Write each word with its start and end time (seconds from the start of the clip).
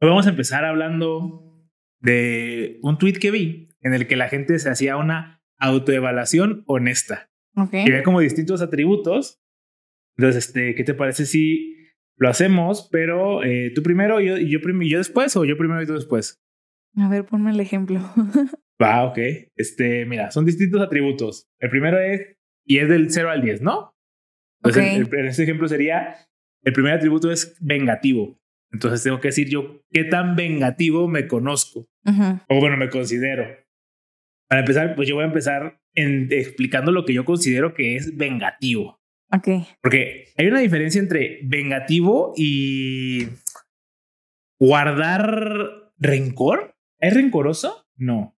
Hoy 0.00 0.08
vamos 0.08 0.26
a 0.26 0.30
empezar 0.30 0.64
hablando 0.64 1.42
de 2.00 2.78
un 2.82 2.98
tweet 2.98 3.14
que 3.14 3.30
vi 3.30 3.68
en 3.80 3.94
el 3.94 4.06
que 4.06 4.16
la 4.16 4.28
gente 4.28 4.58
se 4.58 4.68
hacía 4.68 4.96
una 4.96 5.42
autoevaluación 5.58 6.64
honesta. 6.66 7.30
Ok. 7.56 7.72
Y 7.74 7.78
había 7.90 8.02
como 8.02 8.20
distintos 8.20 8.60
atributos. 8.60 9.40
Entonces, 10.18 10.46
este, 10.48 10.74
¿qué 10.74 10.84
te 10.84 10.94
parece 10.94 11.24
si 11.24 11.76
lo 12.16 12.28
hacemos? 12.28 12.88
Pero 12.92 13.42
eh, 13.42 13.72
tú 13.74 13.82
primero 13.82 14.20
y 14.20 14.26
yo, 14.26 14.36
yo, 14.36 14.58
yo 14.82 14.98
después 14.98 15.34
o 15.36 15.44
yo 15.44 15.56
primero 15.56 15.82
y 15.82 15.86
tú 15.86 15.94
después. 15.94 16.42
A 16.96 17.08
ver, 17.08 17.24
ponme 17.24 17.50
el 17.50 17.60
ejemplo. 17.60 18.00
Va, 18.82 19.04
ok. 19.04 19.18
Este, 19.56 20.04
mira, 20.04 20.30
son 20.30 20.44
distintos 20.44 20.80
atributos. 20.82 21.48
El 21.58 21.70
primero 21.70 21.98
es, 21.98 22.36
y 22.66 22.78
es 22.78 22.88
del 22.90 23.10
0 23.10 23.30
al 23.30 23.40
10, 23.42 23.62
¿no? 23.62 23.94
Entonces, 24.62 24.84
Ok. 24.84 24.96
el- 25.08 25.14
el- 25.14 25.20
en 25.20 25.26
este 25.26 25.42
ejemplo 25.44 25.68
sería, 25.68 26.14
el 26.62 26.72
primer 26.74 26.92
atributo 26.92 27.30
es 27.30 27.56
vengativo. 27.60 28.38
Entonces 28.76 29.02
tengo 29.02 29.20
que 29.20 29.28
decir 29.28 29.48
yo 29.48 29.82
qué 29.90 30.04
tan 30.04 30.36
vengativo 30.36 31.08
me 31.08 31.26
conozco. 31.26 31.88
O 32.48 32.60
bueno, 32.60 32.76
me 32.76 32.90
considero. 32.90 33.46
Para 34.48 34.60
empezar, 34.60 34.94
pues 34.94 35.08
yo 35.08 35.14
voy 35.14 35.24
a 35.24 35.28
empezar 35.28 35.80
en, 35.94 36.28
explicando 36.30 36.92
lo 36.92 37.06
que 37.06 37.14
yo 37.14 37.24
considero 37.24 37.72
que 37.72 37.96
es 37.96 38.18
vengativo. 38.18 39.00
Ok. 39.32 39.48
Porque 39.80 40.26
hay 40.36 40.46
una 40.48 40.60
diferencia 40.60 41.00
entre 41.00 41.40
vengativo 41.42 42.34
y 42.36 43.28
guardar 44.60 45.90
rencor. 45.96 46.76
¿Es 47.00 47.14
rencoroso? 47.14 47.88
No. 47.96 48.36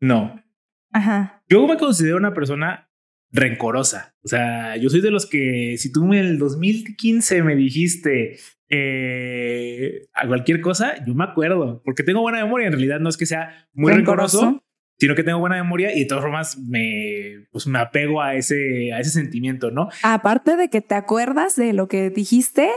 No. 0.00 0.42
Ajá. 0.90 1.44
Yo 1.48 1.68
me 1.68 1.76
considero 1.76 2.16
una 2.16 2.34
persona 2.34 2.90
rencorosa. 3.30 4.16
O 4.24 4.28
sea, 4.28 4.76
yo 4.76 4.90
soy 4.90 5.02
de 5.02 5.12
los 5.12 5.24
que 5.26 5.76
si 5.78 5.92
tú 5.92 6.12
en 6.12 6.14
el 6.14 6.38
2015 6.38 7.44
me 7.44 7.54
dijiste 7.54 8.38
eh, 8.68 10.08
a 10.12 10.26
cualquier 10.26 10.60
cosa, 10.60 10.94
yo 11.04 11.14
me 11.14 11.24
acuerdo, 11.24 11.82
porque 11.84 12.02
tengo 12.02 12.20
buena 12.20 12.42
memoria. 12.42 12.66
En 12.66 12.72
realidad 12.72 13.00
no 13.00 13.08
es 13.08 13.16
que 13.16 13.26
sea 13.26 13.68
muy 13.72 13.92
rencoroso, 13.92 14.62
sino 14.98 15.14
que 15.14 15.22
tengo 15.22 15.38
buena 15.38 15.56
memoria 15.56 15.94
y 15.94 16.00
de 16.00 16.06
todas 16.06 16.24
formas 16.24 16.58
me, 16.58 17.46
pues 17.52 17.66
me 17.66 17.78
apego 17.78 18.22
a 18.22 18.34
ese, 18.34 18.92
a 18.92 19.00
ese 19.00 19.10
sentimiento, 19.10 19.70
¿no? 19.70 19.88
Aparte 20.02 20.56
de 20.56 20.68
que 20.68 20.80
te 20.80 20.94
acuerdas 20.94 21.56
de 21.56 21.72
lo 21.72 21.88
que 21.88 22.10
dijiste, 22.10 22.70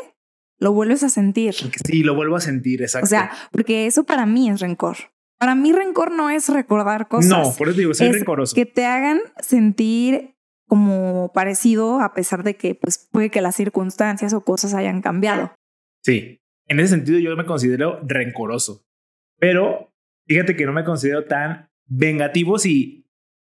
lo 0.59 0.73
vuelves 0.73 1.03
a 1.03 1.09
sentir. 1.09 1.55
Sí, 1.85 2.03
lo 2.03 2.15
vuelvo 2.15 2.35
a 2.35 2.41
sentir, 2.41 2.81
exacto. 2.81 3.05
O 3.05 3.09
sea, 3.09 3.31
porque 3.51 3.85
eso 3.87 4.03
para 4.03 4.25
mí 4.25 4.49
es 4.49 4.59
rencor. 4.59 4.97
Para 5.39 5.55
mí 5.55 5.71
rencor 5.71 6.11
no 6.11 6.29
es 6.29 6.49
recordar 6.49 7.07
cosas. 7.07 7.29
no, 7.29 7.53
por 7.57 7.69
eso 7.69 7.77
digo, 7.77 7.93
soy 7.93 8.07
es 8.07 8.13
rencoroso. 8.13 8.53
que 8.53 8.65
te 8.65 8.85
hagan 8.85 9.19
sentir 9.39 10.35
como 10.67 11.31
parecido 11.33 12.01
a 12.01 12.13
pesar 12.13 12.43
de 12.43 12.55
que 12.55 12.75
pues 12.75 13.09
puede 13.11 13.31
que 13.31 13.41
las 13.41 13.55
circunstancias 13.55 14.33
o 14.33 14.41
cosas 14.41 14.73
hayan 14.73 15.01
cambiado. 15.01 15.53
Sí, 16.01 16.41
en 16.67 16.79
ese 16.79 16.95
sentido 16.95 17.19
yo 17.19 17.35
me 17.35 17.45
considero 17.45 17.99
rencoroso, 18.05 18.85
pero 19.39 19.93
fíjate 20.27 20.55
que 20.55 20.65
no 20.65 20.73
me 20.73 20.83
considero 20.83 21.25
tan 21.25 21.69
vengativo 21.87 22.59
si, 22.59 23.05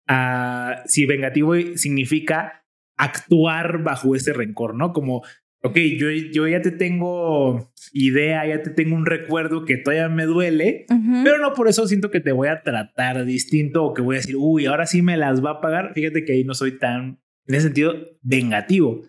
ah, 0.09 0.83
si 0.87 1.07
vengativo 1.07 1.55
significa 1.77 2.65
actuar 2.97 3.83
bajo 3.83 4.15
ese 4.15 4.33
rencor, 4.33 4.75
¿no? 4.75 4.93
Como, 4.93 5.23
ok, 5.63 5.77
yo, 5.99 6.11
yo 6.11 6.49
ya 6.49 6.63
te 6.63 6.71
tengo 6.71 7.73
idea, 7.93 8.47
ya 8.47 8.63
te 8.63 8.71
tengo 8.71 8.97
un 8.97 9.07
recuerdo 9.07 9.65
que 9.65 9.77
todavía 9.77 10.09
me 10.09 10.25
duele, 10.25 10.87
pero 11.25 11.39
no 11.39 11.53
por 11.53 11.69
eso 11.69 11.87
siento 11.87 12.11
que 12.11 12.21
te 12.21 12.33
voy 12.33 12.49
a 12.49 12.63
tratar 12.63 13.25
distinto 13.25 13.85
o 13.85 13.95
que 13.95 14.03
voy 14.03 14.17
a 14.17 14.19
decir, 14.21 14.37
uy, 14.37 14.67
ahora 14.67 14.87
sí 14.87 15.03
me 15.03 15.17
las 15.17 15.45
va 15.45 15.51
a 15.53 15.61
pagar. 15.61 15.93
Fíjate 15.95 16.25
que 16.25 16.33
ahí 16.33 16.45
no 16.45 16.55
soy 16.55 16.79
tan, 16.79 17.21
en 17.47 17.55
ese 17.55 17.65
sentido, 17.65 17.95
vengativo. 18.23 19.03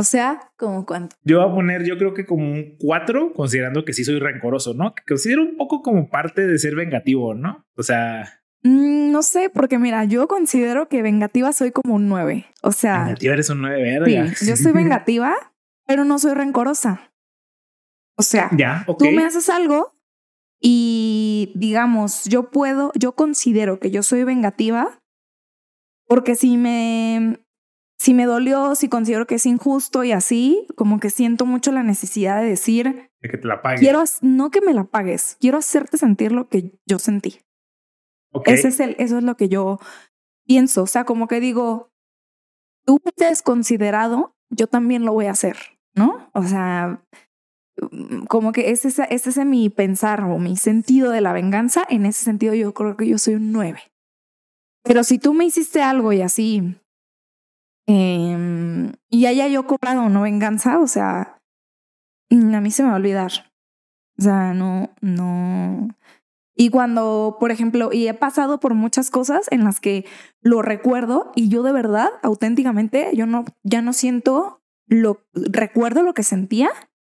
O 0.00 0.02
sea, 0.02 0.40
como 0.56 0.86
cuánto. 0.86 1.16
Yo 1.24 1.40
voy 1.40 1.50
a 1.50 1.54
poner, 1.54 1.84
yo 1.84 1.98
creo 1.98 2.14
que 2.14 2.24
como 2.24 2.50
un 2.50 2.76
4, 2.78 3.34
considerando 3.34 3.84
que 3.84 3.92
sí 3.92 4.04
soy 4.04 4.18
rencoroso, 4.18 4.72
¿no? 4.72 4.94
Que 4.94 5.02
considero 5.06 5.42
un 5.42 5.56
poco 5.56 5.82
como 5.82 6.08
parte 6.08 6.46
de 6.46 6.58
ser 6.58 6.74
vengativo, 6.74 7.34
¿no? 7.34 7.66
O 7.76 7.82
sea, 7.82 8.40
Mm, 8.62 9.10
no 9.10 9.22
sé, 9.22 9.50
porque 9.50 9.78
mira, 9.78 10.04
yo 10.04 10.28
considero 10.28 10.88
que 10.88 11.02
vengativa 11.02 11.52
soy 11.52 11.70
como 11.72 11.94
un 11.94 12.08
9. 12.08 12.46
O 12.62 12.72
sea, 12.72 13.04
vengativa 13.04 13.32
eres 13.34 13.50
un 13.50 13.62
9 13.62 13.76
sí, 13.76 13.82
verga. 13.82 14.32
yo 14.46 14.56
soy 14.56 14.72
vengativa, 14.72 15.34
pero 15.86 16.04
no 16.04 16.18
soy 16.18 16.34
rencorosa. 16.34 17.12
O 18.16 18.22
sea, 18.22 18.50
ya, 18.56 18.84
ok. 18.86 18.98
tú 18.98 19.10
me 19.12 19.24
haces 19.24 19.48
algo 19.48 19.94
y 20.60 21.52
digamos, 21.56 22.24
yo 22.24 22.50
puedo, 22.50 22.92
yo 22.94 23.12
considero 23.12 23.80
que 23.80 23.90
yo 23.90 24.02
soy 24.02 24.24
vengativa 24.24 24.98
porque 26.06 26.34
si 26.34 26.58
me, 26.58 27.40
si 28.00 28.14
me 28.14 28.24
dolió, 28.24 28.74
si 28.76 28.88
considero 28.88 29.26
que 29.26 29.34
es 29.34 29.44
injusto 29.44 30.04
y 30.04 30.12
así, 30.12 30.66
como 30.74 31.00
que 31.00 31.10
siento 31.10 31.44
mucho 31.44 31.70
la 31.70 31.82
necesidad 31.82 32.40
de 32.40 32.48
decir, 32.48 33.10
De 33.20 33.28
que 33.28 33.36
te 33.36 33.46
la 33.46 33.60
pague. 33.60 33.78
quiero, 33.78 34.02
no 34.22 34.50
que 34.50 34.62
me 34.62 34.72
la 34.72 34.84
pagues, 34.84 35.36
quiero 35.38 35.58
hacerte 35.58 35.98
sentir 35.98 36.32
lo 36.32 36.48
que 36.48 36.72
yo 36.86 36.98
sentí. 36.98 37.40
Ok. 38.32 38.48
Ese 38.48 38.68
es 38.68 38.80
el, 38.80 38.96
eso 38.98 39.18
es 39.18 39.22
lo 39.24 39.36
que 39.36 39.50
yo 39.50 39.78
pienso. 40.46 40.82
O 40.84 40.86
sea, 40.86 41.04
como 41.04 41.28
que 41.28 41.40
digo, 41.40 41.90
tú 42.86 42.98
te 43.14 43.26
has 43.26 43.42
considerado, 43.42 44.34
yo 44.48 44.66
también 44.66 45.04
lo 45.04 45.12
voy 45.12 45.26
a 45.26 45.32
hacer, 45.32 45.58
¿no? 45.94 46.30
O 46.32 46.42
sea, 46.44 47.04
mm, 47.90 48.24
como 48.28 48.52
que 48.52 48.70
ese, 48.70 48.88
es- 48.88 48.98
ese 49.10 49.28
es 49.28 49.44
mi 49.44 49.68
pensar 49.68 50.22
o 50.24 50.38
mi 50.38 50.56
sentido 50.56 51.10
de 51.12 51.20
la 51.20 51.34
venganza. 51.34 51.84
En 51.90 52.06
ese 52.06 52.24
sentido, 52.24 52.54
yo 52.54 52.72
creo 52.72 52.96
que 52.96 53.06
yo 53.06 53.18
soy 53.18 53.34
un 53.34 53.52
9. 53.52 53.80
Pero 54.84 55.04
si 55.04 55.18
tú 55.18 55.34
me 55.34 55.44
hiciste 55.44 55.82
algo 55.82 56.14
y 56.14 56.22
así, 56.22 56.76
em, 57.86 58.92
y 59.08 59.26
haya 59.26 59.48
yo 59.48 59.66
cobrado 59.66 60.08
no 60.08 60.22
venganza, 60.22 60.78
o 60.78 60.86
sea, 60.86 61.40
mm, 62.30 62.54
a 62.54 62.60
mí 62.60 62.70
se 62.70 62.82
me 62.82 62.88
va 62.88 62.94
a 62.94 62.98
olvidar. 62.98 63.52
O 64.18 64.22
sea, 64.22 64.52
no, 64.54 64.90
no. 65.00 65.88
Y 66.54 66.68
cuando, 66.68 67.38
por 67.40 67.50
ejemplo, 67.50 67.90
y 67.90 68.06
he 68.06 68.12
pasado 68.12 68.60
por 68.60 68.74
muchas 68.74 69.10
cosas 69.10 69.46
en 69.50 69.64
las 69.64 69.80
que 69.80 70.04
lo 70.42 70.60
recuerdo 70.60 71.32
y 71.34 71.48
yo 71.48 71.62
de 71.62 71.72
verdad, 71.72 72.10
auténticamente, 72.22 73.10
yo 73.14 73.24
no, 73.24 73.46
ya 73.62 73.80
no 73.80 73.94
siento 73.94 74.60
lo, 74.86 75.24
recuerdo 75.32 76.02
lo 76.02 76.12
que 76.12 76.22
sentía, 76.22 76.68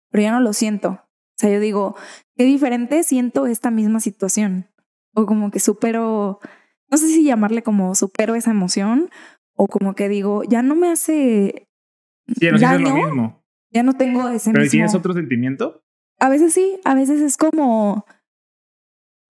pero 0.10 0.22
ya 0.22 0.32
no 0.32 0.40
lo 0.40 0.54
siento. 0.54 0.90
O 0.90 1.36
sea, 1.36 1.50
yo 1.50 1.60
digo, 1.60 1.96
qué 2.38 2.46
diferente 2.46 3.04
siento 3.04 3.48
esta 3.48 3.70
misma 3.70 4.00
situación. 4.00 4.70
O 5.14 5.26
como 5.26 5.52
que 5.52 5.60
supero, 5.60 6.40
no 6.90 6.98
sé 6.98 7.08
si 7.08 7.26
llamarle 7.26 7.64
como 7.64 7.96
supero 7.96 8.36
esa 8.36 8.52
emoción, 8.52 9.10
o 9.56 9.68
como 9.68 9.96
que 9.96 10.10
digo, 10.10 10.44
ya 10.44 10.62
no 10.62 10.76
me 10.76 10.90
hace 10.90 11.68
Sí, 12.40 12.48
no 12.50 12.80
lo 12.80 12.96
mismo. 12.96 13.44
ya 13.70 13.84
no 13.84 13.94
tengo 13.94 14.30
ese 14.30 14.52
Pero 14.52 14.64
mismo. 14.64 14.72
¿tienes 14.72 14.96
otro 14.96 15.14
sentimiento? 15.14 15.84
A 16.20 16.30
veces 16.30 16.54
sí, 16.54 16.80
a 16.86 16.96
veces 16.96 17.22
es 17.22 17.38
como, 17.38 18.06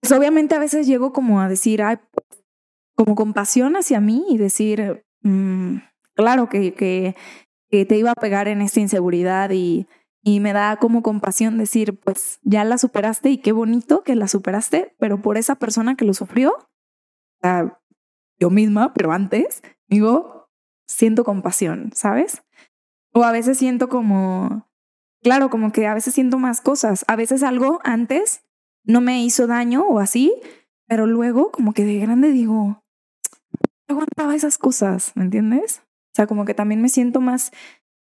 pues 0.01 0.11
obviamente 0.11 0.53
a 0.55 0.59
veces 0.59 0.85
llego 0.85 1.11
como 1.13 1.41
a 1.41 1.47
decir, 1.49 1.81
ay, 1.81 1.97
como 2.95 3.15
compasión 3.15 3.75
hacia 3.75 3.99
mí 3.99 4.25
y 4.29 4.37
decir, 4.37 5.03
mm, 5.21 5.77
claro 6.13 6.49
que, 6.49 6.73
que, 6.73 7.15
que 7.69 7.85
te 7.85 7.97
iba 7.97 8.11
a 8.11 8.15
pegar 8.15 8.47
en 8.47 8.61
esta 8.61 8.79
inseguridad 8.79 9.49
y, 9.51 9.87
y 10.21 10.39
me 10.39 10.53
da 10.53 10.75
como 10.77 11.01
compasión 11.01 11.57
decir, 11.57 11.99
pues 11.99 12.39
ya 12.43 12.63
la 12.63 12.77
superaste 12.77 13.29
y 13.31 13.39
qué 13.39 13.51
bonito 13.53 14.03
que 14.03 14.15
la 14.15 14.27
superaste, 14.27 14.93
pero 14.99 15.19
por 15.21 15.37
esa 15.37 15.55
persona 15.55 15.95
que 15.95 16.05
lo 16.05 16.13
sufrió, 16.13 16.51
o 16.51 16.67
sea, 17.41 17.79
yo 18.43 18.49
misma, 18.49 18.93
pero 18.93 19.13
antes, 19.13 19.63
digo, 19.87 20.49
siento 20.85 21.23
compasión, 21.23 21.91
¿sabes? 21.95 22.43
O 23.13 23.23
a 23.23 23.31
veces 23.31 23.57
siento 23.57 23.87
como, 23.87 24.67
claro, 25.21 25.49
como 25.49 25.71
que 25.71 25.87
a 25.87 25.93
veces 25.93 26.13
siento 26.13 26.39
más 26.39 26.59
cosas. 26.59 27.05
A 27.07 27.15
veces 27.15 27.41
algo 27.41 27.79
antes 27.85 28.43
no 28.85 28.99
me 28.99 29.23
hizo 29.23 29.47
daño 29.47 29.83
o 29.87 29.99
así, 29.99 30.33
pero 30.87 31.07
luego 31.07 31.51
como 31.51 31.73
que 31.73 31.85
de 31.85 31.99
grande 31.99 32.31
digo, 32.31 32.83
"No 33.87 33.95
aguantaba 33.95 34.35
esas 34.35 34.57
cosas, 34.57 35.13
¿me 35.15 35.23
entiendes? 35.23 35.81
O 36.11 36.15
sea, 36.15 36.27
como 36.27 36.43
que 36.43 36.53
también 36.53 36.81
me 36.81 36.89
siento 36.89 37.21
más 37.21 37.51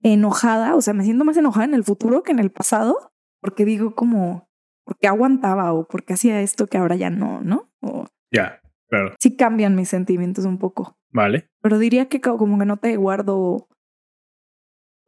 enojada, 0.02 0.74
o 0.76 0.80
sea, 0.80 0.94
me 0.94 1.04
siento 1.04 1.26
más 1.26 1.36
enojada 1.36 1.66
en 1.66 1.74
el 1.74 1.84
futuro 1.84 2.22
que 2.22 2.32
en 2.32 2.38
el 2.38 2.50
pasado, 2.50 3.12
porque 3.42 3.66
digo 3.66 3.94
como, 3.94 4.48
¿por 4.86 4.96
qué 4.96 5.08
aguantaba 5.08 5.74
o 5.74 5.86
por 5.86 6.04
qué 6.04 6.14
hacía 6.14 6.40
esto 6.40 6.66
que 6.68 6.78
ahora 6.78 6.96
ya 6.96 7.10
no, 7.10 7.42
no? 7.42 7.68
O 7.82 8.06
Ya, 8.32 8.61
claro. 8.92 9.14
sí 9.18 9.36
cambian 9.36 9.74
mis 9.74 9.88
sentimientos 9.88 10.44
un 10.44 10.58
poco, 10.58 10.96
Vale. 11.10 11.48
pero 11.62 11.78
diría 11.78 12.08
que 12.08 12.20
co- 12.20 12.36
como 12.36 12.58
que 12.58 12.66
no 12.66 12.76
te 12.76 12.96
guardo 12.96 13.68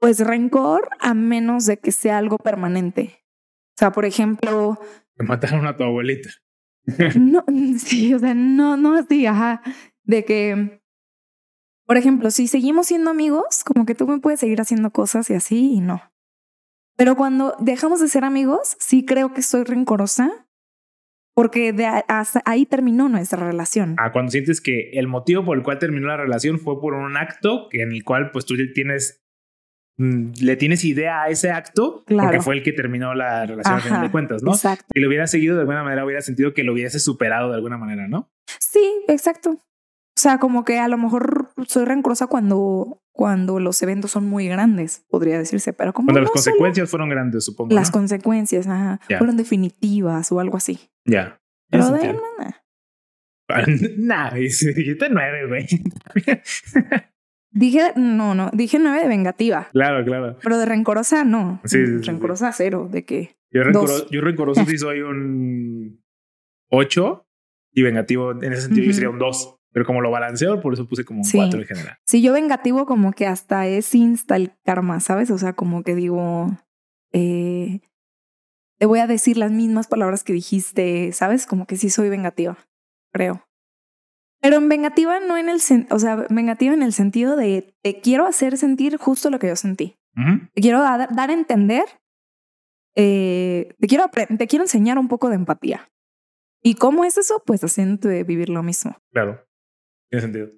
pues 0.00 0.20
rencor 0.20 0.88
a 1.00 1.14
menos 1.14 1.66
de 1.66 1.78
que 1.78 1.92
sea 1.92 2.18
algo 2.18 2.38
permanente. 2.38 3.20
O 3.76 3.78
sea, 3.78 3.92
por 3.92 4.04
ejemplo, 4.04 4.78
Te 5.16 5.24
mataron 5.24 5.66
a 5.66 5.76
tu 5.76 5.84
abuelita. 5.84 6.30
no, 7.18 7.44
sí, 7.78 8.12
o 8.14 8.18
sea, 8.18 8.34
no, 8.34 8.76
no 8.76 8.94
así, 8.96 9.26
ajá, 9.26 9.62
de 10.02 10.24
que, 10.24 10.82
por 11.86 11.96
ejemplo, 11.96 12.30
si 12.30 12.48
seguimos 12.48 12.86
siendo 12.86 13.10
amigos, 13.10 13.64
como 13.64 13.86
que 13.86 13.94
tú 13.94 14.06
me 14.06 14.18
puedes 14.18 14.40
seguir 14.40 14.60
haciendo 14.60 14.90
cosas 14.90 15.28
y 15.30 15.34
así 15.34 15.72
y 15.74 15.80
no. 15.80 16.02
Pero 16.96 17.16
cuando 17.16 17.56
dejamos 17.58 18.00
de 18.00 18.08
ser 18.08 18.24
amigos, 18.24 18.76
sí 18.78 19.04
creo 19.04 19.32
que 19.34 19.42
soy 19.42 19.64
rencorosa 19.64 20.43
porque 21.34 21.72
de 21.72 21.86
hasta 21.86 22.42
ahí 22.44 22.64
terminó 22.66 23.08
nuestra 23.08 23.44
relación. 23.46 23.96
Ah, 23.98 24.12
cuando 24.12 24.30
sientes 24.30 24.60
que 24.60 24.90
el 24.94 25.08
motivo 25.08 25.44
por 25.44 25.56
el 25.56 25.62
cual 25.64 25.78
terminó 25.78 26.06
la 26.08 26.16
relación 26.16 26.58
fue 26.58 26.80
por 26.80 26.94
un 26.94 27.16
acto 27.16 27.68
en 27.72 27.92
el 27.92 28.04
cual 28.04 28.30
pues 28.32 28.44
tú 28.46 28.54
tienes 28.72 29.24
mm, 29.98 30.32
le 30.40 30.56
tienes 30.56 30.84
idea 30.84 31.22
a 31.22 31.28
ese 31.28 31.50
acto 31.50 32.04
porque 32.06 32.14
Claro. 32.14 32.42
fue 32.42 32.54
el 32.56 32.62
que 32.62 32.72
terminó 32.72 33.14
la 33.14 33.46
relación 33.46 33.74
al 33.74 33.82
final 33.82 34.02
de 34.02 34.10
cuentas, 34.10 34.42
¿no? 34.42 34.52
Exacto. 34.52 34.84
Si 34.94 35.00
lo 35.00 35.08
hubiera 35.08 35.26
seguido 35.26 35.54
de 35.56 35.60
alguna 35.62 35.82
manera, 35.82 36.04
hubiera 36.04 36.20
sentido 36.22 36.54
que 36.54 36.62
lo 36.64 36.72
hubiese 36.72 36.98
superado 37.00 37.50
de 37.50 37.56
alguna 37.56 37.76
manera, 37.78 38.06
¿no? 38.08 38.30
Sí, 38.60 39.02
exacto. 39.08 39.58
O 40.24 40.26
sea, 40.26 40.38
como 40.38 40.64
que 40.64 40.78
a 40.78 40.88
lo 40.88 40.96
mejor 40.96 41.50
soy 41.68 41.84
rencorosa 41.84 42.28
cuando, 42.28 43.02
cuando 43.12 43.60
los 43.60 43.82
eventos 43.82 44.10
son 44.12 44.26
muy 44.26 44.48
grandes, 44.48 45.04
podría 45.10 45.36
decirse, 45.36 45.74
pero 45.74 45.92
como 45.92 46.06
Cuando 46.06 46.20
no 46.20 46.24
las 46.24 46.30
consecuencias 46.32 46.88
fueron 46.88 47.10
grandes, 47.10 47.44
supongo. 47.44 47.74
las 47.74 47.88
¿no? 47.90 47.92
consecuencias 47.92 48.66
ajá, 48.66 49.00
fueron 49.18 49.36
definitivas 49.36 50.32
o 50.32 50.40
algo 50.40 50.56
así. 50.56 50.78
Ya. 51.04 51.38
Pero 51.70 51.90
de 51.90 52.00
sentido. 52.00 52.22
nada. 52.38 52.64
Nah, 53.98 54.30
dijiste 54.32 55.08
nueve, 55.10 55.46
güey. 55.46 55.66
Dije, 57.52 57.92
no, 57.96 58.34
no, 58.34 58.50
dije 58.54 58.78
nueve 58.78 59.02
de 59.02 59.08
vengativa, 59.08 59.68
claro, 59.72 60.02
claro. 60.06 60.38
pero 60.42 60.56
de 60.56 60.64
rencorosa 60.64 61.22
no. 61.24 61.60
Sí, 61.64 61.84
sí, 61.86 61.98
sí, 61.98 62.02
rencorosa 62.10 62.50
cero, 62.52 62.88
de 62.90 63.04
que 63.04 63.36
Yo, 63.52 63.60
Dos. 63.70 64.06
rencoro- 64.06 64.10
yo 64.10 64.20
rencoroso 64.22 64.64
sí 64.64 64.78
soy 64.78 65.02
un 65.02 66.02
8 66.70 67.26
y 67.74 67.82
vengativo 67.82 68.32
en 68.32 68.52
ese 68.54 68.62
sentido 68.62 68.86
yo 68.86 68.92
sería 68.94 69.10
un 69.10 69.18
2. 69.18 69.56
Pero 69.74 69.84
como 69.84 70.00
lo 70.00 70.10
balanceo, 70.12 70.60
por 70.60 70.72
eso 70.72 70.86
puse 70.86 71.04
como 71.04 71.18
un 71.20 71.24
Sí. 71.24 71.36
4 71.36 71.60
en 71.60 71.66
general. 71.66 71.98
si 72.06 72.22
yo 72.22 72.32
vengativo 72.32 72.86
como 72.86 73.12
que 73.12 73.26
hasta 73.26 73.66
es 73.66 73.92
insta 73.94 74.36
el 74.36 74.52
karma, 74.64 75.00
¿sabes? 75.00 75.30
O 75.32 75.36
sea, 75.36 75.52
como 75.52 75.82
que 75.82 75.96
digo, 75.96 76.56
eh, 77.12 77.80
te 78.78 78.86
voy 78.86 79.00
a 79.00 79.06
decir 79.08 79.36
las 79.36 79.50
mismas 79.50 79.88
palabras 79.88 80.22
que 80.22 80.32
dijiste, 80.32 81.10
¿sabes? 81.12 81.46
Como 81.46 81.66
que 81.66 81.76
sí 81.76 81.90
soy 81.90 82.08
vengativa, 82.08 82.56
creo. 83.12 83.46
Pero 84.40 84.56
en 84.58 84.68
vengativa 84.68 85.18
no 85.20 85.36
en 85.36 85.48
el, 85.48 85.58
o 85.90 85.98
sea, 85.98 86.16
vengativa 86.30 86.72
en 86.72 86.82
el 86.82 86.92
sentido 86.92 87.34
de 87.34 87.74
te 87.82 88.00
quiero 88.00 88.26
hacer 88.26 88.56
sentir 88.58 88.96
justo 88.96 89.28
lo 89.30 89.38
que 89.38 89.48
yo 89.48 89.56
sentí. 89.56 89.96
Te 90.54 90.60
quiero 90.60 90.80
dar, 90.80 91.12
dar 91.16 91.30
a 91.30 91.32
entender, 91.32 91.84
eh, 92.94 93.74
te, 93.80 93.88
quiero, 93.88 94.08
te 94.08 94.46
quiero 94.46 94.64
enseñar 94.64 94.98
un 94.98 95.08
poco 95.08 95.28
de 95.30 95.34
empatía. 95.34 95.90
¿Y 96.62 96.74
cómo 96.76 97.04
es 97.04 97.18
eso? 97.18 97.42
Pues 97.44 97.64
haciendo 97.64 98.08
vivir 98.24 98.48
lo 98.50 98.62
mismo. 98.62 98.96
Claro. 99.12 99.44
Tiene 100.10 100.22
sentido. 100.22 100.48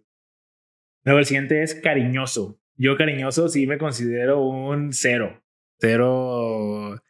Luego 1.05 1.19
el 1.21 1.27
siguiente 1.27 1.63
es 1.63 1.75
cariñoso. 1.75 2.61
Yo 2.77 2.97
cariñoso 2.97 3.49
sí 3.49 3.67
me 3.67 3.79
considero 3.79 4.45
un 4.45 4.93
cero. 4.93 5.43
Cero. 5.79 7.01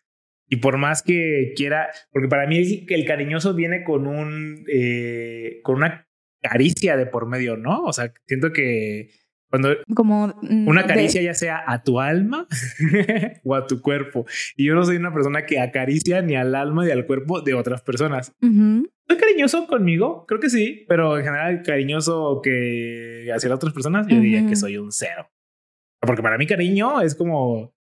Y 0.48 0.56
por 0.56 0.76
más 0.78 1.02
que 1.02 1.52
quiera, 1.56 1.88
porque 2.12 2.28
para 2.28 2.46
mí 2.46 2.84
el 2.88 3.04
cariñoso 3.04 3.54
viene 3.54 3.82
con 3.82 4.06
un, 4.06 4.64
eh, 4.72 5.60
con 5.62 5.76
una 5.76 6.06
caricia 6.40 6.96
de 6.96 7.06
por 7.06 7.26
medio, 7.26 7.56
¿no? 7.56 7.82
O 7.84 7.92
sea, 7.92 8.12
siento 8.26 8.52
que 8.52 9.10
cuando 9.50 9.70
Como 9.94 10.28
mm, 10.42 10.68
una 10.68 10.82
de- 10.82 10.88
caricia 10.88 11.22
ya 11.22 11.34
sea 11.34 11.64
a 11.66 11.82
tu 11.82 11.98
alma 12.00 12.46
o 13.44 13.54
a 13.56 13.66
tu 13.66 13.80
cuerpo. 13.80 14.24
Y 14.56 14.66
yo 14.66 14.74
no 14.74 14.84
soy 14.84 14.96
una 14.96 15.12
persona 15.12 15.46
que 15.46 15.58
acaricia 15.58 16.22
ni 16.22 16.36
al 16.36 16.54
alma 16.54 16.84
ni 16.84 16.90
al 16.92 17.06
cuerpo 17.06 17.40
de 17.40 17.54
otras 17.54 17.82
personas. 17.82 18.32
Ujú. 18.42 18.88
¿Soy 19.08 19.16
cariñoso 19.18 19.66
conmigo? 19.66 20.24
Creo 20.26 20.40
que 20.40 20.50
sí, 20.50 20.84
pero 20.88 21.18
en 21.18 21.24
general 21.24 21.62
cariñoso 21.62 22.40
que 22.42 23.30
hacia 23.34 23.48
las 23.48 23.56
otras 23.56 23.72
personas, 23.72 24.06
yo 24.08 24.18
diría 24.20 24.40
Ujú. 24.40 24.48
que 24.48 24.56
soy 24.56 24.78
un 24.78 24.90
cero. 24.92 25.30
Porque 26.00 26.22
para 26.22 26.38
mí 26.38 26.46
cariño 26.46 27.00
es 27.00 27.14
como, 27.14 27.74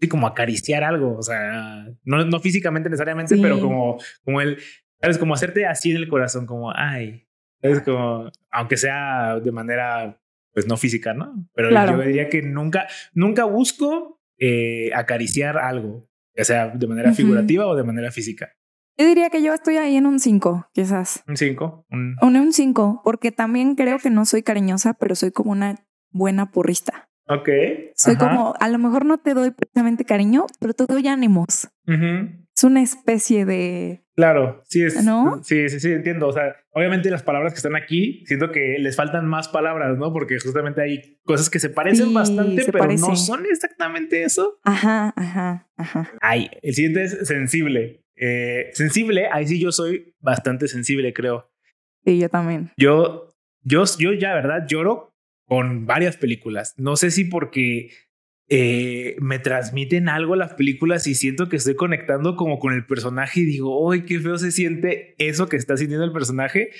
sí, 0.00 0.08
como 0.08 0.26
acariciar 0.26 0.82
algo, 0.84 1.16
o 1.16 1.22
sea, 1.22 1.86
no, 2.04 2.24
no 2.24 2.40
físicamente 2.40 2.88
necesariamente, 2.90 3.36
Sí. 3.36 3.40
pero 3.42 3.60
como, 3.60 3.98
como 4.24 4.40
el, 4.40 4.58
sabes, 5.00 5.18
como 5.18 5.34
hacerte 5.34 5.66
así 5.66 5.90
en 5.92 5.98
el 5.98 6.08
corazón, 6.08 6.46
como, 6.46 6.72
ay, 6.74 7.26
es 7.62 7.80
como, 7.82 8.30
aunque 8.50 8.76
sea 8.76 9.38
de 9.40 9.52
manera, 9.52 10.20
pues 10.52 10.66
no 10.66 10.76
física, 10.76 11.14
¿no? 11.14 11.48
Pero 11.54 11.68
Claro. 11.68 11.96
yo 11.98 12.02
diría 12.08 12.28
que 12.28 12.42
nunca, 12.42 12.88
nunca 13.14 13.44
busco 13.44 14.20
eh, 14.38 14.90
acariciar 14.94 15.58
algo, 15.58 16.08
ya 16.36 16.44
sea 16.44 16.68
de 16.68 16.86
manera 16.86 17.10
Ujú. 17.10 17.16
figurativa 17.18 17.66
o 17.66 17.76
de 17.76 17.84
manera 17.84 18.10
física. 18.10 18.52
Yo 18.98 19.06
diría 19.06 19.30
que 19.30 19.42
yo 19.42 19.54
estoy 19.54 19.76
ahí 19.76 19.96
en 19.96 20.06
un 20.06 20.20
5, 20.20 20.70
quizás. 20.72 21.22
Un 21.26 21.36
5, 21.36 21.86
un... 21.90 22.16
O 22.20 22.28
en 22.28 22.36
un 22.36 22.52
5, 22.52 23.00
porque 23.04 23.32
también 23.32 23.74
creo 23.74 23.98
que 23.98 24.10
no 24.10 24.24
soy 24.24 24.42
cariñosa, 24.42 24.94
pero 24.94 25.14
soy 25.14 25.30
como 25.30 25.52
una 25.52 25.76
buena 26.10 26.50
porrista. 26.50 27.08
Ok. 27.28 27.48
Soy 27.94 28.14
ajá. 28.16 28.28
como, 28.28 28.54
a 28.58 28.68
lo 28.68 28.78
mejor 28.78 29.06
no 29.06 29.18
te 29.18 29.34
doy 29.34 29.52
precisamente 29.52 30.04
cariño, 30.04 30.46
pero 30.58 30.74
te 30.74 30.84
doy 30.86 31.06
ánimos. 31.06 31.68
Es 31.86 32.64
una 32.64 32.82
especie 32.82 33.46
de... 33.46 34.04
Claro, 34.16 34.62
sí 34.68 34.82
es. 34.82 35.02
¿No? 35.02 35.40
Sí, 35.44 35.68
sí, 35.70 35.80
sí, 35.80 35.92
entiendo. 35.92 36.28
O 36.28 36.32
sea, 36.32 36.56
obviamente 36.72 37.08
las 37.08 37.22
palabras 37.22 37.54
que 37.54 37.58
están 37.58 37.76
aquí, 37.76 38.22
siento 38.26 38.50
que 38.50 38.76
les 38.78 38.96
faltan 38.96 39.26
más 39.26 39.48
palabras, 39.48 39.96
¿no? 39.96 40.12
Porque 40.12 40.38
justamente 40.38 40.82
hay 40.82 41.20
cosas 41.24 41.48
que 41.48 41.58
se 41.58 41.70
parecen 41.70 42.08
Sí, 42.08 42.14
bastante, 42.14 42.64
se 42.64 42.72
pero 42.72 42.86
no 42.86 43.16
son 43.16 43.46
exactamente 43.46 44.24
eso. 44.24 44.58
Ajá, 44.64 45.14
ajá, 45.16 45.70
ajá. 45.76 46.10
Ay, 46.20 46.50
el 46.60 46.74
siguiente 46.74 47.04
es 47.04 47.26
sensible. 47.26 48.04
Eh, 48.22 48.68
sensible, 48.74 49.28
ahí 49.32 49.46
sí 49.46 49.58
yo 49.58 49.72
soy 49.72 50.14
bastante 50.20 50.68
sensible, 50.68 51.14
creo. 51.14 51.50
Sí, 52.04 52.18
yo 52.18 52.28
también. 52.28 52.70
Yo, 52.76 53.34
yo, 53.62 53.84
yo 53.98 54.12
ya, 54.12 54.34
¿verdad? 54.34 54.66
Lloro 54.68 55.16
con 55.46 55.86
varias 55.86 56.18
películas. 56.18 56.74
No 56.76 56.96
sé 56.96 57.10
si 57.10 57.24
porque 57.24 57.90
eh, 58.48 59.16
me 59.20 59.38
transmiten 59.38 60.10
algo 60.10 60.36
las 60.36 60.52
películas 60.52 61.06
y 61.06 61.14
siento 61.14 61.48
que 61.48 61.56
estoy 61.56 61.76
conectando 61.76 62.36
como 62.36 62.58
con 62.58 62.74
el 62.74 62.84
personaje 62.84 63.40
y 63.40 63.44
digo, 63.46 63.90
¡ay, 63.90 64.02
qué 64.02 64.20
feo 64.20 64.36
se 64.36 64.52
siente 64.52 65.14
eso 65.16 65.48
que 65.48 65.56
está 65.56 65.78
sintiendo 65.78 66.04
el 66.04 66.12
personaje! 66.12 66.70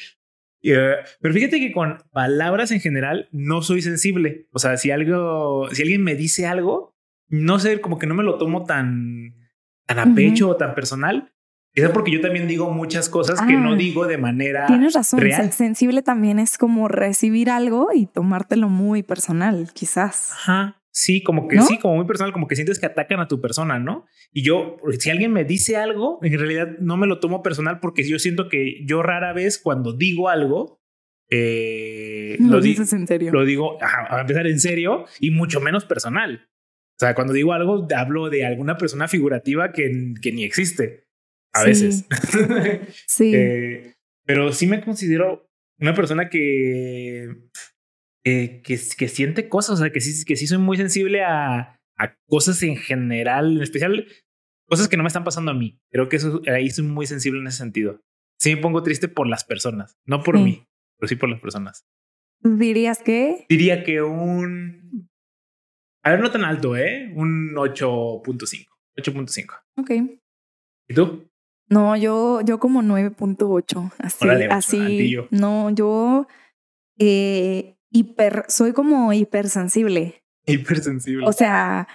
Eh, 0.62 0.96
pero 1.22 1.32
fíjate 1.32 1.58
que 1.58 1.72
con 1.72 2.02
palabras 2.12 2.70
en 2.70 2.80
general 2.80 3.30
no 3.32 3.62
soy 3.62 3.80
sensible. 3.80 4.46
O 4.52 4.58
sea, 4.58 4.76
si 4.76 4.90
algo, 4.90 5.70
si 5.72 5.80
alguien 5.80 6.04
me 6.04 6.16
dice 6.16 6.46
algo, 6.46 6.94
no 7.28 7.58
sé, 7.58 7.80
como 7.80 7.98
que 7.98 8.06
no 8.06 8.14
me 8.14 8.24
lo 8.24 8.36
tomo 8.36 8.64
tan, 8.64 9.39
tan 9.94 10.12
a 10.12 10.14
pecho 10.14 10.48
o 10.48 10.56
tan 10.56 10.74
personal. 10.74 11.32
Quizá 11.72 11.92
porque 11.92 12.10
yo 12.10 12.20
también 12.20 12.48
digo 12.48 12.70
muchas 12.72 13.08
cosas 13.08 13.40
que 13.42 13.52
no 13.52 13.74
Ah, 13.74 13.76
digo 13.76 14.06
de 14.08 14.18
manera 14.18 14.66
Tienes 14.66 14.92
razón. 14.94 15.20
real. 15.20 15.52
Sensible 15.52 16.02
también 16.02 16.38
es 16.40 16.58
como 16.58 16.88
recibir 16.88 17.48
algo 17.48 17.90
y 17.94 18.06
tomártelo 18.06 18.68
muy 18.68 19.02
personal, 19.04 19.70
quizás. 19.72 20.32
Ajá. 20.32 20.76
Sí, 20.92 21.22
como 21.22 21.46
que 21.46 21.54
¿No? 21.56 21.62
sí, 21.62 21.78
como 21.78 21.94
muy 21.94 22.04
personal, 22.06 22.32
como 22.32 22.48
que 22.48 22.56
sientes 22.56 22.80
que 22.80 22.86
atacan 22.86 23.20
a 23.20 23.28
tu 23.28 23.40
persona, 23.40 23.78
¿no? 23.78 24.06
Y 24.32 24.42
yo, 24.42 24.78
si 24.98 25.10
alguien 25.10 25.32
me 25.32 25.44
dice 25.44 25.76
algo, 25.76 26.18
en 26.22 26.36
realidad 26.36 26.68
no 26.80 26.96
me 26.96 27.06
lo 27.06 27.20
tomo 27.20 27.40
personal 27.44 27.78
porque 27.78 28.02
yo 28.02 28.18
siento 28.18 28.48
que 28.48 28.84
yo 28.84 29.00
rara 29.00 29.32
vez 29.32 29.60
cuando 29.60 29.92
digo 29.92 30.28
algo, 30.28 30.80
eh, 31.30 32.36
Lo, 32.40 32.54
lo, 32.54 32.60
di- 32.60 32.70
dices 32.70 32.92
en 32.92 33.06
serio. 33.06 33.32
lo 33.32 33.44
digo 33.44 33.78
ajá, 33.80 34.16
a 34.16 34.20
empezar 34.22 34.48
en 34.48 34.58
serio 34.58 35.04
y 35.20 35.30
mucho 35.30 35.60
menos 35.60 35.84
personal. 35.84 36.48
O 37.00 37.02
sea, 37.02 37.14
cuando 37.14 37.32
digo 37.32 37.54
algo, 37.54 37.88
hablo 37.96 38.28
de 38.28 38.44
alguna 38.44 38.76
persona 38.76 39.08
figurativa 39.08 39.72
que, 39.72 40.12
que 40.20 40.32
ni 40.32 40.44
existe 40.44 41.06
a 41.54 41.60
Sí. 41.62 41.66
veces. 41.66 42.04
sí. 43.08 43.32
Eh, 43.34 43.94
pero 44.26 44.52
sí 44.52 44.66
me 44.66 44.82
considero 44.82 45.50
una 45.78 45.94
persona 45.94 46.28
que, 46.28 47.24
eh, 48.24 48.60
que, 48.62 48.78
que 48.98 49.08
siente 49.08 49.48
cosas, 49.48 49.76
o 49.80 49.82
sea, 49.82 49.90
que 49.92 50.02
sí, 50.02 50.26
que 50.26 50.36
sí 50.36 50.46
soy 50.46 50.58
muy 50.58 50.76
sensible 50.76 51.22
a, 51.24 51.80
a 51.96 52.14
cosas 52.26 52.62
en 52.62 52.76
general, 52.76 53.56
en 53.56 53.62
especial 53.62 54.06
cosas 54.68 54.88
que 54.88 54.98
no 54.98 55.02
me 55.02 55.08
están 55.08 55.24
pasando 55.24 55.52
a 55.52 55.54
mí. 55.54 55.80
Creo 55.90 56.10
que 56.10 56.16
eso, 56.16 56.42
ahí 56.54 56.68
soy 56.68 56.84
muy 56.84 57.06
sensible 57.06 57.40
en 57.40 57.46
ese 57.46 57.56
sentido. 57.58 58.02
Sí 58.38 58.54
me 58.54 58.60
pongo 58.60 58.82
triste 58.82 59.08
por 59.08 59.26
las 59.26 59.44
personas, 59.44 59.96
no 60.04 60.22
por 60.22 60.36
Sí. 60.36 60.42
mí, 60.44 60.66
pero 60.98 61.08
sí 61.08 61.16
por 61.16 61.30
las 61.30 61.40
personas. 61.40 61.86
Dirías 62.42 63.02
que 63.02 63.46
Diría 63.48 63.84
que 63.84 64.02
un... 64.02 65.09
A 66.02 66.10
ver, 66.10 66.20
no 66.20 66.30
tan 66.30 66.44
alto, 66.44 66.76
¿eh? 66.76 67.12
Un 67.14 67.54
8.5. 67.54 68.66
8.5. 68.96 69.60
Ok. 69.76 69.90
¿Y 70.88 70.94
tú? 70.94 71.28
No, 71.68 71.96
yo, 71.96 72.40
yo 72.40 72.58
como 72.58 72.82
9.8. 72.82 73.92
Así, 73.98 74.24
Órale, 74.24 74.46
así. 74.46 74.80
altillo. 74.80 75.28
No, 75.30 75.70
yo 75.70 76.26
eh, 76.98 77.76
hiper, 77.90 78.44
soy 78.48 78.72
como 78.72 79.12
hipersensible. 79.12 80.22
Hipersensible. 80.46 81.26
O 81.26 81.32
sea, 81.32 81.86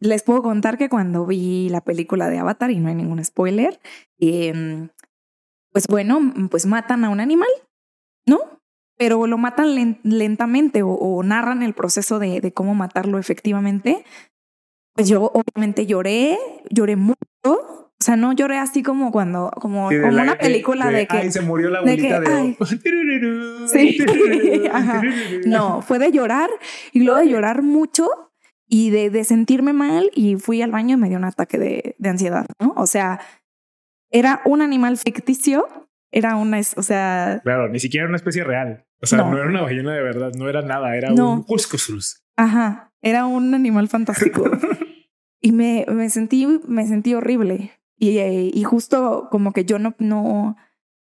les 0.00 0.22
puedo 0.22 0.42
contar 0.42 0.76
que 0.76 0.88
cuando 0.88 1.24
vi 1.24 1.68
la 1.70 1.80
película 1.80 2.28
de 2.28 2.38
Avatar, 2.38 2.70
y 2.70 2.78
no 2.78 2.88
hay 2.88 2.94
ningún 2.94 3.24
spoiler, 3.24 3.80
em, 4.18 4.90
pues 5.70 5.86
bueno, 5.86 6.20
pues 6.50 6.66
matan 6.66 7.04
a 7.04 7.08
un 7.08 7.20
animal, 7.20 7.48
¿no? 8.26 8.51
Pero 9.02 9.26
lo 9.26 9.36
matan 9.36 9.74
len- 9.74 9.98
lentamente 10.04 10.82
o, 10.84 10.90
o 10.90 11.22
narran 11.24 11.64
el 11.64 11.74
proceso 11.74 12.20
de, 12.20 12.40
de 12.40 12.52
cómo 12.52 12.72
matarlo 12.76 13.18
efectivamente. 13.18 14.04
Pues 14.94 15.08
yo 15.08 15.32
obviamente 15.34 15.86
lloré, 15.86 16.38
lloré 16.70 16.94
mucho. 16.94 17.16
O 17.44 18.04
sea, 18.04 18.14
no 18.14 18.32
lloré 18.32 18.58
así 18.58 18.84
como 18.84 19.10
cuando, 19.10 19.50
como, 19.60 19.88
Sí, 19.88 19.96
de 19.96 20.02
como 20.02 20.12
la- 20.14 20.22
una 20.22 20.32
eh, 20.34 20.38
película 20.40 20.90
de, 20.90 21.06
que... 21.08 21.16
Ay, 21.16 21.32
se 21.32 21.40
murió 21.40 21.68
la 21.70 21.82
de 21.82 21.96
que, 21.96 22.12
abuelita 22.14 22.30
de. 22.30 22.56
Sí. 23.72 23.98
No, 25.46 25.82
fue 25.82 25.98
de 25.98 26.12
llorar 26.12 26.50
y 26.92 27.00
luego 27.02 27.18
de 27.18 27.28
llorar 27.28 27.62
mucho 27.62 28.06
y 28.68 28.90
de, 28.90 29.10
de 29.10 29.24
sentirme 29.24 29.72
mal 29.72 30.10
y 30.14 30.36
fui 30.36 30.62
al 30.62 30.70
baño 30.70 30.94
y 30.96 31.00
me 31.00 31.08
dio 31.08 31.18
un 31.18 31.24
ataque 31.24 31.58
de, 31.58 31.96
de 31.98 32.08
ansiedad, 32.08 32.46
¿no? 32.60 32.72
O 32.76 32.86
sea, 32.86 33.20
era 34.12 34.42
un 34.44 34.62
animal 34.62 34.96
ficticio, 34.96 35.66
era 36.12 36.36
una, 36.36 36.60
o 36.76 36.82
sea, 36.82 37.40
Claro, 37.42 37.68
ni 37.68 37.80
siquiera 37.80 38.04
era 38.04 38.10
una 38.10 38.16
especie 38.16 38.44
real. 38.44 38.84
O 39.02 39.06
sea, 39.06 39.18
no, 39.18 39.30
No. 39.30 39.38
era 39.38 39.48
una 39.48 39.62
ballena 39.62 39.92
de 39.94 40.02
verdad, 40.02 40.32
no 40.38 40.48
era 40.48 40.62
nada, 40.62 40.96
era 40.96 41.10
No. 41.10 41.32
un 41.34 41.42
cuscusus. 41.42 42.22
ajá. 42.36 42.88
Era 43.04 43.26
un 43.26 43.52
animal 43.52 43.88
fantástico. 43.88 44.44
y 45.40 45.50
me, 45.50 45.84
me, 45.88 46.08
sentí, 46.08 46.46
me 46.68 46.86
sentí 46.86 47.14
horrible. 47.14 47.72
Y, 47.98 48.18
y 48.20 48.62
justo 48.64 49.26
como 49.30 49.52
que 49.52 49.64
yo 49.64 49.80
no, 49.80 49.94
no, 49.98 50.56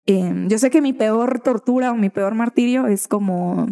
eh, 0.05 0.45
yo 0.47 0.59
sé 0.59 0.69
que 0.69 0.81
mi 0.81 0.93
peor 0.93 1.39
tortura 1.39 1.91
o 1.91 1.95
mi 1.95 2.09
peor 2.11 2.35
martirio 2.35 2.85
es 2.87 3.07
como 3.07 3.67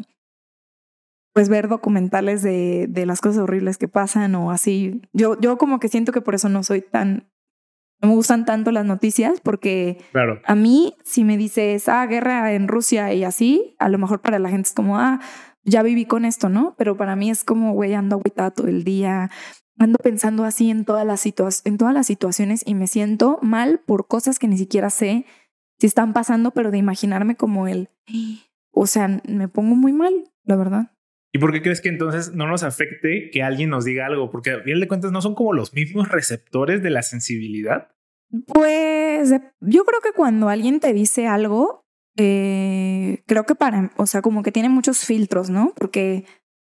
pues 1.33 1.50
ver 1.50 1.67
documentales 1.67 2.41
de, 2.41 2.88
de 2.89 3.05
las 3.05 3.21
cosas 3.21 3.43
horribles 3.43 3.77
que 3.77 3.88
pasan 3.88 4.33
o 4.33 4.50
así. 4.50 5.01
Yo, 5.13 5.39
yo 5.39 5.57
como 5.59 5.79
que 5.79 5.88
siento 5.89 6.12
que 6.12 6.21
por 6.21 6.33
eso 6.33 6.50
no 6.50 6.63
soy 6.63 6.81
tan, 6.81 7.29
no 8.01 8.10
me 8.10 8.16
gustan 8.16 8.46
tanto 8.46 8.72
las 8.72 8.86
noticias 8.86 9.42
porque 9.42 9.98
claro. 10.12 10.39
a 10.46 10.56
mí 10.56 10.96
si 11.04 11.24
me 11.24 11.38
dices, 11.38 11.89
ah, 11.89 12.06
guerra 12.06 12.54
en 12.54 12.68
Rusia 12.68 13.13
y 13.13 13.24
así, 13.24 13.75
a 13.80 13.89
lo 13.89 13.98
mejor 13.98 14.22
para 14.22 14.39
la 14.39 14.50
gente 14.50 14.68
es 14.68 14.74
como, 14.74 15.00
ah, 15.00 15.20
ya 15.63 15.84
viví 15.84 16.06
con 16.06 16.25
esto, 16.25 16.50
¿no? 16.50 16.75
Pero 16.77 16.96
para 16.96 17.16
mí 17.16 17.30
es 17.30 17.44
como, 17.44 17.74
güey, 17.74 17.94
ando 17.94 18.16
agüitada 18.16 18.51
todo 18.51 18.68
el 18.68 18.84
día, 18.84 19.30
ando 19.77 19.98
pensando 19.98 20.44
así 20.44 20.70
en 20.70 20.86
todas 20.86 21.06
las 21.06 21.25
en 21.66 21.77
todas 21.77 21.94
las 21.94 22.08
situaciones 22.08 22.63
y 22.66 22.75
me 22.75 22.88
siento 22.88 23.39
mal 23.42 23.82
por 23.86 24.08
cosas 24.08 24.39
que 24.39 24.48
ni 24.48 24.58
siquiera 24.58 24.89
sé 24.89 25.25
si 25.80 25.88
están 25.88 26.13
pasando, 26.13 26.51
pero 26.51 26.72
de 26.72 26.77
imaginarme 26.77 27.36
como 27.36 27.68
él. 27.68 27.89
O 28.72 28.88
sea, 28.88 29.22
me 29.27 29.48
pongo 29.48 29.75
muy 29.75 29.94
mal, 29.94 30.32
la 30.44 30.56
verdad. 30.56 30.92
¿Y 31.34 31.39
por 31.39 31.51
qué 31.51 31.62
crees 31.62 31.81
que 31.81 31.89
entonces 31.89 32.34
no 32.34 32.48
nos 32.48 32.63
afecte 32.63 33.29
que 33.31 33.43
alguien 33.43 33.69
nos 33.69 33.86
diga 33.86 34.05
algo? 34.05 34.29
Porque 34.29 34.51
a 34.51 34.62
fin 34.62 34.79
de 34.79 34.88
cuentas 34.88 35.12
no 35.12 35.22
son 35.22 35.36
como 35.36 35.53
los 35.53 35.74
mismos 35.74 36.10
receptores 36.10 36.81
de 36.81 36.89
la 36.89 37.01
sensibilidad. 37.01 37.89
Pues 38.48 39.31
yo 39.62 39.86
creo 39.86 40.01
que 40.01 40.12
cuando 40.13 40.50
alguien 40.50 40.79
te 40.79 40.93
dice 40.93 41.27
algo, 41.27 41.86
eh, 42.17 43.24
creo 43.27 43.46
que 43.46 43.55
para, 43.55 43.91
o 43.98 44.05
sea, 44.05 44.22
como 44.22 44.43
que 44.43 44.51
tiene 44.51 44.69
muchos 44.69 45.05
filtros, 45.05 45.50
¿no? 45.50 45.74
Porque 45.75 46.25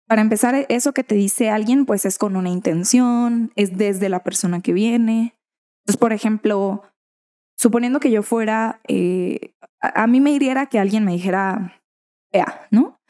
para 0.07 0.21
empezar, 0.21 0.65
eso 0.69 0.93
que 0.93 1.03
te 1.03 1.15
dice 1.15 1.49
alguien, 1.49 1.85
pues 1.85 2.05
es 2.05 2.17
con 2.17 2.35
una 2.35 2.49
intención, 2.49 3.51
es 3.55 3.77
desde 3.77 4.09
la 4.09 4.23
persona 4.23 4.61
que 4.61 4.73
viene. 4.73 5.35
Entonces, 5.81 5.97
por 5.97 6.13
ejemplo, 6.13 6.83
suponiendo 7.57 7.99
que 7.99 8.11
yo 8.11 8.21
fuera, 8.21 8.81
eh, 8.87 9.55
a, 9.79 10.03
a, 10.03 10.07
mí 10.07 10.19
me 10.19 10.31
hiriera 10.31 10.65
que 10.65 10.79
alguien 10.79 11.05
me 11.05 11.13
dijera, 11.13 11.81
fea, 12.31 12.67
¿no? 12.71 13.00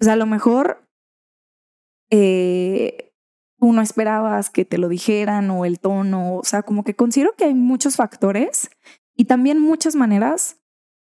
Sea, 0.00 0.14
a 0.14 0.16
lo 0.16 0.26
mejor 0.26 0.86
eh, 2.10 3.12
tú 3.58 3.72
no 3.72 3.82
esperabas 3.82 4.50
que 4.50 4.64
te 4.64 4.78
lo 4.78 4.88
dijeran 4.88 5.50
o 5.50 5.64
el 5.64 5.78
tono, 5.78 6.36
o 6.36 6.44
sea, 6.44 6.62
como 6.62 6.84
que 6.84 6.94
considero 6.96 7.34
que 7.36 7.44
hay 7.44 7.54
muchos 7.54 7.96
factores 7.96 8.70
y 9.16 9.26
también 9.26 9.60
muchas 9.60 9.94
maneras. 9.94 10.58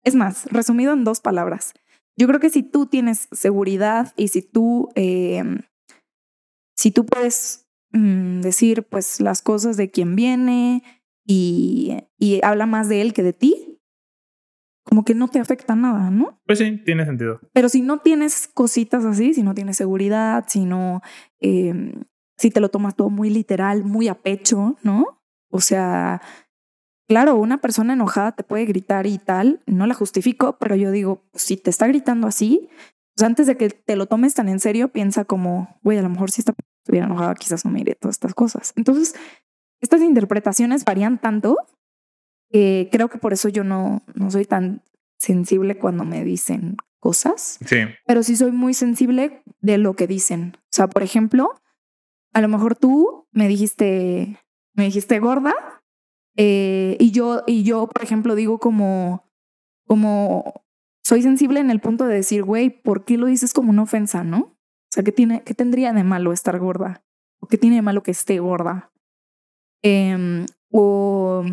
Es 0.04 0.16
más, 0.16 0.46
resumido 0.46 0.94
en 0.94 1.04
dos 1.04 1.20
palabras, 1.20 1.74
yo 2.18 2.28
creo 2.28 2.40
que 2.40 2.50
si 2.50 2.64
tú 2.64 2.86
tienes 2.86 3.28
seguridad 3.32 4.14
y 4.16 4.30
si 4.30 4.42
tú, 4.42 4.90
eh, 4.96 5.44
si 6.76 6.92
tú 6.92 7.06
puedes 7.06 7.68
mm, 7.92 8.40
decir 8.40 8.84
pues 8.84 9.20
las 9.20 9.42
cosas 9.42 9.76
de 9.76 9.92
quien 9.92 10.16
viene 10.16 10.84
y 11.26 12.00
habla 12.42 12.66
más 12.66 12.88
de 12.88 13.02
él 13.02 13.14
que 13.14 13.22
de 13.22 13.34
ti, 13.34 13.67
como 14.88 15.04
que 15.04 15.14
no 15.14 15.28
te 15.28 15.40
afecta 15.40 15.76
nada, 15.76 16.10
¿no? 16.10 16.40
Pues 16.46 16.60
sí, 16.60 16.82
tiene 16.86 17.06
sentido. 17.06 17.42
Pero 17.52 17.68
si 17.68 17.82
no 17.82 18.00
tienes 18.00 18.48
cositas 18.48 19.04
así, 19.04 19.34
si 19.34 19.44
no 19.44 19.54
tienes 19.54 19.76
seguridad, 19.76 20.46
si 20.48 20.64
no, 20.64 21.02
eh, 21.42 21.94
si 22.38 22.52
te 22.52 22.62
lo 22.62 22.70
tomas 22.70 22.96
todo 22.96 23.10
muy 23.10 23.30
literal, 23.30 23.84
muy 23.84 24.08
a 24.08 24.16
pecho, 24.16 24.78
¿no? 24.84 25.22
O 25.52 25.60
sea, 25.60 26.22
claro, 27.10 27.36
una 27.36 27.58
persona 27.60 27.94
enojada 27.94 28.32
te 28.32 28.44
puede 28.44 28.66
gritar 28.66 29.08
y 29.08 29.18
tal, 29.18 29.62
no 29.66 29.88
la 29.88 29.94
justifico, 29.94 30.58
pero 30.58 30.76
yo 30.76 30.92
digo, 30.92 31.26
si 31.34 31.58
te 31.58 31.70
está 31.70 31.88
gritando 31.88 32.28
así, 32.28 32.70
pues 33.16 33.26
antes 33.26 33.48
de 33.48 33.58
que 33.58 33.70
te 33.70 33.96
lo 33.98 34.06
tomes 34.06 34.36
tan 34.36 34.48
en 34.48 34.60
serio, 34.60 34.88
piensa 34.88 35.26
como, 35.26 35.80
güey, 35.84 35.98
a 35.98 36.02
lo 36.02 36.10
mejor 36.10 36.32
si 36.32 36.42
esta 36.42 36.54
estuviera 36.82 37.08
enojada, 37.08 37.36
quizás 37.36 37.66
no 37.66 37.72
me 37.72 37.80
diré 37.80 37.96
todas 37.96 38.16
estas 38.16 38.34
cosas. 38.34 38.72
Entonces, 38.78 39.16
estas 39.82 40.02
interpretaciones 40.02 40.86
varían 40.86 41.18
tanto 41.18 41.58
eh, 42.52 42.90
creo 42.92 43.10
que 43.10 43.18
por 43.18 43.34
eso 43.34 43.50
yo 43.50 43.64
no, 43.64 44.04
no 44.16 44.32
soy 44.32 44.46
tan 44.46 44.82
sensible 45.18 45.78
cuando 45.78 46.06
me 46.06 46.24
dicen 46.24 46.78
cosas. 47.00 47.60
Sí. 47.66 47.78
Pero 48.06 48.24
sí 48.24 48.36
soy 48.36 48.52
muy 48.52 48.74
sensible 48.74 49.44
de 49.62 49.78
lo 49.78 49.96
que 49.96 50.08
dicen. 50.08 50.58
O 50.58 50.70
sea, 50.72 50.88
por 50.88 51.04
ejemplo, 51.04 51.62
a 52.34 52.42
lo 52.42 52.48
mejor 52.48 52.76
tú 52.76 53.28
me 53.32 53.48
dijiste, 53.48 54.40
me 54.74 54.86
dijiste 54.86 55.20
gorda, 55.20 55.54
eh, 56.36 56.98
y 57.00 57.12
yo, 57.12 57.44
y 57.48 57.64
yo, 57.64 57.88
por 57.88 58.04
ejemplo, 58.04 58.36
digo 58.36 58.60
como, 58.60 59.26
como 59.86 60.66
soy 61.04 61.24
sensible 61.24 61.60
en 61.60 61.72
el 61.72 61.80
punto 61.80 62.06
de 62.06 62.16
decir, 62.16 62.44
güey, 62.44 62.70
¿por 62.70 63.06
qué 63.06 63.18
lo 63.18 63.26
dices 63.26 63.54
como 63.54 63.72
una 63.72 63.84
ofensa, 63.84 64.24
no? 64.24 64.38
O 64.40 64.90
sea, 64.92 65.04
¿qué, 65.04 65.12
tiene, 65.12 65.44
qué 65.44 65.54
tendría 65.54 65.94
de 65.94 66.04
malo 66.04 66.32
estar 66.32 66.58
gorda? 66.60 67.04
¿O 67.40 67.48
qué 67.48 67.58
tiene 67.58 67.78
de 67.78 67.82
malo 67.82 68.04
que 68.04 68.12
esté 68.12 68.40
gorda? 68.40 68.92
Eh, 69.84 70.46
o 70.72 71.44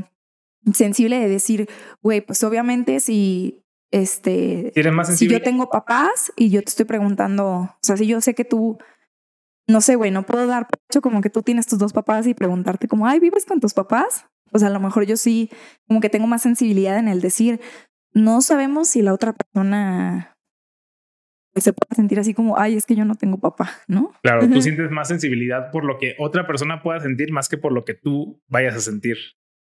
sensible 0.72 1.18
de 1.18 1.28
decir, 1.28 1.68
güey, 2.02 2.20
pues 2.20 2.42
obviamente 2.44 3.00
si 3.00 3.62
este 3.90 4.72
más 4.92 5.08
sensible? 5.08 5.34
si 5.36 5.40
yo 5.40 5.44
tengo 5.44 5.70
papás 5.70 6.32
y 6.36 6.50
yo 6.50 6.62
te 6.62 6.70
estoy 6.70 6.86
preguntando, 6.86 7.46
o 7.46 7.78
sea, 7.82 7.96
si 7.96 8.06
yo 8.06 8.20
sé 8.20 8.34
que 8.34 8.44
tú 8.44 8.78
no 9.66 9.80
sé, 9.80 9.94
güey, 9.96 10.10
no 10.10 10.24
puedo 10.24 10.46
dar 10.46 10.68
hecho 10.90 11.00
como 11.00 11.22
que 11.22 11.30
tú 11.30 11.42
tienes 11.42 11.66
tus 11.66 11.78
dos 11.78 11.92
papás 11.92 12.26
y 12.26 12.34
preguntarte 12.34 12.86
como, 12.86 13.06
"Ay, 13.06 13.18
¿vives 13.20 13.46
con 13.46 13.60
tus 13.60 13.72
papás?" 13.72 14.26
Pues 14.50 14.62
a 14.62 14.70
lo 14.70 14.78
mejor 14.78 15.04
yo 15.04 15.16
sí 15.16 15.50
como 15.88 16.00
que 16.00 16.10
tengo 16.10 16.26
más 16.26 16.42
sensibilidad 16.42 16.98
en 16.98 17.08
el 17.08 17.20
decir, 17.20 17.60
no 18.12 18.40
sabemos 18.40 18.88
si 18.88 19.02
la 19.02 19.12
otra 19.12 19.32
persona 19.32 20.34
se 21.56 21.72
puede 21.72 21.94
sentir 21.94 22.18
así 22.18 22.34
como, 22.34 22.58
ay, 22.58 22.76
es 22.76 22.84
que 22.86 22.96
yo 22.96 23.04
no 23.04 23.14
tengo 23.14 23.38
papá, 23.38 23.70
¿no? 23.86 24.12
Claro, 24.22 24.48
tú 24.48 24.60
sientes 24.60 24.90
más 24.90 25.08
sensibilidad 25.08 25.70
por 25.70 25.84
lo 25.84 25.98
que 25.98 26.16
otra 26.18 26.46
persona 26.46 26.82
pueda 26.82 27.00
sentir 27.00 27.32
más 27.32 27.48
que 27.48 27.58
por 27.58 27.72
lo 27.72 27.84
que 27.84 27.94
tú 27.94 28.42
vayas 28.48 28.74
a 28.74 28.80
sentir 28.80 29.16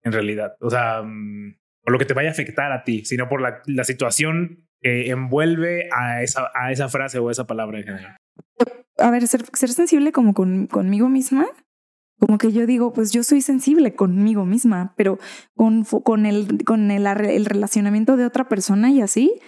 en 0.03 0.13
realidad. 0.13 0.55
O 0.61 0.71
sea, 0.71 1.03
mm, 1.03 1.57
por 1.83 1.93
lo 1.93 1.99
que 1.99 2.05
te 2.05 2.15
vaya 2.15 2.29
a 2.29 2.33
afectar 2.33 2.73
a 2.73 2.85
ti, 2.85 3.05
sino 3.05 3.29
por 3.29 3.41
la, 3.41 3.63
la 3.67 3.85
situación 3.85 4.67
que 4.81 5.11
envuelve 5.11 5.89
a 5.93 6.23
esa, 6.23 6.51
a 6.55 6.73
esa 6.73 6.89
frase 6.89 7.19
o 7.19 7.31
esa 7.31 7.47
palabra 7.47 7.79
en 7.79 7.85
general. 7.85 8.17
A 8.99 9.11
ver, 9.11 9.27
ser, 9.27 9.45
ser 9.53 9.71
sensible 9.71 10.13
como 10.13 10.35
con, 10.35 10.67
conmigo 10.67 11.09
misma, 11.09 11.47
como 12.19 12.37
que 12.37 12.53
yo 12.53 12.67
digo, 12.67 12.93
pues 12.93 13.13
yo 13.13 13.23
soy 13.23 13.41
sensible 13.41 13.95
conmigo 13.95 14.45
misma, 14.45 14.95
pero 14.97 15.19
con, 15.57 15.85
con, 15.85 16.27
el, 16.27 16.65
con 16.65 16.91
el, 16.91 17.07
el 17.07 17.47
relacionamiento 17.47 18.17
de 18.17 18.27
otra 18.27 18.49
persona 18.49 18.91
y 18.91 19.01
así, 19.01 19.41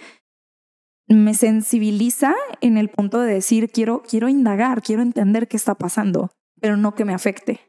me 1.07 1.33
sensibiliza 1.33 2.33
en 2.61 2.77
el 2.77 2.89
punto 2.89 3.19
de 3.19 3.33
decir, 3.33 3.69
quiero, 3.69 4.01
quiero 4.01 4.29
indagar, 4.29 4.81
quiero 4.81 5.01
entender 5.01 5.47
qué 5.47 5.57
está 5.57 5.75
pasando, 5.75 6.31
pero 6.59 6.77
no 6.77 6.95
que 6.95 7.05
me 7.05 7.13
afecte. 7.13 7.59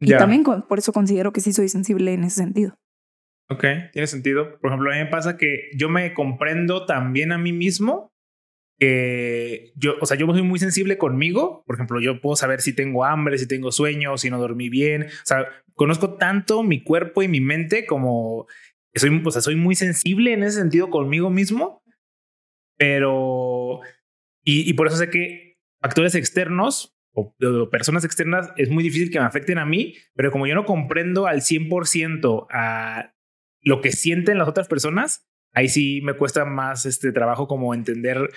Y 0.00 0.16
también 0.16 0.42
por 0.42 0.78
eso 0.78 0.92
considero 0.92 1.32
que 1.32 1.40
sí 1.40 1.52
soy 1.52 1.68
sensible 1.68 2.14
en 2.14 2.24
ese 2.24 2.36
sentido. 2.36 2.74
Ok, 3.50 3.64
tiene 3.92 4.06
sentido. 4.06 4.58
Por 4.60 4.70
ejemplo, 4.70 4.90
a 4.90 4.94
mí 4.94 5.00
me 5.00 5.10
pasa 5.10 5.36
que 5.36 5.70
yo 5.76 5.88
me 5.88 6.14
comprendo 6.14 6.86
también 6.86 7.32
a 7.32 7.38
mí 7.38 7.52
mismo 7.52 8.10
que 8.78 9.72
yo, 9.74 9.96
o 10.00 10.06
sea, 10.06 10.16
yo 10.16 10.26
soy 10.28 10.42
muy 10.42 10.58
sensible 10.58 10.96
conmigo. 10.96 11.64
Por 11.66 11.76
ejemplo, 11.76 12.00
yo 12.00 12.20
puedo 12.20 12.34
saber 12.36 12.62
si 12.62 12.74
tengo 12.74 13.04
hambre, 13.04 13.36
si 13.36 13.46
tengo 13.46 13.72
sueño, 13.72 14.16
si 14.16 14.30
no 14.30 14.38
dormí 14.38 14.70
bien. 14.70 15.02
O 15.02 15.24
sea, 15.26 15.46
conozco 15.74 16.14
tanto 16.14 16.62
mi 16.62 16.82
cuerpo 16.82 17.22
y 17.22 17.28
mi 17.28 17.40
mente 17.40 17.84
como 17.84 18.46
soy, 18.94 19.22
o 19.24 19.30
sea, 19.30 19.42
soy 19.42 19.56
muy 19.56 19.74
sensible 19.74 20.32
en 20.32 20.42
ese 20.44 20.58
sentido 20.58 20.88
conmigo 20.88 21.28
mismo. 21.28 21.82
Pero, 22.78 23.80
y, 24.42 24.68
y 24.68 24.72
por 24.72 24.86
eso 24.86 24.96
sé 24.96 25.10
que 25.10 25.58
factores 25.82 26.14
externos 26.14 26.96
o, 27.12 27.34
personas 27.70 28.04
externas 28.04 28.52
es 28.56 28.70
muy 28.70 28.84
difícil 28.84 29.10
que 29.10 29.18
me 29.18 29.26
afecten 29.26 29.58
a 29.58 29.66
mí, 29.66 29.94
pero 30.14 30.30
como 30.30 30.46
yo 30.46 30.54
no 30.54 30.64
comprendo 30.64 31.26
al 31.26 31.40
100% 31.40 32.46
a 32.50 33.14
lo 33.62 33.80
que 33.80 33.92
sienten 33.92 34.38
las 34.38 34.48
otras 34.48 34.68
personas, 34.68 35.28
ahí 35.52 35.68
sí 35.68 36.00
me 36.02 36.14
cuesta 36.14 36.44
más 36.44 36.86
este 36.86 37.12
trabajo 37.12 37.48
como 37.48 37.74
entender 37.74 38.30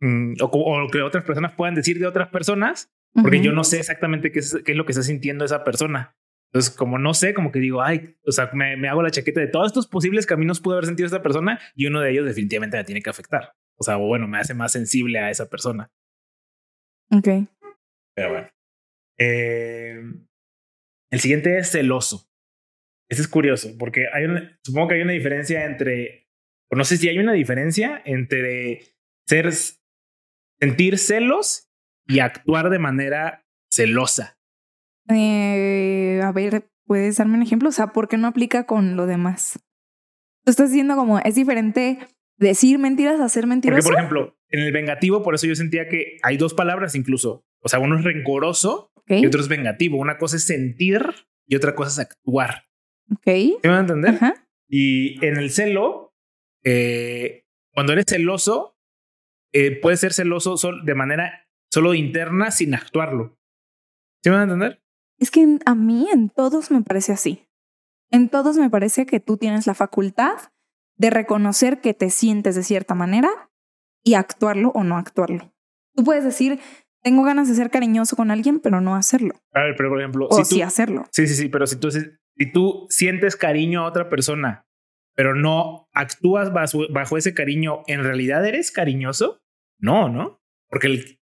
mm, 0.00 0.34
o, 0.40 0.80
lo 0.80 0.88
que 0.88 1.02
otras 1.02 1.24
personas 1.24 1.52
puedan 1.52 1.74
decir 1.74 1.98
de 1.98 2.06
otras 2.06 2.28
personas, 2.28 2.92
porque 3.14 3.40
yo 3.40 3.52
no 3.52 3.62
sé 3.62 3.78
exactamente 3.78 4.32
qué 4.32 4.40
es, 4.40 4.58
qué 4.64 4.72
es 4.72 4.76
lo 4.76 4.84
que 4.84 4.90
está 4.90 5.04
sintiendo 5.04 5.44
esa 5.44 5.62
persona. 5.62 6.16
Entonces, 6.52 6.74
como 6.74 6.98
no 6.98 7.14
sé, 7.14 7.32
como 7.32 7.52
que 7.52 7.60
digo, 7.60 7.80
ay, 7.80 8.16
o 8.26 8.32
sea, 8.32 8.50
me, 8.52 8.76
me 8.76 8.88
hago 8.88 9.02
la 9.02 9.10
chaqueta 9.10 9.40
de 9.40 9.46
todos 9.46 9.68
estos 9.68 9.86
posibles 9.86 10.26
caminos 10.26 10.60
pudo 10.60 10.74
haber 10.74 10.86
sentido 10.86 11.06
esta 11.06 11.22
persona 11.22 11.60
y 11.76 11.86
uno 11.86 12.00
de 12.00 12.10
ellos 12.10 12.26
definitivamente 12.26 12.76
me 12.76 12.84
tiene 12.84 13.02
que 13.02 13.10
afectar. 13.10 13.54
O 13.76 13.84
sea, 13.84 13.96
bueno, 13.96 14.26
me 14.26 14.38
hace 14.38 14.54
más 14.54 14.72
sensible 14.72 15.18
a 15.18 15.30
esa 15.30 15.48
persona. 15.48 15.90
Ok. 17.10 17.28
Pero 18.14 18.30
bueno. 18.30 18.48
Eh, 19.18 20.00
el 21.10 21.20
siguiente 21.20 21.58
es 21.58 21.70
celoso. 21.70 22.28
Este 23.08 23.22
es 23.22 23.28
curioso 23.28 23.70
porque 23.78 24.06
hay 24.12 24.24
una, 24.24 24.58
supongo 24.62 24.88
que 24.88 24.94
hay 24.94 25.02
una 25.02 25.12
diferencia 25.12 25.64
entre, 25.64 26.28
no 26.70 26.84
sé 26.84 26.96
si 26.96 27.08
hay 27.08 27.18
una 27.18 27.32
diferencia 27.32 28.02
entre 28.04 28.80
ser, 29.26 29.52
sentir 30.60 30.98
celos 30.98 31.70
y 32.06 32.20
actuar 32.20 32.70
de 32.70 32.78
manera 32.78 33.46
celosa. 33.70 34.38
Eh, 35.08 36.20
a 36.22 36.32
ver, 36.32 36.70
¿puedes 36.86 37.18
darme 37.18 37.36
un 37.36 37.42
ejemplo? 37.42 37.68
O 37.68 37.72
sea, 37.72 37.88
¿por 37.88 38.08
qué 38.08 38.16
no 38.16 38.26
aplica 38.26 38.64
con 38.64 38.96
lo 38.96 39.06
demás? 39.06 39.58
Tú 40.44 40.50
estás 40.50 40.70
diciendo 40.70 40.96
como, 40.96 41.18
es 41.18 41.34
diferente 41.34 41.98
decir 42.36 42.78
mentiras, 42.78 43.20
hacer 43.20 43.46
mentiras. 43.46 43.78
Porque, 43.78 43.90
por 43.90 43.98
ejemplo, 43.98 44.38
en 44.48 44.60
el 44.60 44.72
vengativo, 44.72 45.22
por 45.22 45.34
eso 45.34 45.46
yo 45.46 45.54
sentía 45.54 45.88
que 45.88 46.18
hay 46.22 46.36
dos 46.36 46.54
palabras 46.54 46.94
incluso. 46.94 47.44
O 47.60 47.68
sea, 47.68 47.78
uno 47.78 47.98
es 47.98 48.04
rencoroso 48.04 48.92
y 49.06 49.26
otro 49.26 49.40
es 49.40 49.48
vengativo. 49.48 49.98
Una 49.98 50.18
cosa 50.18 50.36
es 50.36 50.44
sentir 50.44 51.02
y 51.46 51.56
otra 51.56 51.74
cosa 51.74 51.90
es 51.90 51.98
actuar. 51.98 52.64
Ok. 53.12 53.26
¿Me 53.62 53.68
van 53.68 53.76
a 53.76 53.80
entender? 53.80 54.18
Y 54.68 55.24
en 55.24 55.36
el 55.36 55.50
celo, 55.50 56.14
eh, 56.62 57.44
cuando 57.72 57.92
eres 57.92 58.06
celoso, 58.08 58.76
eh, 59.52 59.78
puedes 59.80 60.00
ser 60.00 60.12
celoso 60.12 60.56
de 60.84 60.94
manera 60.94 61.48
solo 61.70 61.94
interna 61.94 62.50
sin 62.50 62.74
actuarlo. 62.74 63.38
¿Sí 64.22 64.30
me 64.30 64.36
van 64.36 64.50
a 64.50 64.52
entender? 64.54 64.82
Es 65.18 65.30
que 65.30 65.58
a 65.64 65.74
mí 65.74 66.08
en 66.12 66.28
todos 66.28 66.70
me 66.70 66.82
parece 66.82 67.12
así. 67.12 67.46
En 68.10 68.28
todos 68.28 68.56
me 68.56 68.70
parece 68.70 69.06
que 69.06 69.20
tú 69.20 69.36
tienes 69.36 69.66
la 69.66 69.74
facultad 69.74 70.34
de 70.96 71.10
reconocer 71.10 71.80
que 71.80 71.94
te 71.94 72.10
sientes 72.10 72.54
de 72.54 72.62
cierta 72.62 72.94
manera 72.94 73.30
y 74.02 74.14
actuarlo 74.14 74.70
o 74.70 74.84
no 74.84 74.96
actuarlo. 74.96 75.52
Tú 75.94 76.04
puedes 76.04 76.24
decir, 76.24 76.60
tengo 77.02 77.22
ganas 77.22 77.48
de 77.48 77.54
ser 77.54 77.70
cariñoso 77.70 78.16
con 78.16 78.30
alguien, 78.30 78.60
pero 78.60 78.80
no 78.80 78.94
hacerlo. 78.94 79.34
A 79.52 79.62
ver, 79.62 79.74
pero 79.76 79.90
por 79.90 80.00
ejemplo, 80.00 80.26
o 80.30 80.44
sí 80.44 80.62
hacerlo. 80.62 81.06
Sí, 81.12 81.26
sí, 81.26 81.34
sí, 81.34 81.48
pero 81.48 81.66
si 81.66 81.76
tú, 81.76 81.90
si 81.90 82.52
tú 82.52 82.86
sientes 82.88 83.36
cariño 83.36 83.82
a 83.82 83.88
otra 83.88 84.08
persona, 84.08 84.66
pero 85.14 85.34
no 85.34 85.88
actúas 85.92 86.52
bajo, 86.52 87.16
ese 87.16 87.34
cariño, 87.34 87.82
¿en 87.86 88.02
realidad 88.02 88.44
eres 88.46 88.72
cariñoso? 88.72 89.42
No, 89.78 90.08
¿no? 90.08 90.40
Porque, 90.68 90.88
el, 90.88 91.20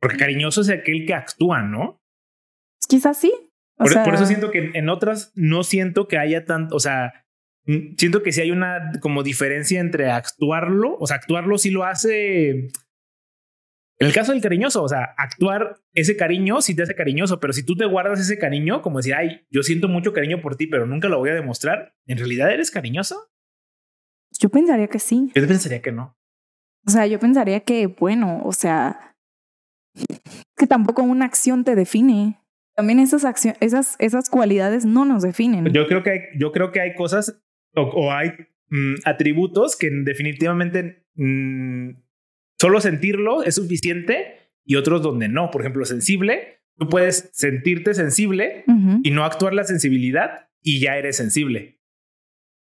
porque 0.00 0.16
cariñoso 0.16 0.60
es 0.60 0.70
aquel 0.70 1.06
que 1.06 1.14
actúa, 1.14 1.62
¿no? 1.62 2.00
Quizás 2.88 3.18
sí. 3.18 3.32
por, 3.76 3.92
por, 4.04 4.14
eso 4.14 4.26
siento 4.26 4.50
que 4.50 4.70
en 4.74 4.88
otras 4.88 5.32
no 5.34 5.64
siento 5.64 6.08
que 6.08 6.18
haya 6.18 6.44
tanto, 6.44 6.76
o 6.76 6.80
sea, 6.80 7.26
siento 7.64 8.22
que 8.22 8.32
si 8.32 8.40
hay 8.40 8.50
una 8.50 8.92
como 9.00 9.22
diferencia 9.22 9.80
entre 9.80 10.10
actuarlo, 10.10 10.96
o 10.98 11.06
sea, 11.06 11.16
actuarlo 11.16 11.58
sí 11.58 11.70
lo 11.70 11.84
hace 11.84 12.70
en 14.00 14.06
el 14.06 14.14
caso 14.14 14.32
del 14.32 14.40
cariñoso, 14.40 14.82
o 14.82 14.88
sea, 14.88 15.14
actuar 15.18 15.78
ese 15.92 16.16
cariño 16.16 16.62
sí 16.62 16.74
te 16.74 16.82
hace 16.84 16.94
cariñoso, 16.94 17.38
pero 17.38 17.52
si 17.52 17.62
tú 17.62 17.76
te 17.76 17.84
guardas 17.84 18.18
ese 18.18 18.38
cariño, 18.38 18.80
como 18.80 18.96
decir, 18.96 19.14
ay, 19.14 19.46
yo 19.50 19.62
siento 19.62 19.88
mucho 19.88 20.14
cariño 20.14 20.40
por 20.40 20.56
ti, 20.56 20.66
pero 20.66 20.86
nunca 20.86 21.08
lo 21.08 21.18
voy 21.18 21.28
a 21.28 21.34
demostrar, 21.34 21.94
¿en 22.06 22.16
realidad 22.16 22.50
eres 22.50 22.70
cariñoso? 22.70 23.30
Yo 24.40 24.48
pensaría 24.48 24.88
que 24.88 24.98
sí. 24.98 25.30
Yo 25.34 25.46
pensaría 25.46 25.82
que 25.82 25.92
no. 25.92 26.16
O 26.86 26.90
sea, 26.90 27.06
yo 27.06 27.18
pensaría 27.18 27.60
que, 27.60 27.88
bueno, 27.88 28.40
o 28.42 28.54
sea, 28.54 29.16
que 30.56 30.66
tampoco 30.66 31.02
una 31.02 31.26
acción 31.26 31.64
te 31.64 31.74
define. 31.74 32.40
También 32.74 33.00
esas, 33.00 33.26
acciones, 33.26 33.58
esas, 33.60 33.96
esas 33.98 34.30
cualidades 34.30 34.86
no 34.86 35.04
nos 35.04 35.22
definen. 35.22 35.66
Yo 35.74 35.86
creo 35.86 36.02
que 36.02 36.10
hay, 36.10 36.20
yo 36.38 36.52
creo 36.52 36.72
que 36.72 36.80
hay 36.80 36.94
cosas 36.94 37.42
o, 37.74 38.12
hay 38.12 38.30
mm, 38.68 38.94
atributos 39.04 39.76
que 39.76 39.90
definitivamente 39.90 41.04
mm, 41.14 41.90
Solo 42.60 42.78
sentirlo 42.82 43.42
es 43.42 43.54
suficiente 43.54 44.50
y 44.66 44.76
otros 44.76 45.00
donde 45.00 45.30
no. 45.30 45.50
Por 45.50 45.62
ejemplo, 45.62 45.86
sensible, 45.86 46.60
tú 46.76 46.90
puedes 46.90 47.30
sentirte 47.32 47.94
sensible 47.94 48.64
y 49.02 49.10
no 49.12 49.24
actuar 49.24 49.54
la 49.54 49.64
sensibilidad 49.64 50.50
y 50.60 50.78
ya 50.78 50.98
eres 50.98 51.16
sensible. 51.16 51.80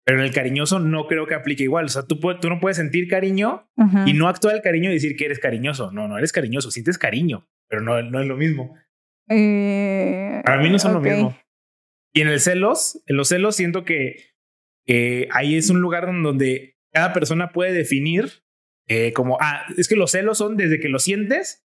Pero 0.05 0.19
en 0.19 0.25
el 0.25 0.33
cariñoso 0.33 0.81
no 0.81 1.07
creo 1.07 1.29
que 1.29 1.35
aplique 1.35 1.63
igual. 1.63 1.85
O 1.85 1.89
sea, 1.89 2.03
tú, 2.03 2.19
tú 2.41 2.49
no 2.49 2.59
puedes 2.59 2.77
sentir 2.77 3.07
cariño 3.07 3.71
y 4.05 4.15
no 4.15 4.27
actuar 4.27 4.57
el 4.57 4.63
cariño 4.63 4.91
y 4.91 4.95
decir 4.95 5.15
que 5.15 5.27
eres 5.27 5.39
cariñoso. 5.39 5.93
No, 5.93 6.09
no 6.09 6.19
eres 6.19 6.33
cariñoso, 6.33 6.73
sientes 6.73 6.99
cariño, 6.99 7.47
pero 7.69 7.81
no, 7.81 8.03
no 8.03 8.21
es 8.21 8.27
lo 8.27 8.37
mismo. 8.37 8.75
Eh, 9.29 10.43
Para 10.45 10.61
mí 10.61 10.71
no 10.71 10.81
son 10.81 10.95
lo 10.95 11.01
mismo. 11.01 11.39
Y 12.13 12.23
en 12.23 12.29
el 12.29 12.41
celos, 12.41 13.01
en 13.07 13.17
los 13.17 13.29
celos 13.29 13.55
siento 13.55 13.85
que 13.85 14.34
ahí 15.31 15.57
es 15.57 15.71
un 15.71 15.81
lugar 15.81 16.07
donde 16.07 16.77
cada 16.93 17.13
persona 17.13 17.51
puede 17.53 17.73
definir 17.73 18.45
eh, 18.87 19.13
como, 19.13 19.39
ah, 19.41 19.65
es 19.77 19.89
que 19.89 19.97
los 19.97 20.11
celos 20.11 20.39
son 20.39 20.57
desde 20.57 20.79
que 20.79 20.89
los 20.89 21.03
sientes 21.03 21.67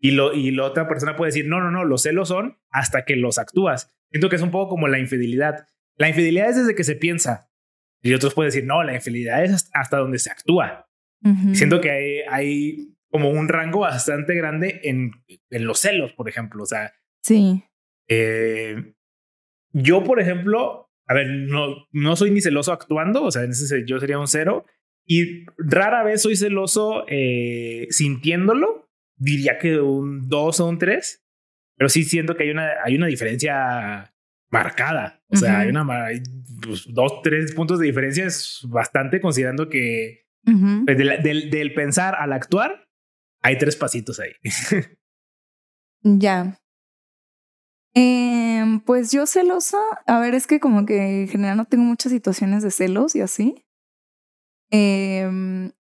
y, 0.00 0.12
lo, 0.12 0.34
y 0.34 0.50
la 0.50 0.64
otra 0.64 0.86
persona 0.86 1.16
puede 1.16 1.30
decir, 1.30 1.46
no, 1.48 1.60
no, 1.60 1.70
no, 1.70 1.84
los 1.84 2.02
celos 2.02 2.28
son 2.28 2.58
hasta 2.70 3.04
que 3.04 3.16
los 3.16 3.38
actúas. 3.38 3.96
Siento 4.10 4.28
que 4.28 4.36
es 4.36 4.42
un 4.42 4.50
poco 4.50 4.70
como 4.70 4.88
la 4.88 4.98
infidelidad. 4.98 5.66
La 5.96 6.08
infidelidad 6.08 6.50
es 6.50 6.56
desde 6.56 6.74
que 6.74 6.84
se 6.84 6.94
piensa. 6.94 7.50
Y 8.02 8.14
otros 8.14 8.34
pueden 8.34 8.48
decir, 8.48 8.64
no, 8.64 8.82
la 8.84 8.94
infidelidad 8.94 9.42
es 9.42 9.70
hasta 9.72 9.96
donde 9.96 10.18
se 10.18 10.30
actúa. 10.30 10.88
Siento 11.52 11.80
que 11.80 11.90
hay, 11.90 12.20
hay, 12.30 12.94
como 13.10 13.30
un 13.30 13.48
rango 13.48 13.80
bastante 13.80 14.36
grande 14.36 14.80
en, 14.84 15.10
en 15.50 15.66
los 15.66 15.80
celos, 15.80 16.12
por 16.12 16.28
ejemplo. 16.28 16.62
O 16.62 16.66
sea, 16.66 16.92
sí. 17.22 17.64
Eh, 18.06 18.94
yo, 19.72 20.04
por 20.04 20.20
ejemplo, 20.20 20.87
a 21.08 21.14
ver, 21.14 21.26
no, 21.26 21.86
no 21.90 22.16
soy 22.16 22.30
ni 22.30 22.40
celoso 22.40 22.72
actuando, 22.72 23.24
o 23.24 23.30
sea, 23.30 23.42
en 23.42 23.50
ese 23.50 23.84
yo 23.86 23.98
sería 23.98 24.18
un 24.18 24.28
cero, 24.28 24.66
y 25.10 25.46
rara 25.56 26.04
vez 26.04 26.22
soy 26.22 26.36
celoso 26.36 27.06
eh, 27.08 27.86
sintiéndolo. 27.90 28.90
Diría 29.16 29.58
que 29.58 29.80
un 29.80 30.28
2 30.28 30.60
o 30.60 30.68
un 30.68 30.78
3. 30.78 31.24
Pero 31.76 31.88
sí 31.88 32.04
siento 32.04 32.36
que 32.36 32.44
hay 32.44 32.50
una, 32.50 32.68
hay 32.84 32.94
una 32.94 33.06
diferencia 33.06 34.14
marcada. 34.50 35.22
O 35.28 35.36
sea, 35.36 35.60
hay 35.60 35.70
una 35.70 35.86
pues, 36.62 36.86
dos, 36.92 37.22
tres 37.22 37.54
puntos 37.54 37.78
de 37.78 37.86
diferencia 37.86 38.26
es 38.26 38.60
bastante, 38.68 39.20
considerando 39.20 39.68
que 39.68 40.26
pues, 40.44 40.98
del, 40.98 41.72
pensar 41.74 42.14
al 42.18 42.32
actuar, 42.32 42.88
hay 43.40 43.56
tres 43.56 43.76
pasitos 43.76 44.20
ahí. 44.20 44.32
ya. 46.02 46.58
Em, 48.00 48.78
pues 48.78 49.10
yo 49.10 49.26
celosa, 49.26 49.78
a 50.06 50.20
ver, 50.20 50.34
es 50.36 50.46
que 50.46 50.60
como 50.60 50.86
que 50.86 51.22
en 51.22 51.28
general 51.28 51.56
no 51.56 51.64
tengo 51.64 51.82
muchas 51.82 52.12
situaciones 52.12 52.62
de 52.62 52.70
celos 52.70 53.16
y 53.16 53.22
así. 53.22 53.64
Eh, 54.70 55.28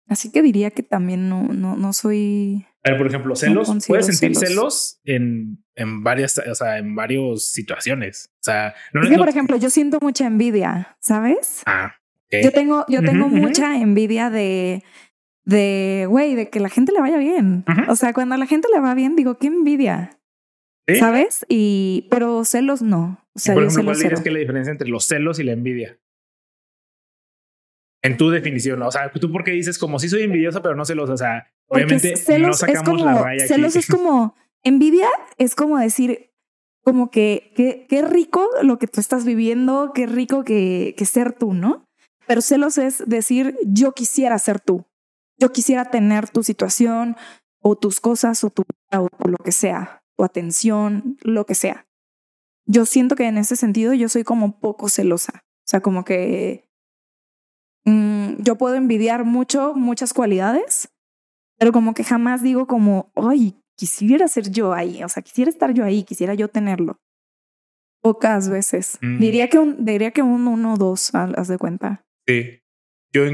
así 0.09 0.31
que 0.31 0.43
diría 0.43 0.71
que 0.73 0.83
también 0.83 1.31
no, 1.31 1.45
no, 1.45 1.75
no 1.75 1.93
soy. 1.95 2.67
A 2.85 2.91
ver, 2.91 2.99
por 2.99 3.07
ejemplo, 3.07 3.35
celos. 3.35 3.73
puedes 3.87 4.07
sentir 4.07 4.37
celos, 4.37 5.01
en, 5.05 5.65
en 5.75 6.05
varias, 6.05 6.37
o 6.37 6.55
sea, 6.55 6.77
en 6.77 6.95
varias 6.95 7.51
situaciones. 7.51 8.31
O 8.41 8.45
sea, 8.45 8.75
no, 8.93 9.03
es 9.03 9.09
que, 9.09 9.17
por 9.17 9.31
ejemplo, 9.31 9.57
yo 9.57 9.71
siento 9.71 9.99
mucha 10.03 10.27
envidia, 10.27 10.99
¿sabes? 11.01 11.63
Ah. 11.65 11.95
Yo 12.31 12.51
tengo, 12.51 12.85
yo 12.89 13.03
tengo 13.03 13.29
mucha 13.29 13.79
envidia 13.81 14.29
de, 14.29 14.83
de, 15.45 16.07
güey, 16.09 16.35
de 16.35 16.51
que 16.51 16.61
la 16.61 16.69
gente 16.69 16.93
le 16.93 17.01
vaya 17.01 17.17
bien. 17.17 17.65
O 17.89 17.97
sea, 17.97 18.13
cuando 18.13 18.35
a 18.35 18.39
la 18.39 18.47
gente 18.47 18.69
le 18.73 18.81
va 18.81 18.95
bien, 18.95 19.17
digo, 19.17 19.39
qué 19.39 19.47
envidia. 19.47 20.19
¿Sabes? 20.89 21.47
Y, 21.49 22.09
pero 22.11 22.45
celos 22.45 22.83
no. 22.83 23.25
O 23.35 23.39
sea, 23.39 23.55
por 23.55 23.65
ejemplo, 23.65 23.85
¿cuál 23.85 23.99
dirías 23.99 24.21
que 24.21 24.31
la 24.31 24.39
diferencia 24.41 24.71
entre 24.71 24.89
los 24.89 25.05
celos 25.07 25.39
y 25.39 25.45
la 25.45 25.53
envidia? 25.53 25.99
En 28.03 28.17
tu 28.17 28.31
definición, 28.31 28.83
o 28.83 28.91
sea, 28.91 29.13
tú 29.13 29.31
porque 29.31 29.53
dices 29.53 29.79
como 29.79 30.01
si 30.01 30.09
soy 30.09 30.23
envidiosa, 30.23 30.61
pero 30.61 30.75
no 30.75 30.85
celosa, 30.85 31.13
o 31.13 31.17
sea, 31.17 31.53
obviamente 31.69 32.15
no 32.39 32.53
sacamos 32.53 33.01
la 33.01 33.23
raya. 33.23 33.47
Celos 33.47 33.77
es 33.77 33.87
como, 33.87 34.35
envidia 34.65 35.09
es 35.39 35.55
como 35.55 35.79
decir, 35.79 36.33
como 36.83 37.13
que 37.13 37.53
qué 37.89 38.03
rico 38.03 38.49
lo 38.63 38.81
que 38.81 38.89
tú 38.89 39.01
estás 39.01 39.25
viviendo, 39.25 39.93
qué 39.95 40.07
rico 40.07 40.43
que, 40.43 40.97
que 40.99 41.07
ser 41.07 41.33
tú, 41.33 41.55
¿no? 41.55 41.87
Pero 42.27 42.41
celos 42.41 42.77
es 42.77 43.05
decir, 43.07 43.57
yo 43.65 43.93
quisiera 43.93 44.37
ser 44.41 44.59
tú, 44.59 44.85
yo 45.39 45.53
quisiera 45.53 45.85
tener 45.85 46.29
tu 46.29 46.43
situación 46.43 47.17
o 47.61 47.77
tus 47.77 48.01
cosas 48.01 48.43
o 48.43 48.51
tu 48.51 48.65
o 48.91 49.29
lo 49.29 49.39
que 49.39 49.53
sea, 49.53 50.02
tu 50.17 50.25
atención, 50.25 51.17
lo 51.23 51.47
que 51.47 51.55
sea. 51.55 51.87
Yo 52.67 52.87
siento 52.87 53.17
que 53.17 53.27
en 53.27 53.39
ese 53.39 53.57
sentido 53.57 53.93
yo 53.93 54.09
soy 54.09 54.25
como 54.25 54.61
poco 54.61 54.89
celosa, 54.89 55.45
o 55.45 55.69
sea, 55.69 55.81
como 55.81 56.05
que 56.05 56.69
Mm, 57.85 58.43
yo 58.43 58.57
puedo 58.57 58.77
envidiar 58.77 59.25
mucho, 59.25 59.75
muchas 59.75 60.13
cualidades, 60.13 60.93
pero 61.59 61.73
como 61.73 61.95
que 61.95 62.05
jamás 62.05 62.43
digo 62.43 62.67
como, 62.67 63.13
ay, 63.17 63.57
quisiera 63.77 64.29
ser 64.29 64.51
yo 64.51 64.73
ahí, 64.73 65.03
o 65.03 65.09
sea, 65.09 65.23
quisiera 65.23 65.51
estar 65.51 65.73
yo 65.75 65.85
ahí, 65.85 66.05
quisiera 66.05 66.35
yo 66.35 66.49
tenerlo. 66.49 67.01
Pocas 68.01 68.49
veces. 68.49 68.99
Mm. 69.01 69.19
Diría 69.19 69.49
que 69.49 69.59
un, 69.59 69.85
diría 69.85 70.11
que 70.11 70.23
un 70.23 70.47
uno 70.47 70.75
o 70.75 70.77
dos, 70.77 71.15
haz 71.15 71.49
de 71.49 71.59
cuenta. 71.59 72.05
Sí. 72.27 72.61
Yo 73.13 73.25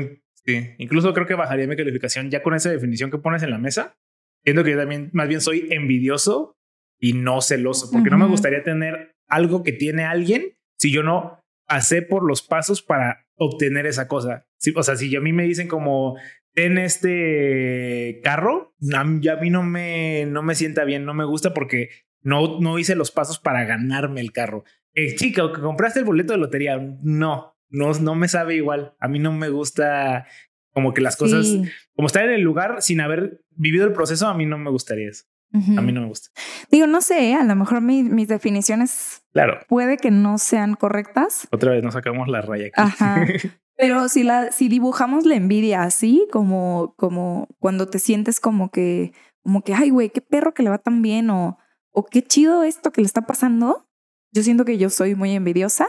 sí. 0.45 0.75
Incluso 0.79 1.15
creo 1.15 1.27
que 1.27 1.35
bajaría 1.35 1.67
mi 1.67 1.77
calificación 1.77 2.31
ya 2.31 2.43
con 2.43 2.55
esa 2.55 2.71
definición 2.71 3.11
que 3.11 3.19
pones 3.19 3.43
en 3.43 3.51
la 3.51 3.59
mesa. 3.59 3.97
Siento 4.45 4.65
que 4.65 4.73
yo 4.73 4.79
también 4.79 5.11
más 5.13 5.29
bien 5.29 5.41
soy 5.41 5.69
envidioso 5.71 6.58
y 6.99 7.13
no 7.13 7.41
celoso, 7.41 7.91
porque 7.91 8.11
no 8.11 8.19
me 8.19 8.27
gustaría 8.27 8.63
tener 8.63 9.17
algo 9.29 9.63
que 9.63 9.73
tiene 9.73 10.05
alguien 10.05 10.59
si 10.79 10.93
yo 10.93 11.03
no 11.03 11.41
pasé 11.67 12.03
por 12.03 12.27
los 12.27 12.43
pasos 12.43 12.83
para 12.83 13.27
obtener 13.37 13.87
esa 13.87 14.09
cosa. 14.09 14.47
Sí, 14.57 14.73
o 14.75 14.83
sea, 14.83 14.97
si 14.97 15.15
a 15.15 15.21
mí 15.21 15.33
me 15.33 15.45
dicen 15.45 15.69
como 15.69 16.17
en 16.55 16.79
este 16.79 18.21
carro, 18.25 18.75
a 18.97 19.05
mí 19.05 19.51
no 19.51 19.63
me, 19.63 20.27
no 20.27 20.43
me 20.43 20.55
sienta 20.55 20.85
bien, 20.85 21.05
no 21.05 21.15
me 21.15 21.25
gusta 21.25 21.55
porque 21.55 21.91
no, 22.23 22.59
no 22.61 22.79
hice 22.79 22.97
los 22.97 23.11
pasos 23.11 23.39
para 23.39 23.65
ganarme 23.65 24.21
el 24.21 24.33
carro. 24.33 24.65
Eh, 24.95 25.15
chica, 25.15 25.53
que 25.55 25.61
compraste 25.61 26.01
el 26.01 26.05
boleto 26.05 26.33
de 26.33 26.39
lotería, 26.39 26.79
no, 27.03 27.55
no, 27.69 27.93
no 27.93 28.15
me 28.15 28.29
sabe 28.29 28.57
igual. 28.57 28.95
A 28.99 29.09
mí 29.09 29.19
no 29.19 29.33
me 29.33 29.49
gusta 29.49 30.27
como 30.73 30.95
que 30.95 31.01
las 31.01 31.17
cosas, 31.17 31.47
como 31.95 32.07
estar 32.07 32.25
en 32.25 32.33
el 32.33 32.41
lugar 32.41 32.83
sin 32.83 33.01
haber 33.01 33.41
vivido 33.51 33.87
el 33.87 33.93
proceso, 33.93 34.27
a 34.29 34.35
mí 34.35 34.47
no 34.47 34.59
me 34.59 34.71
gustaría 34.71 35.09
eso. 35.09 35.25
A 35.53 35.81
mí 35.81 35.93
no 35.93 36.03
me 36.03 36.09
gusta. 36.09 36.29
Digo, 36.71 36.87
no 36.87 37.01
sé, 37.01 37.35
a 37.35 37.43
lo 37.43 37.57
mejor 37.57 37.81
mis 37.81 38.29
definiciones 38.29 39.23
claro. 39.33 39.61
puede 39.69 39.97
que 39.97 40.11
no 40.11 40.39
sean 40.39 40.75
correctas. 40.75 41.49
Otra 41.51 41.73
vez 41.73 41.83
nos 41.83 41.95
sacamos 41.95 42.29
la 42.29 42.43
raya 42.43 42.67
aquí. 42.67 42.75
Ajá. 42.77 43.25
Pero 43.77 44.09
si 44.09 44.25
la, 44.25 44.51
si 44.51 44.69
dibujamos 44.69 45.25
la 45.25 45.37
envidia 45.37 45.85
así, 45.85 46.27
como, 46.33 46.95
como 46.97 47.47
cuando 47.61 47.87
te 47.87 48.01
sientes 48.01 48.41
como 48.41 48.71
que, 48.71 49.13
como 49.43 49.63
que, 49.63 49.73
ay, 49.73 49.91
güey, 49.91 50.11
qué 50.11 50.21
perro 50.21 50.53
que 50.53 50.65
le 50.65 50.71
va 50.71 50.79
tan 50.79 51.01
bien, 51.01 51.31
o, 51.31 51.59
o 51.93 52.05
qué 52.05 52.23
chido 52.23 52.65
esto 52.65 52.91
que 52.91 53.01
le 53.01 53.07
está 53.07 53.23
pasando. 53.23 53.89
Yo 54.33 54.43
siento 54.43 54.65
que 54.65 54.79
yo 54.79 54.91
soy 54.91 55.15
muy 55.15 55.31
envidiosa. 55.31 55.87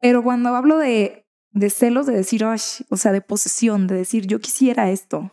Pero 0.00 0.22
cuando 0.22 0.54
hablo 0.54 0.78
de, 0.78 1.26
de 1.52 1.70
celos, 1.70 2.06
de 2.06 2.14
decir, 2.14 2.44
o 2.44 2.96
sea, 2.96 3.12
de 3.12 3.20
posesión, 3.22 3.86
de 3.86 3.94
decir, 3.94 4.26
yo 4.26 4.40
quisiera 4.40 4.90
esto. 4.90 5.32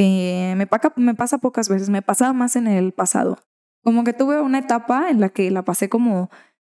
Eh, 0.00 0.54
me, 0.56 0.68
me 0.96 1.14
pasa 1.16 1.38
pocas 1.38 1.68
veces, 1.68 1.90
me 1.90 2.02
pasaba 2.02 2.32
más 2.32 2.54
en 2.54 2.68
el 2.68 2.92
pasado. 2.92 3.40
Como 3.82 4.04
que 4.04 4.12
tuve 4.12 4.40
una 4.40 4.60
etapa 4.60 5.10
en 5.10 5.20
la 5.20 5.28
que 5.28 5.50
la 5.50 5.64
pasé 5.64 5.88
como 5.88 6.30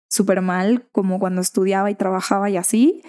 súper 0.07 0.43
mal, 0.43 0.87
como 0.91 1.17
cuando 1.17 1.41
estudiaba 1.41 1.89
y 1.89 1.95
trabajaba 1.95 2.51
y 2.51 2.57
así. 2.57 3.01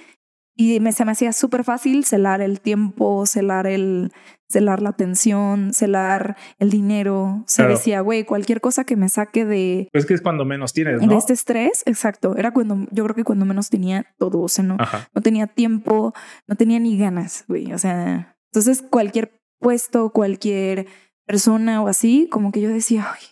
Y 0.55 0.81
me, 0.81 0.93
se 0.93 1.05
me 1.05 1.13
hacía 1.13 1.35
súper 1.35 1.65
fácil 1.65 2.07
celar 2.07 2.41
el 2.41 2.63
tiempo, 2.63 3.27
celar, 3.27 3.67
el, 3.67 4.11
celar 4.49 4.81
la 4.81 4.89
atención, 4.89 5.75
celar 5.75 6.39
el 6.59 6.71
dinero. 6.71 7.45
Se 7.47 7.67
decía, 7.67 8.01
güey, 8.01 8.25
cualquier 8.25 8.63
cosa 8.63 8.85
que 8.85 8.97
me 8.97 9.11
saque 9.11 9.45
de... 9.45 9.91
Pues 9.93 10.07
que 10.07 10.15
es 10.15 10.23
cuando 10.23 10.47
menos 10.47 10.73
tienes, 10.73 11.03
¿no? 11.03 11.09
De 11.09 11.17
este 11.19 11.35
estrés, 11.35 11.83
exacto. 11.85 12.39
Era 12.39 12.53
cuando, 12.53 12.87
yo 12.91 13.05
creo 13.05 13.15
que 13.15 13.25
cuando 13.25 13.45
menos 13.45 13.69
tenía 13.69 14.07
todo. 14.17 14.41
O 14.41 14.49
sea, 14.49 14.65
no, 14.65 14.79
no 15.15 15.21
tenía 15.21 15.47
tiempo, 15.47 16.15
no 16.47 16.57
tenía 16.57 16.79
ni 16.79 16.97
ganas, 16.97 17.45
güey. 17.49 17.75
O 17.75 17.79
sea, 17.79 18.39
entonces 18.51 18.81
cualquier 18.81 19.39
puesto, 19.59 20.11
cualquier 20.11 20.87
persona 21.27 21.83
o 21.83 21.89
así, 21.89 22.29
como 22.31 22.53
que 22.53 22.61
yo 22.61 22.69
decía, 22.69 23.07
Ay, 23.13 23.27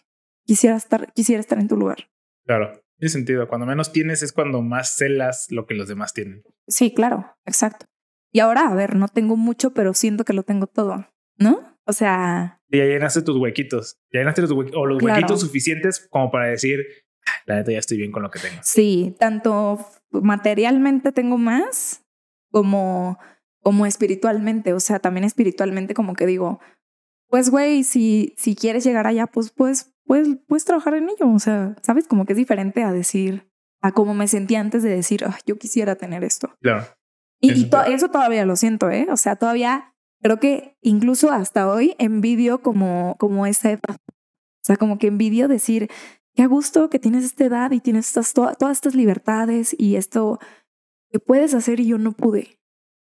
quisiera 0.44 0.76
estar, 0.76 1.12
quisiera 1.12 1.40
estar 1.40 1.58
en 1.58 1.68
tu 1.68 1.76
lugar. 1.76 2.10
Claro, 2.46 2.82
tiene 2.98 3.10
sentido. 3.10 3.48
Cuando 3.48 3.66
menos 3.66 3.92
tienes 3.92 4.22
es 4.22 4.32
cuando 4.32 4.62
más 4.62 4.96
celas 4.96 5.46
lo 5.50 5.66
que 5.66 5.74
los 5.74 5.88
demás 5.88 6.12
tienen. 6.12 6.42
Sí, 6.66 6.92
claro, 6.92 7.36
exacto. 7.44 7.86
Y 8.32 8.40
ahora, 8.40 8.68
a 8.68 8.74
ver, 8.74 8.96
no 8.96 9.08
tengo 9.08 9.36
mucho, 9.36 9.72
pero 9.74 9.94
siento 9.94 10.24
que 10.24 10.32
lo 10.32 10.42
tengo 10.42 10.66
todo, 10.66 11.06
¿no? 11.36 11.78
O 11.86 11.92
sea... 11.92 12.60
Y 12.68 12.78
ya 12.78 12.84
llenaste 12.84 13.22
tus 13.22 13.36
huequitos. 13.36 13.98
Ya 14.12 14.20
llenaste 14.20 14.42
los 14.42 14.50
huequitos, 14.50 14.80
o 14.80 14.86
los 14.86 15.02
huequitos 15.02 15.40
suficientes 15.40 16.06
como 16.10 16.30
para 16.30 16.48
decir, 16.48 16.80
ah, 17.26 17.32
la 17.46 17.56
neta 17.56 17.72
ya 17.72 17.78
estoy 17.78 17.98
bien 17.98 18.10
con 18.10 18.22
lo 18.22 18.30
que 18.30 18.40
tengo. 18.40 18.60
Sí, 18.62 19.14
tanto 19.18 19.78
materialmente 20.10 21.12
tengo 21.12 21.38
más 21.38 22.04
como 22.50 23.18
como 23.64 23.86
espiritualmente, 23.86 24.74
o 24.74 24.78
sea, 24.78 25.00
también 25.00 25.24
espiritualmente 25.24 25.94
como 25.94 26.14
que 26.14 26.26
digo, 26.26 26.60
pues 27.28 27.50
güey, 27.50 27.82
si, 27.82 28.34
si 28.36 28.54
quieres 28.54 28.84
llegar 28.84 29.06
allá, 29.06 29.26
pues 29.26 29.50
puedes, 29.50 29.94
puedes, 30.04 30.28
puedes 30.46 30.66
trabajar 30.66 30.94
en 30.94 31.08
ello, 31.08 31.32
o 31.32 31.38
sea, 31.38 31.74
sabes, 31.82 32.06
como 32.06 32.26
que 32.26 32.34
es 32.34 32.36
diferente 32.36 32.82
a 32.82 32.92
decir, 32.92 33.50
a 33.80 33.92
como 33.92 34.14
me 34.14 34.28
sentía 34.28 34.60
antes 34.60 34.82
de 34.82 34.90
decir, 34.90 35.24
yo 35.46 35.58
quisiera 35.58 35.96
tener 35.96 36.24
esto. 36.24 36.54
Claro. 36.60 36.84
Y, 37.40 37.70
eso 37.88 38.10
todavía 38.10 38.44
lo 38.44 38.54
siento, 38.54 38.90
¿eh? 38.90 39.06
O 39.10 39.16
sea, 39.16 39.36
todavía 39.36 39.94
creo 40.22 40.38
que 40.38 40.76
incluso 40.82 41.30
hasta 41.32 41.68
hoy 41.68 41.94
envidio 41.98 42.62
como, 42.62 43.16
como 43.18 43.46
esa 43.46 43.70
edad. 43.70 43.96
O 44.08 44.64
sea, 44.64 44.76
como 44.76 44.98
que 44.98 45.08
envidio 45.08 45.48
decir, 45.48 45.90
qué 46.34 46.42
a 46.42 46.46
gusto 46.46 46.88
que 46.90 46.98
tienes 46.98 47.24
esta 47.24 47.44
edad 47.44 47.70
y 47.72 47.80
tienes 47.80 48.08
estas, 48.08 48.32
todas 48.32 48.72
estas 48.72 48.94
libertades 48.94 49.74
y 49.78 49.96
esto 49.96 50.38
que 51.10 51.18
puedes 51.18 51.54
hacer 51.54 51.80
y 51.80 51.86
yo 51.86 51.98
no 51.98 52.12
pude 52.12 52.58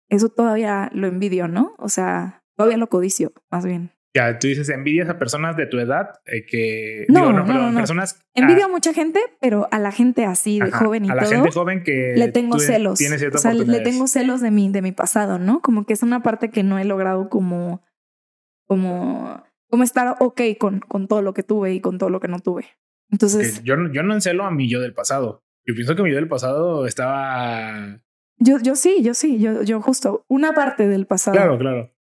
eso 0.08 0.28
todavía 0.28 0.90
lo 0.92 1.06
envidio, 1.06 1.48
¿no? 1.48 1.74
O 1.78 1.88
sea, 1.88 2.42
todavía 2.56 2.78
lo 2.78 2.88
codicio, 2.88 3.32
más 3.50 3.64
bien. 3.64 3.90
Ya, 4.16 4.38
tú 4.38 4.46
dices 4.46 4.68
envidias 4.68 5.08
a 5.08 5.18
personas 5.18 5.56
de 5.56 5.66
tu 5.66 5.80
edad 5.80 6.20
eh, 6.26 6.46
que... 6.46 7.04
No, 7.08 7.32
no, 7.32 7.44
no, 7.44 7.72
no, 7.72 7.76
personas... 7.76 8.20
Envidio 8.32 8.66
a 8.66 8.68
mucha 8.68 8.94
gente, 8.94 9.18
pero 9.40 9.66
a 9.72 9.80
la 9.80 9.90
gente 9.90 10.24
así, 10.24 10.60
de 10.60 10.70
joven 10.70 11.06
y 11.06 11.08
todo... 11.08 11.18
A 11.18 11.22
la 11.22 11.28
gente 11.28 11.50
joven 11.50 11.82
que... 11.82 12.14
Le 12.14 12.30
tengo 12.30 12.60
celos. 12.60 12.98
Tiene 13.00 13.16
o 13.16 13.38
sea, 13.38 13.52
le 13.52 13.80
tengo 13.80 14.06
celos 14.06 14.40
de 14.40 14.52
mi, 14.52 14.70
de 14.70 14.82
mi 14.82 14.92
pasado, 14.92 15.40
¿no? 15.40 15.60
Como 15.62 15.84
que 15.84 15.94
es 15.94 16.04
una 16.04 16.22
parte 16.22 16.50
que 16.50 16.62
no 16.62 16.78
he 16.78 16.84
logrado 16.84 17.28
como... 17.28 17.82
Como... 18.68 19.42
Como 19.68 19.82
estar 19.82 20.14
ok 20.20 20.42
con, 20.60 20.78
con 20.78 21.08
todo 21.08 21.20
lo 21.20 21.34
que 21.34 21.42
tuve 21.42 21.74
y 21.74 21.80
con 21.80 21.98
todo 21.98 22.08
lo 22.08 22.20
que 22.20 22.28
no 22.28 22.38
tuve. 22.38 22.66
Entonces... 23.10 23.64
Yo, 23.64 23.74
yo 23.92 24.04
no 24.04 24.14
encelo 24.14 24.44
a 24.44 24.52
mi 24.52 24.70
yo 24.70 24.80
del 24.80 24.94
pasado. 24.94 25.42
Yo 25.66 25.74
pienso 25.74 25.96
que 25.96 26.04
mi 26.04 26.10
yo 26.10 26.16
del 26.16 26.28
pasado 26.28 26.86
estaba 26.86 28.00
yo, 28.38 28.58
yo 28.62 28.76
sí, 28.76 29.02
yo 29.02 29.14
sí, 29.14 29.38
yo, 29.38 29.62
yo 29.62 29.80
justo 29.80 30.24
una 30.28 30.52
parte 30.52 30.88
del 30.88 31.06
pasado. 31.06 31.36
Claro, 31.36 31.58
claro. 31.58 31.92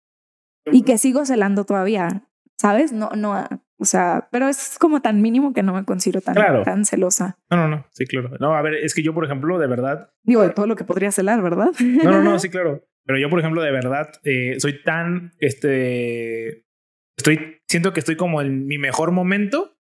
Y 0.66 0.84
que 0.84 0.98
sigo 0.98 1.26
celando 1.26 1.66
todavía, 1.66 2.24
¿sabes? 2.58 2.94
No, 2.94 3.12
no, 3.12 3.48
o 3.78 3.86
sea, 3.86 4.30
pero 4.32 4.48
es 4.48 4.78
como 4.80 5.02
tan 5.02 5.22
mínimo 5.22 5.54
que 5.54 5.64
no 5.64 5.74
me 5.74 5.84
considero 5.84 6.22
tan, 6.22 6.36
tan 6.64 6.86
celosa. 6.86 7.38
No, 7.50 7.58
no, 7.58 7.68
no, 7.68 7.86
sí, 7.92 8.06
claro. 8.06 8.32
No, 8.40 8.56
a 8.56 8.62
ver, 8.62 8.76
es 8.76 8.94
que 8.94 9.04
yo, 9.04 9.14
por 9.14 9.26
ejemplo, 9.26 9.60
de 9.60 9.68
verdad. 9.68 10.12
Digo, 10.24 10.42
de 10.42 10.52
todo 10.52 10.68
lo 10.68 10.76
que 10.76 10.86
podría 10.86 11.12
celar, 11.12 11.42
¿verdad? 11.42 11.72
No, 11.80 12.12
no, 12.12 12.24
no, 12.24 12.40
sí, 12.40 12.50
claro. 12.50 12.88
Pero 13.06 13.20
yo, 13.20 13.30
por 13.30 13.40
ejemplo, 13.40 13.62
de 13.62 13.72
verdad, 13.72 14.12
eh, 14.24 14.56
soy 14.60 14.82
tan, 14.84 15.34
este, 15.40 16.66
estoy, 17.18 17.62
siento 17.68 17.92
que 17.92 18.00
estoy 18.00 18.16
como 18.16 18.42
en 18.42 18.66
mi 18.66 18.78
mejor 18.78 19.12
momento 19.12 19.76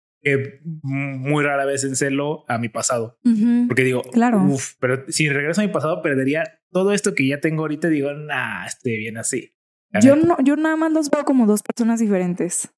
muy 0.83 1.43
rara 1.43 1.65
vez 1.65 1.83
en 1.83 1.95
celo 1.95 2.45
a 2.47 2.57
mi 2.57 2.69
pasado. 2.69 3.19
Porque 3.67 3.83
digo, 3.83 4.03
claro. 4.03 4.43
Uf, 4.43 4.73
pero 4.79 5.03
si 5.07 5.29
regreso 5.29 5.61
a 5.61 5.65
mi 5.65 5.71
pasado, 5.71 6.01
perdería 6.01 6.61
todo 6.71 6.93
esto 6.93 7.13
que 7.13 7.27
ya 7.27 7.39
tengo 7.39 7.63
ahorita. 7.63 7.89
Digo, 7.89 8.13
nah, 8.13 8.65
esté 8.65 8.97
bien 8.97 9.17
así. 9.17 9.55
Yo, 10.01 10.15
no, 10.15 10.37
yo 10.43 10.55
nada 10.55 10.75
más 10.75 10.91
los 10.91 11.09
veo 11.09 11.23
como 11.23 11.45
dos 11.45 11.61
personas 11.61 11.99
diferentes. 11.99 12.73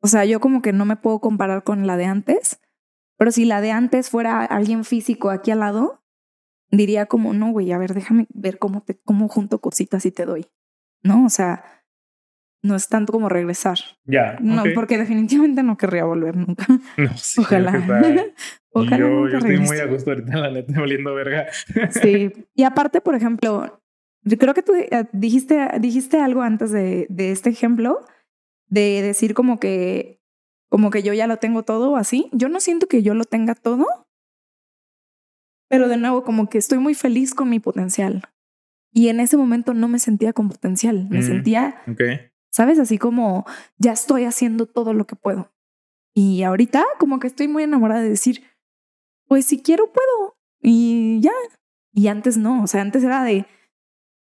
O 0.00 0.06
sea, 0.06 0.24
yo 0.24 0.38
como 0.38 0.62
que 0.62 0.72
no 0.72 0.84
me 0.84 0.96
puedo 0.96 1.20
comparar 1.20 1.64
con 1.64 1.86
la 1.86 1.96
de 1.96 2.04
antes, 2.04 2.60
pero 3.16 3.32
si 3.32 3.44
la 3.44 3.60
de 3.60 3.72
antes 3.72 4.10
fuera 4.10 4.44
alguien 4.44 4.84
físico 4.84 5.30
aquí 5.30 5.50
al 5.50 5.60
lado, 5.60 6.04
diría 6.70 7.06
como, 7.06 7.32
no, 7.32 7.50
güey, 7.50 7.72
a 7.72 7.78
ver, 7.78 7.94
déjame 7.94 8.26
ver 8.30 8.58
cómo, 8.58 8.82
te, 8.82 9.00
cómo 9.04 9.28
junto 9.28 9.60
cositas 9.60 10.04
y 10.06 10.12
te 10.12 10.26
doy. 10.26 10.46
¿No? 11.02 11.24
O 11.24 11.30
sea, 11.30 11.83
no 12.64 12.74
es 12.74 12.88
tanto 12.88 13.12
como 13.12 13.28
regresar. 13.28 13.78
Ya. 14.06 14.38
No, 14.40 14.64
porque 14.74 14.96
definitivamente 14.96 15.62
no 15.62 15.76
querría 15.76 16.04
volver 16.04 16.34
nunca. 16.34 16.66
No, 16.96 17.16
sí, 17.16 17.42
Ojalá. 17.42 17.72
Ojalá. 18.72 18.98
Yo, 18.98 19.28
yo 19.28 19.38
estoy 19.38 19.58
muy 19.58 19.78
a 19.78 19.86
gusto 19.86 20.10
ahorita, 20.10 20.36
la 20.38 20.50
neta, 20.50 20.72
valiendo 20.80 21.14
verga. 21.14 21.46
sí. 21.90 22.32
Y 22.54 22.64
aparte, 22.64 23.02
por 23.02 23.14
ejemplo, 23.14 23.82
yo 24.22 24.38
creo 24.38 24.54
que 24.54 24.62
tú 24.62 24.72
eh, 24.74 25.04
dijiste, 25.12 25.68
dijiste 25.78 26.18
algo 26.18 26.40
antes 26.40 26.72
de, 26.72 27.06
de 27.10 27.32
este 27.32 27.50
ejemplo, 27.50 28.00
de 28.66 29.02
decir 29.02 29.34
como 29.34 29.60
que, 29.60 30.22
como 30.70 30.90
que 30.90 31.02
yo 31.02 31.12
ya 31.12 31.26
lo 31.26 31.36
tengo 31.36 31.64
todo 31.64 31.96
así. 31.96 32.30
Yo 32.32 32.48
no 32.48 32.60
siento 32.60 32.86
que 32.86 33.02
yo 33.02 33.14
lo 33.14 33.24
tenga 33.24 33.54
todo, 33.54 33.86
pero 35.68 35.86
de 35.88 35.98
nuevo, 35.98 36.24
como 36.24 36.48
que 36.48 36.56
estoy 36.56 36.78
muy 36.78 36.94
feliz 36.94 37.34
con 37.34 37.50
mi 37.50 37.60
potencial. 37.60 38.22
Y 38.90 39.08
en 39.08 39.20
ese 39.20 39.36
momento 39.36 39.74
no 39.74 39.86
me 39.86 39.98
sentía 39.98 40.32
con 40.32 40.48
potencial, 40.48 41.08
me 41.10 41.18
mm, 41.18 41.22
sentía 41.22 41.82
okay. 41.86 42.30
¿Sabes? 42.54 42.78
Así 42.78 42.98
como 42.98 43.44
ya 43.78 43.92
estoy 43.92 44.24
haciendo 44.24 44.66
todo 44.66 44.94
lo 44.94 45.06
que 45.06 45.16
puedo. 45.16 45.52
Y 46.14 46.44
ahorita 46.44 46.84
como 47.00 47.18
que 47.18 47.26
estoy 47.26 47.48
muy 47.48 47.64
enamorada 47.64 48.00
de 48.00 48.08
decir, 48.08 48.44
pues 49.26 49.44
si 49.44 49.60
quiero 49.60 49.92
puedo 49.92 50.36
y 50.62 51.20
ya. 51.20 51.32
Y 51.92 52.06
antes 52.06 52.36
no, 52.36 52.62
o 52.62 52.66
sea, 52.68 52.80
antes 52.80 53.02
era 53.02 53.24
de, 53.24 53.46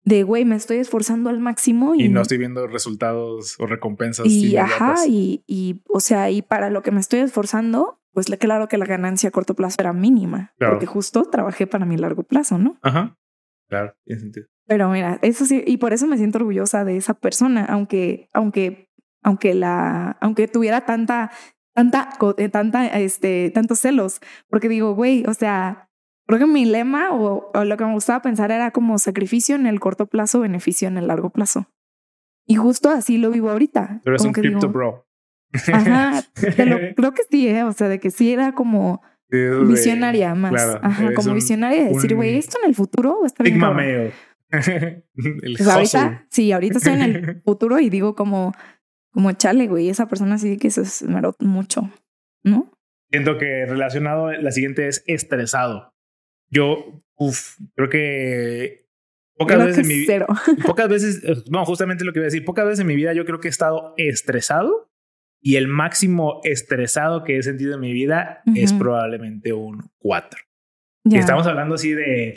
de 0.02 0.24
güey, 0.24 0.44
me 0.44 0.56
estoy 0.56 0.78
esforzando 0.78 1.30
al 1.30 1.38
máximo 1.38 1.94
y, 1.94 2.08
no 2.08 2.20
estoy 2.20 2.38
viendo 2.38 2.66
resultados 2.66 3.54
o 3.60 3.66
recompensas. 3.66 4.26
Y 4.26 4.56
ajá, 4.56 4.96
y, 5.06 5.44
y 5.46 5.82
o 5.88 6.00
sea, 6.00 6.28
y 6.30 6.42
para 6.42 6.68
lo 6.68 6.82
que 6.82 6.90
me 6.90 7.00
estoy 7.00 7.20
esforzando, 7.20 8.00
pues 8.12 8.26
claro 8.40 8.66
que 8.66 8.76
la 8.76 8.86
ganancia 8.86 9.28
a 9.28 9.32
corto 9.32 9.54
plazo 9.54 9.76
era 9.78 9.92
mínima, 9.92 10.52
porque 10.58 10.86
justo 10.86 11.24
trabajé 11.26 11.68
para 11.68 11.86
mi 11.86 11.96
largo 11.96 12.24
plazo, 12.24 12.58
¿no? 12.58 12.76
Ajá, 12.82 13.16
claro, 13.68 13.94
tiene 14.04 14.20
sentido. 14.20 14.46
Pero 14.66 14.90
mira, 14.90 15.18
eso 15.22 15.44
sí, 15.44 15.62
y 15.66 15.76
por 15.76 15.92
eso 15.92 16.06
me 16.06 16.16
siento 16.16 16.38
orgullosa 16.38 16.84
de 16.84 16.96
esa 16.96 17.14
persona, 17.14 17.64
aunque, 17.64 18.28
aunque, 18.32 18.90
aunque 19.22 19.54
la, 19.54 20.16
aunque 20.20 20.48
tuviera 20.48 20.84
tanta, 20.84 21.30
tanta, 21.72 22.10
eh, 22.36 22.48
tanta, 22.48 22.86
este, 22.98 23.50
tantos 23.50 23.78
celos, 23.78 24.20
porque 24.48 24.68
digo, 24.68 24.94
güey, 24.94 25.24
o 25.26 25.34
sea, 25.34 25.88
creo 26.26 26.40
que 26.40 26.46
mi 26.46 26.64
lema 26.64 27.12
o, 27.12 27.50
lo 27.64 27.76
que 27.76 27.84
me 27.84 27.92
gustaba 27.92 28.22
pensar 28.22 28.50
era 28.50 28.72
como 28.72 28.98
sacrificio 28.98 29.54
en 29.54 29.66
el 29.66 29.78
corto 29.78 30.06
plazo, 30.06 30.40
beneficio 30.40 30.88
en 30.88 30.98
el 30.98 31.06
largo 31.06 31.30
plazo. 31.30 31.68
Y 32.44 32.56
justo 32.56 32.90
así 32.90 33.18
lo 33.18 33.30
vivo 33.30 33.50
ahorita. 33.50 34.00
Pero 34.04 34.16
es 34.16 34.24
un 34.24 34.32
crypto 34.32 34.68
bro. 34.68 35.06
Ajá, 35.72 36.22
creo 36.34 37.12
que 37.12 37.22
sí, 37.30 37.48
¿eh? 37.48 37.62
o 37.62 37.72
sea, 37.72 37.88
de 37.88 38.00
que 38.00 38.10
sí 38.10 38.32
era 38.32 38.52
como 38.52 39.02
visionaria 39.28 40.34
más. 40.34 40.78
Ajá, 40.82 41.14
como 41.14 41.34
visionaria 41.34 41.84
de 41.84 41.90
decir, 41.90 42.14
güey, 42.14 42.36
esto 42.36 42.58
en 42.62 42.68
el 42.68 42.74
futuro 42.74 43.18
va 43.20 43.24
a 43.24 43.26
estar 43.26 43.46
bien. 43.46 44.12
el 45.42 45.54
pues 45.56 45.68
ahorita, 45.68 46.26
sí, 46.30 46.52
ahorita 46.52 46.78
estoy 46.78 46.94
en 46.94 47.02
el 47.02 47.42
futuro 47.44 47.78
y 47.78 47.90
digo 47.90 48.14
como, 48.14 48.52
como 49.10 49.32
chale, 49.32 49.66
güey, 49.66 49.88
esa 49.88 50.08
persona 50.08 50.38
sí 50.38 50.58
que 50.58 50.70
se 50.70 50.82
esmeró 50.82 51.34
mucho, 51.40 51.90
¿no? 52.44 52.72
Siento 53.10 53.38
que 53.38 53.66
relacionado, 53.66 54.32
la 54.32 54.50
siguiente 54.50 54.88
es 54.88 55.04
estresado. 55.06 55.94
Yo, 56.50 57.02
uff, 57.16 57.58
creo 57.74 57.88
que 57.88 58.88
pocas 59.36 59.58
veces 59.58 59.78
en 59.78 59.88
mi 59.88 59.98
vida, 60.00 60.26
pocas 60.66 60.88
veces, 60.88 61.48
no, 61.50 61.64
justamente 61.64 62.04
lo 62.04 62.12
que 62.12 62.20
iba 62.20 62.24
a 62.24 62.30
decir, 62.30 62.44
pocas 62.44 62.64
veces 62.64 62.80
en 62.80 62.86
mi 62.86 62.96
vida 62.96 63.12
yo 63.12 63.24
creo 63.24 63.40
que 63.40 63.48
he 63.48 63.50
estado 63.50 63.94
estresado 63.96 64.90
y 65.40 65.56
el 65.56 65.68
máximo 65.68 66.40
estresado 66.44 67.22
que 67.22 67.38
he 67.38 67.42
sentido 67.42 67.74
en 67.74 67.80
mi 67.80 67.92
vida 67.92 68.42
es 68.54 68.72
Ujú. 68.72 68.80
probablemente 68.80 69.52
un 69.52 69.90
4. 69.98 70.40
Ya. 71.04 71.20
Estamos 71.20 71.46
hablando 71.46 71.76
así 71.76 71.92
de 71.92 72.36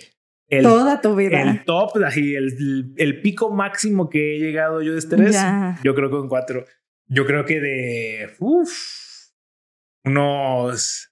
el, 0.50 0.64
Toda 0.64 1.00
tu 1.02 1.16
vida. 1.16 1.42
el 1.42 1.64
top, 1.64 1.98
así 2.06 2.36
el, 2.36 2.94
el 2.98 3.22
pico 3.22 3.52
máximo 3.52 4.10
que 4.10 4.36
he 4.36 4.40
llegado 4.40 4.82
yo 4.82 4.94
de 4.94 5.00
estrés. 5.00 5.34
Ya. 5.34 5.80
Yo 5.84 5.94
creo 5.96 6.10
que 6.10 6.16
un 6.18 6.28
4. 6.28 6.66
Yo 7.08 7.26
creo 7.26 7.46
que 7.46 7.60
de 7.60 8.36
uf, 8.40 8.72
unos 10.06 11.06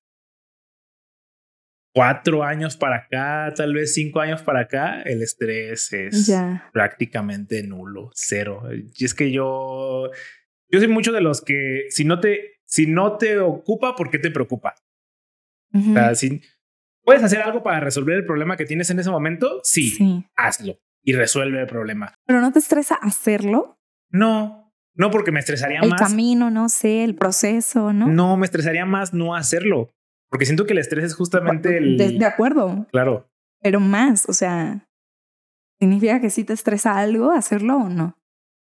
cuatro 1.94 2.44
años 2.44 2.78
para 2.78 2.98
acá, 2.98 3.52
tal 3.56 3.74
vez 3.74 3.94
cinco 3.96 4.20
años 4.20 4.42
para 4.44 4.62
acá, 4.62 5.02
el 5.02 5.22
estrés 5.24 5.92
es 5.94 6.28
Ya. 6.28 6.70
prácticamente 6.72 7.64
nulo, 7.64 8.12
cero. 8.14 8.64
Y 8.96 9.06
es 9.06 9.14
que 9.16 9.32
yo, 9.32 10.12
yo 10.70 10.80
soy 10.80 10.88
mucho 10.88 11.12
de 11.12 11.22
los 11.22 11.42
que 11.42 11.86
si 11.90 12.06
no 12.06 12.20
te, 12.20 12.60
si 12.66 12.86
no 12.86 13.18
te 13.18 13.40
ocupa, 13.40 13.96
¿por 13.96 14.12
qué 14.12 14.20
te 14.20 14.30
preocupa? 14.30 14.76
O 15.74 15.94
sea, 15.94 16.16
si 16.16 16.42
puedes 17.08 17.24
hacer 17.24 17.42
algo 17.42 17.64
para 17.64 17.80
resolver 17.80 18.18
el 18.18 18.26
problema 18.26 18.58
que 18.58 18.66
tienes 18.66 18.90
en 18.90 19.00
ese 19.00 19.10
momento, 19.10 19.62
sí, 19.64 19.92
Sí. 19.92 20.26
hazlo 20.36 20.78
y 21.04 21.14
resuelve 21.14 21.62
el 21.62 21.68
problema. 21.68 22.14
Pero 22.26 22.42
no 22.42 22.52
te 22.52 22.60
estresa 22.60 22.96
hacerlo. 22.96 23.80
No, 24.12 24.74
no 24.94 25.10
porque 25.10 25.32
me 25.32 25.40
estresaría 25.40 25.80
El 25.80 25.90
más. 25.92 26.02
camino, 26.02 26.52
no 26.52 26.68
sé, 26.68 27.06
el 27.06 27.16
proceso, 27.16 27.94
¿no? 27.94 28.08
No, 28.08 28.36
me 28.36 28.46
estresaría 28.46 28.86
más 28.86 29.14
no 29.14 29.34
hacerlo. 29.36 29.90
Porque 30.30 30.46
siento 30.46 30.66
que 30.66 30.74
el 30.74 30.80
estrés 30.80 31.06
es 31.06 31.16
justamente 31.16 31.78
el. 31.78 31.98
De, 31.98 32.12
de 32.12 32.26
acuerdo, 32.26 32.86
Claro. 32.92 33.30
pero 33.62 33.80
más, 33.80 34.28
o 34.28 34.34
sea, 34.34 34.86
¿significa 35.80 36.20
que 36.20 36.30
sí 36.30 36.44
te 36.44 36.52
estresa 36.54 36.98
algo 36.98 37.32
hacerlo 37.32 37.78
o 37.78 37.90
no? 37.90 38.18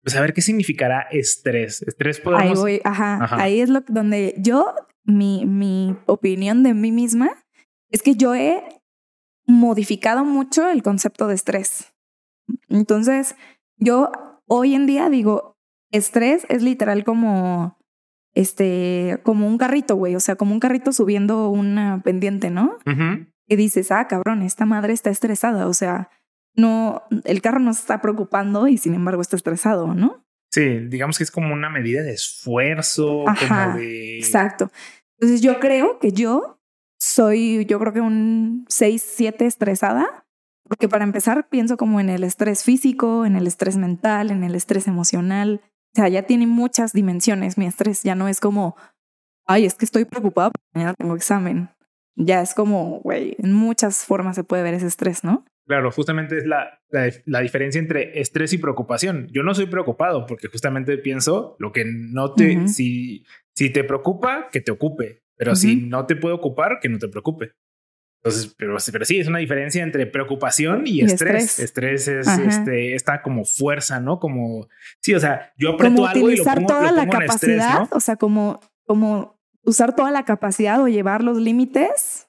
Pues 0.03 0.15
a 0.15 0.21
ver 0.21 0.33
qué 0.33 0.41
significará 0.41 1.01
estrés. 1.11 1.83
Estrés 1.83 2.17
Ahí 2.17 2.23
podemos. 2.23 2.59
voy, 2.59 2.81
ajá, 2.83 3.23
Ajá. 3.23 3.39
ahí 3.43 3.61
es 3.61 3.69
lo 3.69 3.81
donde 3.87 4.33
yo, 4.39 4.73
mi, 5.03 5.45
mi 5.45 5.95
opinión 6.07 6.63
de 6.63 6.73
mí 6.73 6.91
misma 6.91 7.29
es 7.91 8.01
que 8.01 8.15
yo 8.15 8.33
he 8.33 8.63
modificado 9.45 10.25
mucho 10.25 10.69
el 10.69 10.81
concepto 10.81 11.27
de 11.27 11.35
estrés. 11.35 11.93
Entonces, 12.69 13.35
yo 13.77 14.11
hoy 14.47 14.75
en 14.75 14.85
día 14.85 15.09
digo, 15.09 15.57
estrés 15.91 16.45
es 16.49 16.63
literal 16.63 17.03
como, 17.03 17.77
este, 18.33 19.19
como 19.23 19.47
un 19.47 19.57
carrito, 19.57 19.95
güey, 19.95 20.15
o 20.15 20.19
sea, 20.19 20.35
como 20.35 20.53
un 20.53 20.59
carrito 20.59 20.93
subiendo 20.93 21.49
una 21.49 22.01
pendiente, 22.03 22.49
¿no? 22.49 22.77
Y 23.47 23.55
dices, 23.55 23.91
ah, 23.91 24.07
cabrón, 24.07 24.41
esta 24.41 24.65
madre 24.65 24.93
está 24.93 25.09
estresada, 25.09 25.67
o 25.67 25.73
sea, 25.73 26.09
no, 26.55 27.03
el 27.25 27.41
carro 27.41 27.59
no 27.59 27.73
se 27.73 27.81
está 27.81 28.01
preocupando 28.01 28.67
y 28.67 28.77
sin 28.77 28.93
embargo 28.93 29.21
está 29.21 29.35
estresado, 29.35 29.93
¿no? 29.93 30.25
Sí, 30.51 30.79
digamos 30.87 31.17
que 31.17 31.23
es 31.23 31.31
como 31.31 31.53
una 31.53 31.69
medida 31.69 32.03
de 32.03 32.11
esfuerzo, 32.11 33.27
Ajá, 33.27 33.67
como 33.67 33.77
de. 33.77 34.17
Exacto. 34.17 34.69
Entonces 35.17 35.41
yo 35.41 35.59
creo 35.59 35.97
que 35.99 36.11
yo 36.11 36.60
soy, 37.01 37.65
yo 37.65 37.79
creo 37.79 37.93
que 37.93 38.01
un 38.01 38.65
6, 38.69 39.01
7 39.15 39.47
estresada, 39.47 40.27
porque 40.69 40.87
para 40.87 41.03
empezar 41.03 41.49
pienso 41.49 41.75
como 41.75 41.99
en 41.99 42.09
el 42.09 42.23
estrés 42.23 42.63
físico, 42.63 43.25
en 43.25 43.35
el 43.35 43.47
estrés 43.47 43.75
mental, 43.75 44.29
en 44.29 44.43
el 44.43 44.53
estrés 44.53 44.87
emocional. 44.87 45.61
O 45.63 45.95
sea, 45.95 46.09
ya 46.09 46.21
tiene 46.23 46.45
muchas 46.45 46.93
dimensiones 46.93 47.57
mi 47.57 47.65
estrés, 47.65 48.03
ya 48.03 48.13
no 48.13 48.27
es 48.27 48.39
como, 48.39 48.75
ay, 49.47 49.65
es 49.65 49.73
que 49.73 49.85
estoy 49.85 50.05
preocupada 50.05 50.51
porque 50.51 50.67
mañana 50.75 50.93
tengo 50.93 51.15
examen. 51.15 51.69
Ya 52.15 52.41
es 52.41 52.53
como, 52.53 52.99
güey, 52.99 53.35
en 53.39 53.51
muchas 53.51 54.05
formas 54.05 54.35
se 54.35 54.43
puede 54.43 54.61
ver 54.61 54.75
ese 54.75 54.85
estrés, 54.85 55.23
¿no? 55.23 55.43
Claro, 55.65 55.91
justamente 55.91 56.37
es 56.37 56.45
la, 56.45 56.81
la, 56.89 57.09
la 57.25 57.39
diferencia 57.39 57.79
entre 57.79 58.19
estrés 58.19 58.53
y 58.53 58.59
preocupación. 58.59 59.27
Yo 59.31 59.41
no 59.41 59.55
soy 59.55 59.65
preocupado 59.65 60.27
porque 60.27 60.49
justamente 60.49 60.99
pienso 60.99 61.55
lo 61.57 61.71
que 61.71 61.83
no 61.85 62.33
te. 62.33 62.67
Si, 62.67 63.25
si 63.55 63.71
te 63.71 63.83
preocupa, 63.83 64.49
que 64.51 64.61
te 64.61 64.71
ocupe. 64.71 65.23
Pero 65.41 65.55
si 65.55 65.75
no 65.75 66.05
te 66.05 66.15
puede 66.15 66.35
ocupar, 66.35 66.77
que 66.79 66.87
no 66.87 66.99
te 66.99 67.07
preocupe. 67.07 67.53
Entonces, 68.23 68.53
pero, 68.55 68.77
pero 68.91 69.05
sí, 69.05 69.19
es 69.19 69.27
una 69.27 69.39
diferencia 69.39 69.81
entre 69.81 70.05
preocupación 70.05 70.83
y, 70.85 70.99
Y 70.99 71.01
estrés. 71.01 71.57
estrés. 71.57 71.59
Estrés 71.59 72.07
es 72.07 72.27
Ajá. 72.27 72.43
este, 72.47 72.93
esta 72.93 73.23
como 73.23 73.43
fuerza, 73.43 73.99
¿no? 73.99 74.19
Como, 74.19 74.67
sí, 75.01 75.15
o 75.15 75.19
sea, 75.19 75.51
yo 75.57 75.71
aprieto 75.71 76.05
algo 76.05 76.29
y 76.29 76.35
lo 76.37 76.43
pongo, 76.43 76.67
toda 76.67 76.91
lo 76.91 76.97
la 76.97 77.05
pongo 77.07 77.15
en 77.15 77.21
estrés, 77.23 77.57
capacidad, 77.57 77.89
¿no? 77.89 77.97
o 77.97 77.99
sea, 77.99 78.17
como, 78.17 78.59
como 78.85 79.41
usar 79.63 79.95
toda 79.95 80.11
la 80.11 80.25
capacidad 80.25 80.79
o 80.79 80.87
llevar 80.87 81.23
los 81.23 81.39
límites 81.39 82.27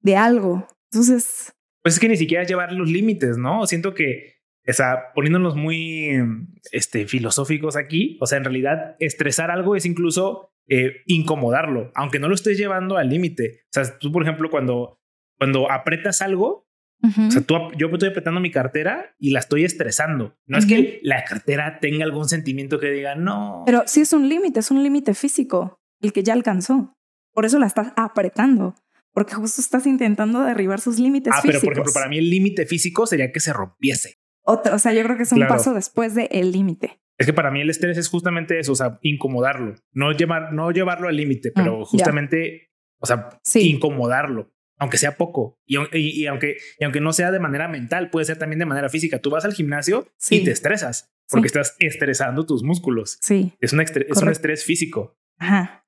de 0.00 0.16
algo. 0.16 0.68
Entonces, 0.92 1.52
Pues 1.82 1.94
es 1.94 2.00
que 2.00 2.08
ni 2.08 2.16
siquiera 2.16 2.44
llevar 2.44 2.70
los 2.70 2.88
límites, 2.88 3.38
¿no? 3.38 3.66
Siento 3.66 3.92
que, 3.92 4.36
o 4.68 4.72
sea, 4.72 5.12
poniéndonos 5.16 5.56
muy 5.56 6.22
este, 6.70 7.08
filosóficos 7.08 7.74
aquí, 7.74 8.16
o 8.20 8.26
sea, 8.26 8.38
en 8.38 8.44
realidad 8.44 8.94
estresar 9.00 9.50
algo 9.50 9.74
es 9.74 9.84
incluso 9.84 10.51
eh, 10.68 11.02
incomodarlo, 11.06 11.90
aunque 11.94 12.18
no 12.18 12.28
lo 12.28 12.34
estés 12.34 12.56
llevando 12.58 12.96
al 12.96 13.08
límite. 13.08 13.60
O 13.66 13.68
sea, 13.72 13.98
tú, 13.98 14.12
por 14.12 14.22
ejemplo, 14.22 14.50
cuando, 14.50 15.00
cuando 15.38 15.70
apretas 15.70 16.22
algo, 16.22 16.68
ujú, 17.02 17.26
o 17.26 17.30
sea, 17.30 17.42
tú, 17.42 17.54
yo 17.76 17.88
estoy 17.88 18.08
apretando 18.10 18.40
mi 18.40 18.50
cartera 18.50 19.14
y 19.18 19.30
la 19.30 19.40
estoy 19.40 19.64
estresando. 19.64 20.36
No 20.46 20.58
es 20.58 20.66
que 20.66 21.00
la 21.02 21.24
cartera 21.24 21.78
tenga 21.80 22.04
algún 22.04 22.28
sentimiento 22.28 22.78
que 22.78 22.90
diga, 22.90 23.14
no. 23.16 23.62
pero 23.66 23.82
sí 23.86 24.00
es 24.02 24.12
un 24.12 24.28
límite, 24.28 24.60
es 24.60 24.70
un 24.70 24.82
límite 24.82 25.14
físico, 25.14 25.80
el 26.00 26.12
que 26.12 26.22
ya 26.22 26.32
alcanzó. 26.32 26.96
Por 27.32 27.44
eso 27.44 27.58
la 27.58 27.66
estás 27.66 27.92
apretando, 27.96 28.74
porque 29.12 29.34
justo 29.34 29.60
estás 29.60 29.86
intentando 29.86 30.42
derribar 30.42 30.80
sus 30.80 30.98
límites 30.98 31.32
ah, 31.36 31.40
pero 31.42 31.60
por 31.60 31.72
ejemplo, 31.72 31.92
para 31.92 32.08
mí 32.08 32.18
el 32.18 32.30
límite 32.30 32.66
físico 32.66 33.06
sería 33.06 33.32
que 33.32 33.40
se 33.40 33.52
rompiese. 33.52 34.18
Otra- 34.44 34.74
o 34.74 34.78
sea, 34.78 34.92
yo 34.92 35.02
creo 35.02 35.16
que 35.16 35.22
es 35.24 35.32
un 35.32 35.38
Claro. 35.38 35.54
paso 35.54 35.74
después 35.74 36.14
del 36.14 36.50
límite. 36.52 37.00
Es 37.18 37.26
que 37.26 37.32
para 37.32 37.50
mí 37.50 37.60
el 37.60 37.70
estrés 37.70 37.98
es 37.98 38.08
justamente 38.08 38.58
eso, 38.58 38.72
o 38.72 38.76
sea, 38.76 38.98
incomodarlo, 39.02 39.74
no 39.92 40.12
llevar, 40.12 40.52
no 40.52 40.70
llevarlo 40.70 41.08
al 41.08 41.16
límite, 41.16 41.52
pero 41.54 41.78
Mm, 41.78 41.80
ya. 41.80 41.86
justamente, 41.86 42.70
o 43.00 43.06
sea, 43.06 43.28
Sí. 43.44 43.68
incomodarlo, 43.70 44.52
aunque 44.78 44.96
sea 44.98 45.16
poco 45.16 45.60
y, 45.66 45.76
y- 45.96 46.22
y 46.22 46.26
aunque 46.26 46.56
y 46.80 46.84
aunque 46.84 47.00
no 47.00 47.12
sea 47.12 47.30
de 47.30 47.38
manera 47.38 47.68
mental, 47.68 48.10
puede 48.10 48.26
ser 48.26 48.38
también 48.38 48.58
de 48.58 48.66
manera 48.66 48.88
física. 48.88 49.20
Tú 49.20 49.30
vas 49.30 49.44
al 49.44 49.52
gimnasio 49.54 50.08
y 50.30 50.42
te 50.42 50.50
estresas 50.50 51.12
porque 51.28 51.48
Sí. 51.48 51.58
estás 51.58 51.76
estresando 51.78 52.44
tus 52.46 52.62
músculos. 52.64 53.18
Sí, 53.22 53.52
Es 53.60 53.72
un, 53.72 53.80
estre- 53.80 54.06
es 54.08 54.20
un 54.20 54.28
estrés 54.30 54.64
físico. 54.64 55.16
ajá. 55.38 55.86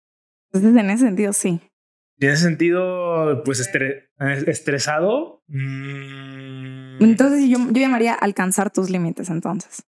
Entonces, 0.52 0.78
en 0.80 0.90
ese 0.90 1.04
sentido, 1.04 1.32
sí. 1.32 1.60
Y 2.20 2.26
en 2.26 2.30
ese 2.32 2.44
sentido, 2.44 3.42
pues 3.44 3.60
estre- 3.60 4.08
estresado. 4.46 5.42
mm, 5.48 7.02
Entonces 7.02 7.48
yo, 7.48 7.58
yo 7.58 7.80
llamaría 7.80 8.14
alcanzar 8.14 8.70
tus 8.72 8.90
límites 8.90 9.30
entonces. 9.30 9.84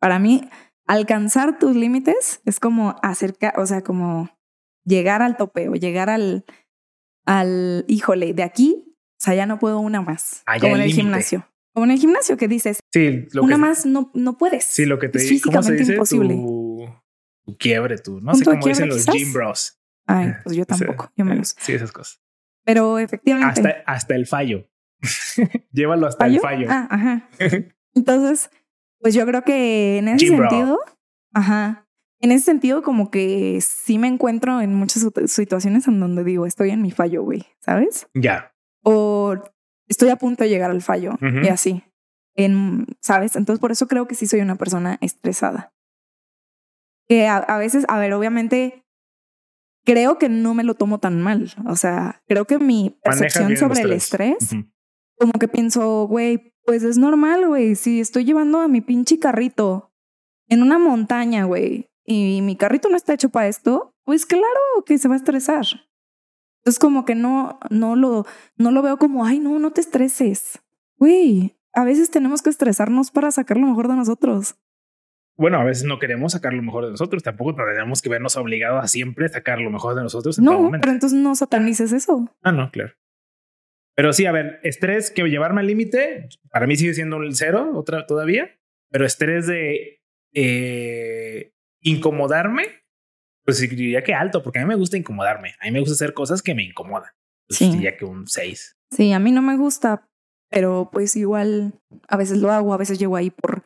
Para 0.00 0.18
mí, 0.18 0.48
alcanzar 0.86 1.58
tus 1.58 1.74
límites 1.76 2.40
es 2.44 2.60
como 2.60 2.96
acercar, 3.02 3.58
o 3.58 3.66
sea, 3.66 3.82
como 3.82 4.30
llegar 4.84 5.22
al 5.22 5.36
tope 5.36 5.68
o 5.68 5.74
llegar 5.74 6.08
al, 6.10 6.44
al, 7.26 7.84
híjole, 7.88 8.32
de 8.34 8.42
aquí, 8.42 8.84
o 8.86 9.20
sea, 9.24 9.34
ya 9.34 9.46
no 9.46 9.58
puedo 9.58 9.80
una 9.80 10.00
más. 10.00 10.42
Allá 10.46 10.60
como 10.62 10.76
en 10.76 10.82
el 10.82 10.92
gimnasio. 10.92 11.46
Como 11.74 11.84
en 11.86 11.90
el 11.92 11.98
gimnasio 11.98 12.36
que 12.36 12.48
dices, 12.48 12.80
sí, 12.92 13.26
lo 13.32 13.42
una 13.42 13.56
que, 13.56 13.60
más 13.60 13.86
no, 13.86 14.10
no 14.14 14.36
puedes. 14.38 14.64
Sí, 14.64 14.86
lo 14.86 14.98
que 14.98 15.08
te 15.08 15.18
es 15.18 15.28
di- 15.28 15.40
¿cómo 15.40 15.62
se 15.62 15.72
físicamente 15.74 15.82
dice? 15.82 15.92
imposible. 15.94 16.34
Tu, 16.34 16.88
tu 17.44 17.58
quiebre, 17.58 17.98
tú. 17.98 18.20
No 18.20 18.32
¿Punto 18.32 18.38
sé 18.38 18.44
cómo 18.44 18.66
dicen 18.66 18.72
quiebre, 18.72 18.86
los 18.86 18.96
quizás? 19.06 19.14
gym 19.14 19.32
bros. 19.32 19.80
Ay, 20.06 20.32
pues 20.44 20.56
yo 20.56 20.64
tampoco, 20.64 21.12
yo 21.16 21.24
menos. 21.24 21.54
Sí, 21.60 21.72
esas 21.74 21.92
cosas. 21.92 22.20
Pero 22.64 22.98
efectivamente. 22.98 23.60
Hasta, 23.60 23.82
hasta 23.86 24.14
el 24.14 24.26
fallo. 24.26 24.68
Llévalo 25.72 26.06
hasta 26.06 26.26
el 26.26 26.40
fallo. 26.40 26.66
Ah, 26.70 26.88
ajá. 26.90 27.28
Entonces, 27.94 28.50
pues 29.00 29.14
yo 29.14 29.24
creo 29.26 29.42
que 29.42 29.98
en 29.98 30.08
ese 30.08 30.28
sentido, 30.28 30.78
ajá. 31.32 31.84
En 32.20 32.32
ese 32.32 32.46
sentido, 32.46 32.82
como 32.82 33.10
que 33.12 33.60
sí 33.60 33.96
me 33.98 34.08
encuentro 34.08 34.60
en 34.60 34.74
muchas 34.74 35.04
situ- 35.04 35.28
situaciones 35.28 35.86
en 35.86 36.00
donde 36.00 36.24
digo, 36.24 36.46
estoy 36.46 36.70
en 36.70 36.82
mi 36.82 36.90
fallo, 36.90 37.22
güey, 37.22 37.46
¿sabes? 37.60 38.08
Ya. 38.14 38.52
O 38.82 39.36
estoy 39.86 40.08
a 40.08 40.16
punto 40.16 40.42
de 40.42 40.50
llegar 40.50 40.70
al 40.72 40.82
fallo 40.82 41.12
Ujú. 41.14 41.44
y 41.44 41.48
así. 41.48 41.84
En, 42.34 42.86
¿Sabes? 43.00 43.36
Entonces, 43.36 43.60
por 43.60 43.70
eso 43.70 43.86
creo 43.86 44.08
que 44.08 44.14
sí 44.16 44.26
soy 44.26 44.40
una 44.40 44.56
persona 44.56 44.98
estresada. 45.00 45.72
Que 47.08 47.26
a, 47.26 47.36
a 47.38 47.58
veces, 47.58 47.84
a 47.88 47.98
ver, 47.98 48.12
obviamente, 48.12 48.84
creo 49.84 50.18
que 50.18 50.28
no 50.28 50.54
me 50.54 50.64
lo 50.64 50.74
tomo 50.74 50.98
tan 50.98 51.22
mal. 51.22 51.52
O 51.66 51.76
sea, 51.76 52.22
creo 52.26 52.44
que 52.46 52.58
mi 52.58 52.98
percepción 53.02 53.56
sobre 53.56 53.80
el 53.82 53.92
estrés. 53.92 54.50
como 55.16 55.32
que 55.32 55.48
pienso, 55.48 56.06
güey, 56.06 56.52
pues 56.68 56.82
es 56.82 56.98
normal, 56.98 57.46
güey. 57.48 57.74
Si 57.76 57.98
estoy 57.98 58.26
llevando 58.26 58.60
a 58.60 58.68
mi 58.68 58.82
pinche 58.82 59.18
carrito 59.18 59.90
en 60.48 60.62
una 60.62 60.78
montaña, 60.78 61.44
güey, 61.44 61.88
y 62.04 62.42
mi 62.42 62.56
carrito 62.56 62.90
no 62.90 62.96
está 62.96 63.14
hecho 63.14 63.30
para 63.30 63.48
esto, 63.48 63.94
pues 64.04 64.26
claro 64.26 64.44
que 64.84 64.98
se 64.98 65.08
va 65.08 65.14
a 65.14 65.16
estresar. 65.16 65.64
Entonces 66.60 66.78
como 66.78 67.06
que 67.06 67.14
no, 67.14 67.58
no 67.70 67.96
lo, 67.96 68.26
no 68.58 68.70
lo 68.70 68.82
veo 68.82 68.98
como, 68.98 69.24
ay, 69.24 69.38
no, 69.40 69.58
no 69.58 69.70
te 69.70 69.80
estreses. 69.80 70.60
Güey, 70.98 71.56
a 71.72 71.84
veces 71.84 72.10
tenemos 72.10 72.42
que 72.42 72.50
estresarnos 72.50 73.10
para 73.12 73.30
sacar 73.30 73.56
lo 73.56 73.66
mejor 73.66 73.88
de 73.88 73.96
nosotros. 73.96 74.56
Bueno, 75.38 75.58
a 75.58 75.64
veces 75.64 75.84
no 75.84 75.98
queremos 75.98 76.32
sacar 76.32 76.52
lo 76.52 76.62
mejor 76.62 76.84
de 76.84 76.90
nosotros. 76.90 77.22
Tampoco 77.22 77.54
tenemos 77.54 78.02
que 78.02 78.10
vernos 78.10 78.36
obligados 78.36 78.84
a 78.84 78.88
siempre 78.88 79.26
sacar 79.30 79.58
lo 79.58 79.70
mejor 79.70 79.94
de 79.94 80.02
nosotros 80.02 80.38
en 80.38 80.44
todo 80.44 80.54
No, 80.54 80.62
momento. 80.64 80.82
pero 80.82 80.92
entonces 80.92 81.18
no 81.18 81.34
satanices 81.34 81.92
eso. 81.92 82.28
Ah, 82.42 82.52
no, 82.52 82.70
claro. 82.70 82.92
Pero 83.98 84.12
sí, 84.12 84.26
a 84.26 84.30
ver, 84.32 84.60
estrés 84.62 85.10
que 85.10 85.24
llevarme 85.24 85.60
al 85.60 85.66
límite, 85.66 86.28
para 86.52 86.68
mí 86.68 86.76
sigue 86.76 86.94
siendo 86.94 87.16
el 87.16 87.34
cero 87.34 87.72
otra 87.74 88.06
todavía, 88.06 88.56
pero 88.92 89.04
estrés 89.04 89.48
de 89.48 90.00
eh, 90.34 91.52
incomodarme, 91.82 92.62
Pues 93.44 93.58
diría 93.58 94.04
que 94.04 94.14
alto, 94.14 94.44
porque 94.44 94.60
a 94.60 94.62
mí 94.62 94.68
me 94.68 94.76
gusta 94.76 94.96
incomodarme. 94.96 95.54
A 95.60 95.64
mí 95.64 95.72
me 95.72 95.80
gusta 95.80 95.94
hacer 95.94 96.14
cosas 96.14 96.42
que 96.42 96.54
me 96.54 96.62
incomodan. 96.62 97.10
Pues 97.48 97.58
Sí. 97.58 97.72
diría 97.72 97.96
que 97.96 98.04
un 98.04 98.28
6. 98.28 98.76
Sí, 98.92 99.12
a 99.12 99.18
mí 99.18 99.32
no 99.32 99.42
me 99.42 99.56
gusta, 99.56 100.06
pero 100.48 100.90
pues 100.92 101.16
igual 101.16 101.72
a 102.06 102.16
veces 102.16 102.38
lo 102.38 102.52
hago, 102.52 102.72
a 102.74 102.78
veces 102.78 103.00
llego 103.00 103.16
ahí 103.16 103.30
por, 103.30 103.64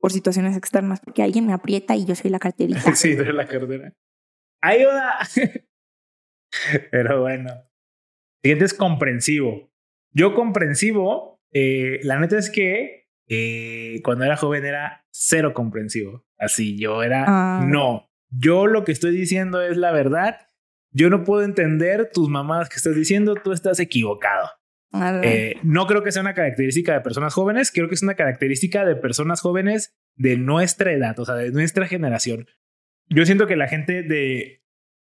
por 0.00 0.12
situaciones 0.12 0.56
externas, 0.56 1.00
porque 1.00 1.22
alguien 1.22 1.46
me 1.46 1.52
aprieta 1.52 1.94
y 1.94 2.06
yo 2.06 2.14
soy 2.14 2.30
la 2.30 2.38
carterita. 2.38 2.80
sí, 2.96 3.14
de 3.14 3.34
la 3.34 3.46
cartera. 3.46 3.92
¡Ayuda! 4.62 5.18
Pero 6.90 7.20
bueno. 7.20 7.50
Siguiente 8.42 8.64
es 8.64 8.72
comprensivo. 8.74 9.70
Yo 10.14 10.34
comprensivo, 10.34 11.40
eh, 11.52 11.98
la 12.02 12.18
neta 12.18 12.38
es 12.38 12.48
que 12.50 13.04
eh, 13.28 14.00
cuando 14.04 14.24
era 14.24 14.36
joven 14.36 14.64
era 14.64 15.04
cero 15.10 15.52
comprensivo. 15.54 16.24
Así, 16.38 16.78
yo 16.78 17.02
era, 17.02 17.24
Ah. 17.26 17.64
no, 17.66 18.08
yo 18.30 18.66
lo 18.66 18.84
que 18.84 18.92
estoy 18.92 19.12
diciendo 19.16 19.62
es 19.62 19.76
la 19.76 19.92
verdad. 19.92 20.38
Yo 20.92 21.10
no 21.10 21.24
puedo 21.24 21.42
entender 21.42 22.10
tus 22.12 22.28
mamadas 22.28 22.68
que 22.68 22.76
estás 22.76 22.94
diciendo, 22.94 23.34
tú 23.34 23.52
estás 23.52 23.80
equivocado. 23.80 24.48
Eh, 25.24 25.56
no 25.64 25.86
creo 25.88 26.04
que 26.04 26.12
sea 26.12 26.22
una 26.22 26.34
característica 26.34 26.92
de 26.92 27.00
personas 27.00 27.34
jóvenes, 27.34 27.72
creo 27.72 27.88
que 27.88 27.94
es 27.96 28.02
una 28.02 28.14
característica 28.14 28.84
de 28.84 28.94
personas 28.94 29.40
jóvenes 29.40 29.96
de 30.16 30.36
nuestra 30.36 30.92
edad, 30.92 31.18
o 31.18 31.24
sea, 31.24 31.34
de 31.34 31.50
nuestra 31.50 31.86
generación. 31.88 32.46
Yo 33.08 33.24
siento 33.26 33.46
que 33.48 33.56
la 33.56 33.66
gente 33.66 34.02
de 34.04 34.62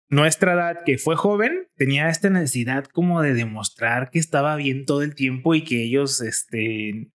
nuestra 0.10 0.54
edad 0.54 0.84
que 0.86 0.98
fue 0.98 1.15
joven 1.15 1.67
tenía 1.76 2.10
esta 2.10 2.30
necesidad 2.30 2.86
como 2.86 3.22
de 3.22 3.34
demostrar 3.34 4.10
que 4.10 4.19
estaba 4.19 4.56
bien 4.56 4.86
todo 4.86 5.04
el 5.04 5.15
tiempo 5.15 5.54
y 5.54 5.63
que 5.63 5.84
ellos, 5.84 6.22
este, 6.22 7.12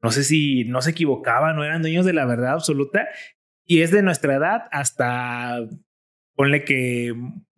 no 0.00 0.10
sé 0.12 0.22
si 0.22 0.64
no 0.64 0.80
se 0.80 0.90
equivocaban, 0.90 1.56
no 1.56 1.64
eran 1.64 1.82
dueños 1.82 2.06
de 2.06 2.12
la 2.12 2.24
verdad 2.26 2.52
absoluta. 2.52 3.08
Y 3.66 3.82
es 3.82 3.90
de 3.90 4.02
nuestra 4.02 4.34
edad 4.36 4.62
hasta, 4.70 5.58
ponle 6.34 6.64
que 6.64 7.12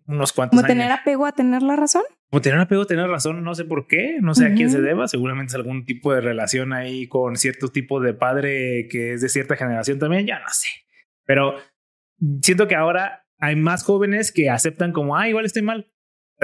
unos 0.06 0.32
cuantos 0.32 0.56
Como 0.56 0.66
años. 0.66 0.76
tener 0.76 0.90
apego 0.90 1.26
a 1.26 1.32
tener 1.32 1.62
la 1.62 1.76
razón. 1.76 2.02
Como 2.30 2.40
tener 2.40 2.58
apego, 2.58 2.86
tener 2.86 3.08
razón, 3.08 3.44
no 3.44 3.54
sé 3.54 3.64
por 3.64 3.86
qué, 3.86 4.18
no 4.20 4.34
sé 4.34 4.46
a 4.46 4.54
quién 4.54 4.70
se 4.70 4.80
deba, 4.80 5.08
seguramente 5.08 5.50
es 5.50 5.54
algún 5.56 5.84
tipo 5.84 6.12
de 6.14 6.20
relación 6.20 6.72
ahí 6.72 7.06
con 7.06 7.36
cierto 7.36 7.68
tipo 7.68 8.00
de 8.00 8.14
padre 8.14 8.88
que 8.88 9.14
es 9.14 9.20
de 9.20 9.28
cierta 9.28 9.56
generación 9.56 9.98
también, 9.98 10.26
ya 10.26 10.38
no 10.38 10.48
sé. 10.48 10.68
Pero 11.24 11.56
siento 12.40 12.68
que 12.68 12.76
ahora 12.76 13.26
hay 13.40 13.56
más 13.56 13.82
jóvenes 13.82 14.32
que 14.32 14.50
aceptan 14.50 14.92
como, 14.92 15.16
ah, 15.16 15.28
igual 15.28 15.44
estoy 15.46 15.62
mal. 15.62 15.90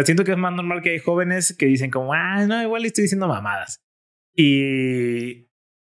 Siento 0.05 0.25
que 0.25 0.33
es 0.33 0.39
más 0.39 0.53
normal 0.53 0.83
que 0.83 0.91
hay 0.91 0.99
jóvenes 0.99 1.57
que 1.59 1.67
dicen 1.67 1.91
como, 1.91 2.13
ah, 2.13 2.45
no, 2.47 2.63
igual 2.63 2.85
estoy 2.85 3.03
diciendo 3.03 3.29
mamadas. 3.29 3.83
Y, 4.35 5.49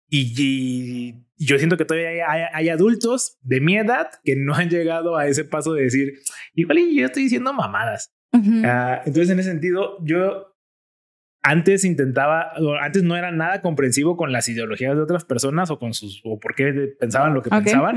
y, 0.10 0.34
y 0.38 1.26
yo 1.38 1.58
siento 1.58 1.78
que 1.78 1.86
todavía 1.86 2.10
hay, 2.10 2.20
hay- 2.42 2.48
hay 2.54 2.70
adultos 2.70 3.38
de 3.42 3.62
mi 3.62 3.78
edad 3.78 4.10
que 4.24 4.36
no 4.36 4.54
han 4.56 4.70
llegado 4.70 5.16
a 5.18 5.28
ese 5.28 5.46
paso 5.46 5.74
de 5.74 5.84
decir, 5.84 6.14
igual 6.54 6.80
yo 6.94 7.06
estoy 7.06 7.24
diciendo 7.24 7.54
mamadas. 7.54 8.14
Ah, 8.66 9.02
entonces, 9.06 9.30
en 9.30 9.40
ese 9.40 9.50
sentido, 9.52 9.98
yo 10.04 10.50
antes 11.42 11.84
intentaba, 11.86 12.52
antes 12.82 13.04
no 13.04 13.16
era 13.18 13.32
nada 13.32 13.62
comprensivo 13.62 14.16
con 14.18 14.32
las 14.32 14.48
ideologías 14.48 14.96
de 14.96 15.02
otras 15.02 15.26
personas 15.26 15.70
o 15.72 15.78
con 15.80 15.94
sus, 15.94 16.22
o 16.24 16.40
por 16.40 16.56
qué 16.56 16.96
pensaban 17.00 17.34
lo 17.34 17.42
que 17.42 17.50
pensaban. 17.64 17.96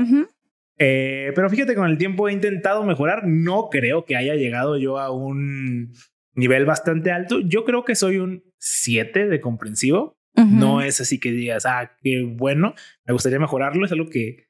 Eh, 0.77 1.31
pero 1.35 1.49
fíjate, 1.49 1.75
con 1.75 1.89
el 1.89 1.97
tiempo 1.97 2.27
he 2.29 2.33
intentado 2.33 2.83
mejorar. 2.83 3.25
No 3.25 3.69
creo 3.69 4.05
que 4.05 4.15
haya 4.15 4.35
llegado 4.35 4.77
yo 4.77 4.99
a 4.99 5.11
un 5.11 5.93
nivel 6.35 6.65
bastante 6.65 7.11
alto. 7.11 7.39
Yo 7.39 7.65
creo 7.65 7.83
que 7.83 7.95
soy 7.95 8.17
un 8.17 8.43
7 8.59 9.27
de 9.27 9.41
comprensivo. 9.41 10.17
Ujú. 10.35 10.47
No 10.55 10.81
es 10.81 11.01
así 11.01 11.19
que 11.19 11.31
digas, 11.31 11.65
ah, 11.65 11.91
qué 12.03 12.23
bueno, 12.23 12.75
me 13.05 13.13
gustaría 13.13 13.39
mejorarlo. 13.39 13.85
Es 13.85 13.91
algo 13.91 14.07
que, 14.09 14.47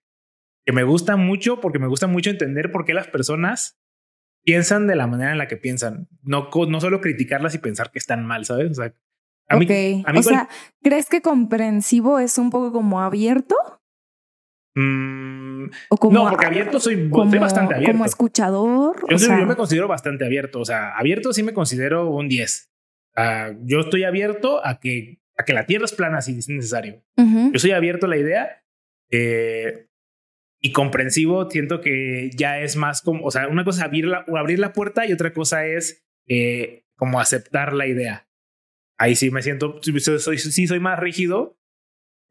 que 0.65 0.73
me 0.73 0.83
gusta 0.83 1.15
mucho 1.15 1.61
porque 1.61 1.79
me 1.79 1.87
gusta 1.87 2.07
mucho 2.07 2.29
entender 2.29 2.71
por 2.71 2.83
qué 2.83 2.93
las 2.93 3.07
personas 3.07 3.79
piensan 4.43 4.87
de 4.87 4.95
la 4.95 5.07
manera 5.07 5.31
en 5.31 5.37
la 5.37 5.47
que 5.47 5.55
piensan. 5.57 6.09
No, 6.23 6.49
no 6.67 6.81
solo 6.81 6.99
criticarlas 6.99 7.55
y 7.55 7.59
pensar 7.59 7.91
que 7.91 7.99
están 7.99 8.25
mal, 8.25 8.43
¿sabes? 8.43 8.71
O 8.71 8.73
sea, 8.73 8.93
a 9.49 9.55
mí, 9.57 9.65
a 10.05 10.11
mí 10.11 10.19
o 10.19 10.23
cual- 10.23 10.23
sea, 10.23 10.49
¿crees 10.83 11.07
que 11.09 11.21
comprensivo 11.21 12.19
es 12.19 12.37
un 12.37 12.49
poco 12.49 12.73
como 12.73 13.01
abierto? 13.01 13.55
Mm, 14.81 15.69
O 15.89 15.97
como, 15.97 16.13
no, 16.23 16.29
porque 16.29 16.45
abierto 16.45 16.79
soy, 16.79 17.09
como, 17.09 17.29
soy 17.29 17.39
bastante 17.39 17.75
abierto. 17.75 17.93
como 17.93 18.05
escuchador. 18.05 18.95
Yo, 19.09 19.15
o 19.15 19.19
soy- 19.19 19.27
sea, 19.27 19.39
yo 19.39 19.45
me 19.45 19.55
considero 19.55 19.87
bastante 19.87 20.25
abierto. 20.25 20.59
O 20.59 20.65
sea, 20.65 20.95
abierto 20.97 21.33
sí 21.33 21.43
me 21.43 21.53
considero 21.53 22.09
un 22.09 22.29
10. 22.29 22.71
Ah, 23.15 23.51
yo 23.63 23.79
estoy 23.79 24.03
abierto 24.03 24.65
a 24.65 24.79
que, 24.79 25.19
a 25.37 25.43
que 25.43 25.53
la 25.53 25.65
Tierra 25.65 25.85
es 25.85 25.93
plana 25.93 26.21
si 26.21 26.37
es 26.37 26.47
necesario. 26.49 27.03
ujú. 27.17 27.51
Yo 27.53 27.59
soy 27.59 27.71
abierto 27.71 28.05
a 28.05 28.09
la 28.09 28.17
idea 28.17 28.63
eh, 29.11 29.87
y 30.61 30.71
comprensivo. 30.71 31.49
Siento 31.49 31.81
que 31.81 32.29
ya 32.35 32.59
es 32.59 32.75
más 32.75 33.01
como, 33.01 33.25
o 33.25 33.31
sea, 33.31 33.47
una 33.47 33.63
cosa 33.63 33.81
es 33.81 33.85
abrir 33.85 34.05
la, 34.05 34.25
abrir 34.35 34.59
la 34.59 34.73
puerta 34.73 35.05
y 35.05 35.13
otra 35.13 35.33
cosa 35.33 35.65
es 35.65 36.05
eh, 36.27 36.85
como 36.95 37.19
aceptar 37.19 37.73
la 37.73 37.87
idea. 37.87 38.27
Ahí 38.99 39.15
sí 39.15 39.29
me 39.31 39.41
siento, 39.43 39.79
sí 39.81 39.97
soy, 39.99 40.37
sí 40.39 40.67
soy 40.67 40.79
más 40.79 40.99
rígido 40.99 41.59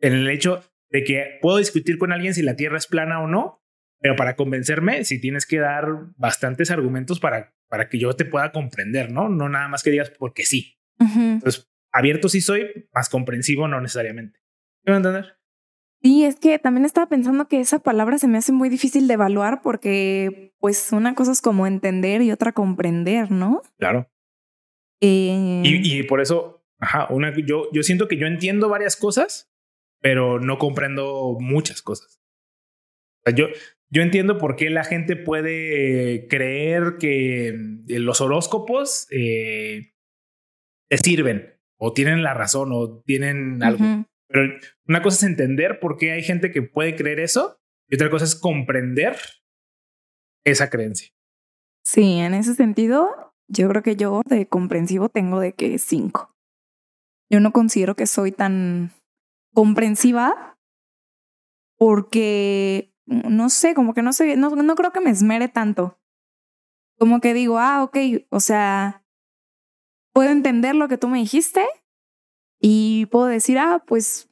en 0.01 0.13
el 0.15 0.29
hecho 0.29 0.63
de 0.90 1.05
que 1.05 1.38
puedo 1.40 1.59
discutir 1.59 1.99
con 1.99 2.12
alguien 2.12 2.35
si 2.35 2.42
la 2.42 2.57
Tierra 2.57 2.79
es 2.79 2.87
plana 2.87 3.20
o 3.20 3.27
no, 3.27 3.62
pero 4.01 4.16
para 4.16 4.37
convencerme, 4.37 5.05
si 5.05 5.20
tienes 5.20 5.46
que 5.46 5.59
dar 5.59 5.87
bastantes 6.16 6.70
argumentos 6.70 7.18
para, 7.18 7.55
para 7.68 7.88
que 7.88 7.99
yo 7.99 8.12
te 8.14 8.25
pueda 8.25 8.53
comprender, 8.53 9.11
¿no? 9.11 9.29
No 9.29 9.49
nada 9.49 9.68
más 9.68 9.83
que 9.83 9.90
digas 9.90 10.11
porque 10.11 10.44
sí. 10.44 10.79
Entonces, 10.99 11.70
abierto 11.92 12.29
sí 12.29 12.40
soy, 12.40 12.88
más 12.92 13.09
comprensivo 13.09 13.68
no 13.68 13.81
necesariamente. 13.81 14.40
¿Me 14.85 14.92
van 14.92 15.05
a 15.05 15.09
entender? 15.09 15.37
Sí, 16.03 16.25
es 16.25 16.37
que 16.37 16.59
también 16.59 16.85
estaba 16.85 17.09
pensando 17.09 17.49
que 17.49 17.59
esa 17.59 17.81
palabra 17.81 18.18
se 18.18 18.29
me 18.29 18.38
hace 18.38 18.53
muy 18.53 18.68
difícil 18.68 19.09
de 19.09 19.14
evaluar 19.14 19.61
porque, 19.62 20.55
pues, 20.59 20.92
una 20.92 21.14
cosa 21.14 21.33
es 21.33 21.40
como 21.40 21.66
entender 21.66 22.22
y 22.22 22.31
otra 22.31 22.53
comprender, 22.53 23.31
¿no? 23.31 23.62
Claro. 23.79 24.09
Eh, 25.01 25.62
Y, 25.64 25.99
y 25.99 26.03
por 26.05 26.20
eso, 26.20 26.64
ajá, 26.79 27.09
una, 27.11 27.35
yo, 27.35 27.68
yo 27.72 27.83
siento 27.83 28.09
que 28.09 28.18
yo 28.18 28.27
entiendo 28.27 28.68
varias 28.68 28.94
cosas, 28.94 29.51
pero 30.07 30.38
no 30.38 30.57
comprendo 30.59 31.37
muchas 31.40 31.83
cosas. 31.83 32.21
O 33.19 33.23
sea, 33.25 33.35
yo, 33.35 33.49
yo 33.90 34.03
entiendo 34.03 34.38
por 34.38 34.55
qué 34.55 34.71
la 34.71 34.85
gente 34.85 35.16
puede 35.16 36.29
creer 36.29 36.95
que 37.01 37.49
eh, 37.49 37.99
los 37.99 38.21
horóscopos 38.21 39.09
eh, 39.11 39.95
te 40.88 40.99
sirven 40.99 41.59
o 41.77 41.92
tienen 41.92 42.23
la 42.23 42.35
razón 42.35 42.71
o 42.73 43.03
tienen 43.03 43.61
algo. 43.64 44.07
Pero 44.29 44.42
una 44.87 45.03
cosa 45.03 45.16
es 45.16 45.23
entender 45.25 45.81
por 45.81 45.97
qué 45.97 46.12
hay 46.12 46.23
gente 46.23 46.53
que 46.53 46.62
puede 46.62 46.95
creer 46.95 47.19
eso 47.19 47.59
y 47.88 47.97
otra 47.97 48.09
cosa 48.09 48.27
es 48.27 48.37
comprender 48.37 49.16
esa 50.45 50.71
creencia. 50.71 51.11
Sí, 51.85 52.19
en 52.19 52.33
ese 52.35 52.55
sentido, 52.55 53.35
yo 53.49 53.69
creo 53.69 53.83
que 53.83 53.97
yo 53.97 54.23
de 54.25 54.47
comprensivo 54.47 55.09
tengo 55.09 55.40
de 55.40 55.53
que 55.53 55.79
cinco. 55.79 56.33
Yo 57.29 57.40
no 57.40 57.51
considero 57.51 57.97
que 57.97 58.07
soy 58.07 58.31
tan 58.31 58.92
comprensiva 59.57 60.59
porque, 61.79 62.92
no 63.07 63.49
sé, 63.49 63.75
como 63.75 63.95
que 63.95 64.03
no 64.03 64.12
sé, 64.12 64.37
no, 64.37 64.51
no 64.51 64.75
creo 64.75 64.92
que 64.92 65.01
me 65.01 65.09
esmere 65.09 65.49
tanto. 65.49 65.99
Como 66.99 67.21
que 67.21 67.33
digo, 67.33 67.59
ah, 67.59 67.83
ok, 67.83 67.97
o 68.29 68.40
sea, 68.40 69.03
puedo 70.12 70.29
entender 70.31 70.75
lo 70.75 70.88
que 70.88 70.99
tú 70.99 71.09
me 71.09 71.19
dijiste 71.19 71.66
y 72.61 73.07
puedo 73.07 73.27
decir, 73.27 73.59
ah, 73.59 73.83
pues, 73.87 74.31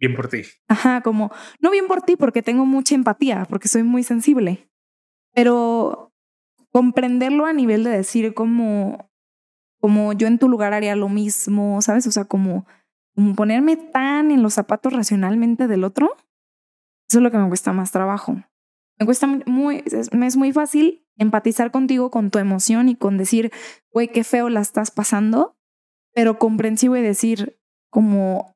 Bien 0.00 0.16
por 0.16 0.28
ti. 0.28 0.42
ajá, 0.68 1.02
como, 1.02 1.30
no 1.60 1.70
bien 1.70 1.86
por 1.86 2.00
ti 2.00 2.16
porque 2.16 2.42
tengo 2.42 2.64
mucha 2.64 2.94
empatía, 2.94 3.44
porque 3.50 3.68
soy 3.68 3.82
muy 3.82 4.02
sensible, 4.02 4.70
pero 5.34 6.14
comprenderlo 6.72 7.44
a 7.44 7.52
nivel 7.52 7.84
de 7.84 7.90
decir 7.90 8.32
como, 8.32 9.10
como 9.78 10.14
yo 10.14 10.26
en 10.26 10.38
tu 10.38 10.48
lugar 10.48 10.72
haría 10.72 10.96
lo 10.96 11.10
mismo, 11.10 11.82
¿sabes? 11.82 12.06
O 12.06 12.12
sea, 12.12 12.24
como, 12.24 12.66
como 13.18 13.34
ponerme 13.34 13.74
tan 13.76 14.30
en 14.30 14.44
los 14.44 14.54
zapatos 14.54 14.92
racionalmente 14.92 15.66
del 15.66 15.82
otro, 15.82 16.16
eso 17.10 17.18
es 17.18 17.22
lo 17.22 17.32
que 17.32 17.38
me 17.38 17.48
cuesta 17.48 17.72
más 17.72 17.90
trabajo. 17.90 18.36
Me 18.96 19.06
cuesta 19.06 19.26
muy, 19.26 19.82
es, 19.86 20.12
me 20.14 20.28
es 20.28 20.36
muy 20.36 20.52
fácil 20.52 21.04
empatizar 21.16 21.72
contigo, 21.72 22.12
con 22.12 22.30
tu 22.30 22.38
emoción 22.38 22.88
y 22.88 22.94
con 22.94 23.18
decir, 23.18 23.50
güey, 23.90 24.06
qué 24.06 24.22
feo 24.22 24.48
la 24.50 24.60
estás 24.60 24.92
pasando, 24.92 25.56
pero 26.14 26.38
comprensivo 26.38 26.96
y 26.96 27.02
decir 27.02 27.58
como, 27.90 28.54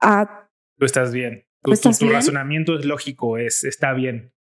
ah, 0.00 0.48
Tú 0.76 0.84
estás 0.84 1.12
bien. 1.12 1.46
Tu, 1.62 1.70
¿Tú 1.70 1.74
estás 1.74 1.98
tu- 2.00 2.06
tu 2.06 2.08
bien? 2.10 2.16
razonamiento 2.16 2.76
es 2.76 2.84
lógico, 2.84 3.38
es, 3.38 3.62
está 3.62 3.92
bien. 3.92 4.32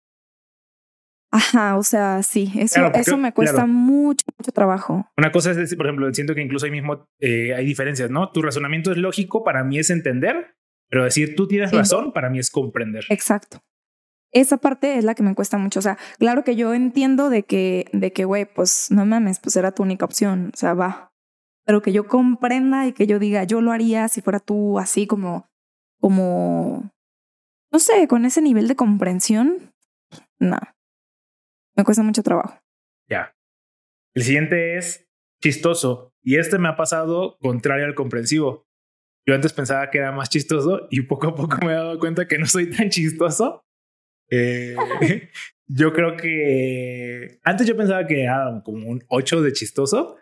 Ajá, 1.33 1.77
o 1.77 1.83
sea, 1.83 2.23
sí, 2.23 2.53
eso, 2.57 2.75
Claro, 2.77 2.89
porque- 2.93 3.01
eso 3.01 3.17
me 3.17 3.33
cuesta 3.33 3.55
claro. 3.55 3.69
mucho, 3.69 4.25
mucho 4.39 4.53
trabajo. 4.53 5.07
Una 5.17 5.33
cosa 5.33 5.51
es 5.51 5.57
decir, 5.57 5.77
por 5.77 5.87
ejemplo, 5.87 6.13
siento 6.15 6.35
que 6.35 6.43
incluso 6.43 6.67
ahí 6.67 6.73
mismo 6.73 7.07
eh, 7.21 7.55
hay 7.55 7.67
diferencias, 7.67 8.11
¿no? 8.11 8.31
Tu 8.31 8.43
razonamiento 8.43 8.93
es 8.93 8.99
lógico, 8.99 9.43
para 9.43 9.65
mí 9.65 9.79
es 9.79 9.91
entender, 9.91 10.55
pero 10.89 11.05
decir 11.05 11.35
tú 11.35 11.49
tienes 11.49 11.71
Sí. 11.71 11.77
razón, 11.77 12.13
para 12.13 12.31
mí 12.31 12.39
es 12.39 12.51
comprender. 12.51 13.05
Exacto. 13.09 13.59
Esa 14.35 14.57
parte 14.59 14.97
es 14.97 15.05
la 15.05 15.15
que 15.15 15.23
me 15.23 15.35
cuesta 15.35 15.59
mucho. 15.59 15.79
O 15.81 15.83
sea, 15.83 15.99
claro 16.19 16.43
que 16.45 16.57
yo 16.57 16.73
entiendo 16.73 17.29
de 17.29 17.43
que, 17.43 17.87
de 17.93 18.13
que, 18.15 18.25
güey, 18.25 18.47
pues 18.47 18.91
no 18.91 19.05
mames, 19.05 19.41
pues 19.41 19.57
era 19.57 19.73
tu 19.73 19.83
única 19.83 20.05
opción. 20.07 20.51
O 20.55 20.57
sea, 20.57 20.73
va. 20.75 21.13
Pero 21.67 21.83
que 21.83 21.93
yo 21.93 22.07
comprenda 22.09 22.87
y 22.87 22.93
que 22.93 23.07
yo 23.07 23.19
diga, 23.19 23.45
yo 23.45 23.61
lo 23.61 23.73
haría 23.73 24.09
si 24.09 24.21
fuera 24.23 24.41
tú, 24.41 24.79
así 24.79 25.07
como, 25.07 25.47
como, 26.01 26.91
no 27.71 27.79
sé, 27.79 28.09
con 28.09 28.25
ese 28.25 28.41
nivel 28.43 28.69
de 28.69 28.75
comprensión, 28.77 29.73
no. 30.41 30.59
Me 31.77 31.85
cuesta 31.85 32.03
mucho 32.03 32.23
trabajo. 32.23 32.59
Ya. 33.09 33.35
El 34.15 34.23
siguiente 34.23 34.77
es 34.77 35.09
chistoso. 35.43 36.13
Y 36.23 36.37
este 36.37 36.59
me 36.59 36.69
ha 36.69 36.77
pasado 36.77 37.37
contrario 37.41 37.85
al 37.87 37.95
comprensivo. 37.95 38.67
Yo 39.27 39.35
antes 39.35 39.53
pensaba 39.53 39.91
que 39.91 39.99
era 39.99 40.13
más 40.13 40.29
chistoso 40.29 40.87
y 40.91 41.03
poco 41.03 41.29
a 41.29 41.35
poco 41.35 41.59
me 41.65 41.73
he 41.73 41.77
dado 41.77 41.99
cuenta 41.99 42.27
que 42.27 42.39
no 42.39 42.47
soy 42.47 42.71
tan 42.71 42.91
chistoso. 42.91 43.65
Eh, 44.31 44.77
yo 45.67 45.93
creo 45.93 46.17
que 46.17 47.39
antes 47.45 47.67
yo 47.67 47.77
pensaba 47.77 48.07
que 48.07 48.23
era 48.23 48.63
como 48.65 48.89
un 48.89 49.05
8 49.09 49.43
de 49.43 49.53
chistoso 49.53 50.17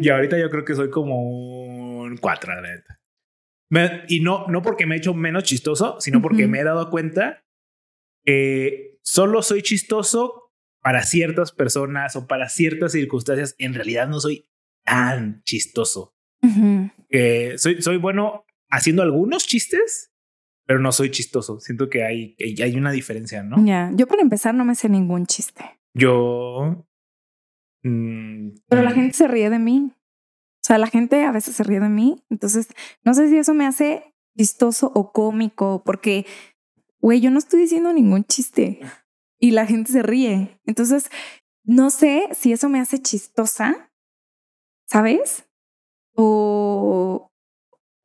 y 0.00 0.08
ahorita 0.08 0.38
yo 0.38 0.50
creo 0.50 0.64
que 0.64 0.74
soy 0.74 0.90
como 0.90 2.00
un 2.02 2.16
4, 2.18 2.54
la 2.54 2.60
neta. 2.60 3.00
Me- 3.70 4.04
y 4.08 4.20
no, 4.20 4.46
no 4.48 4.60
porque 4.62 4.86
me 4.86 4.94
he 4.94 4.98
hecho 4.98 5.14
menos 5.14 5.44
chistoso, 5.44 5.98
sino 6.00 6.20
porque 6.22 6.46
me 6.46 6.60
he 6.60 6.64
dado 6.64 6.90
cuenta 6.90 7.42
que 8.24 8.98
solo 9.02 9.42
soy 9.42 9.62
chistoso 9.62 10.43
para 10.84 11.02
ciertas 11.02 11.50
personas 11.50 12.14
o 12.14 12.26
para 12.26 12.50
ciertas 12.50 12.92
circunstancias. 12.92 13.54
En 13.56 13.72
realidad 13.72 14.06
no 14.06 14.20
soy 14.20 14.46
tan 14.84 15.42
chistoso. 15.44 16.14
Ujú. 16.42 16.90
Que 17.08 17.54
soy, 17.56 17.80
soy 17.80 17.96
bueno 17.96 18.44
haciendo 18.68 19.00
algunos 19.00 19.46
chistes, 19.46 20.12
pero 20.66 20.80
no 20.80 20.92
soy 20.92 21.10
chistoso. 21.10 21.58
Siento 21.58 21.88
que 21.88 22.04
hay, 22.04 22.36
hay 22.38 22.76
una 22.76 22.92
diferencia, 22.92 23.42
¿no? 23.42 23.64
Ya, 23.64 23.92
yo 23.94 24.06
para 24.06 24.20
empezar 24.20 24.54
no 24.54 24.66
me 24.66 24.74
sé 24.74 24.90
ningún 24.90 25.24
chiste, 25.24 25.64
Yo... 25.94 26.86
mm, 27.82 28.50
pero 28.68 28.82
la 28.82 28.90
mm, 28.90 28.94
gente 28.94 29.16
se 29.16 29.26
ríe 29.26 29.48
de 29.48 29.58
mí. 29.58 29.90
O 29.90 30.66
sea, 30.66 30.76
la 30.76 30.88
gente 30.88 31.24
a 31.24 31.32
veces 31.32 31.56
se 31.56 31.62
ríe 31.62 31.80
de 31.80 31.88
mí, 31.88 32.22
entonces 32.28 32.68
no 33.04 33.14
sé 33.14 33.30
si 33.30 33.38
eso 33.38 33.54
me 33.54 33.66
hace 33.66 34.14
chistoso 34.36 34.92
o 34.94 35.12
cómico, 35.12 35.82
porque, 35.82 36.26
güey, 37.00 37.22
yo 37.22 37.30
no 37.30 37.38
estoy 37.38 37.60
diciendo 37.60 37.90
ningún 37.94 38.24
chiste 38.24 38.80
y 39.44 39.50
la 39.50 39.66
gente 39.66 39.92
se 39.92 40.02
ríe. 40.02 40.58
Entonces, 40.64 41.10
no 41.64 41.90
sé 41.90 42.28
si 42.32 42.52
eso 42.52 42.68
me 42.70 42.80
hace 42.80 42.98
chistosa, 43.02 43.90
¿sabes? 44.86 45.44
O, 46.14 47.30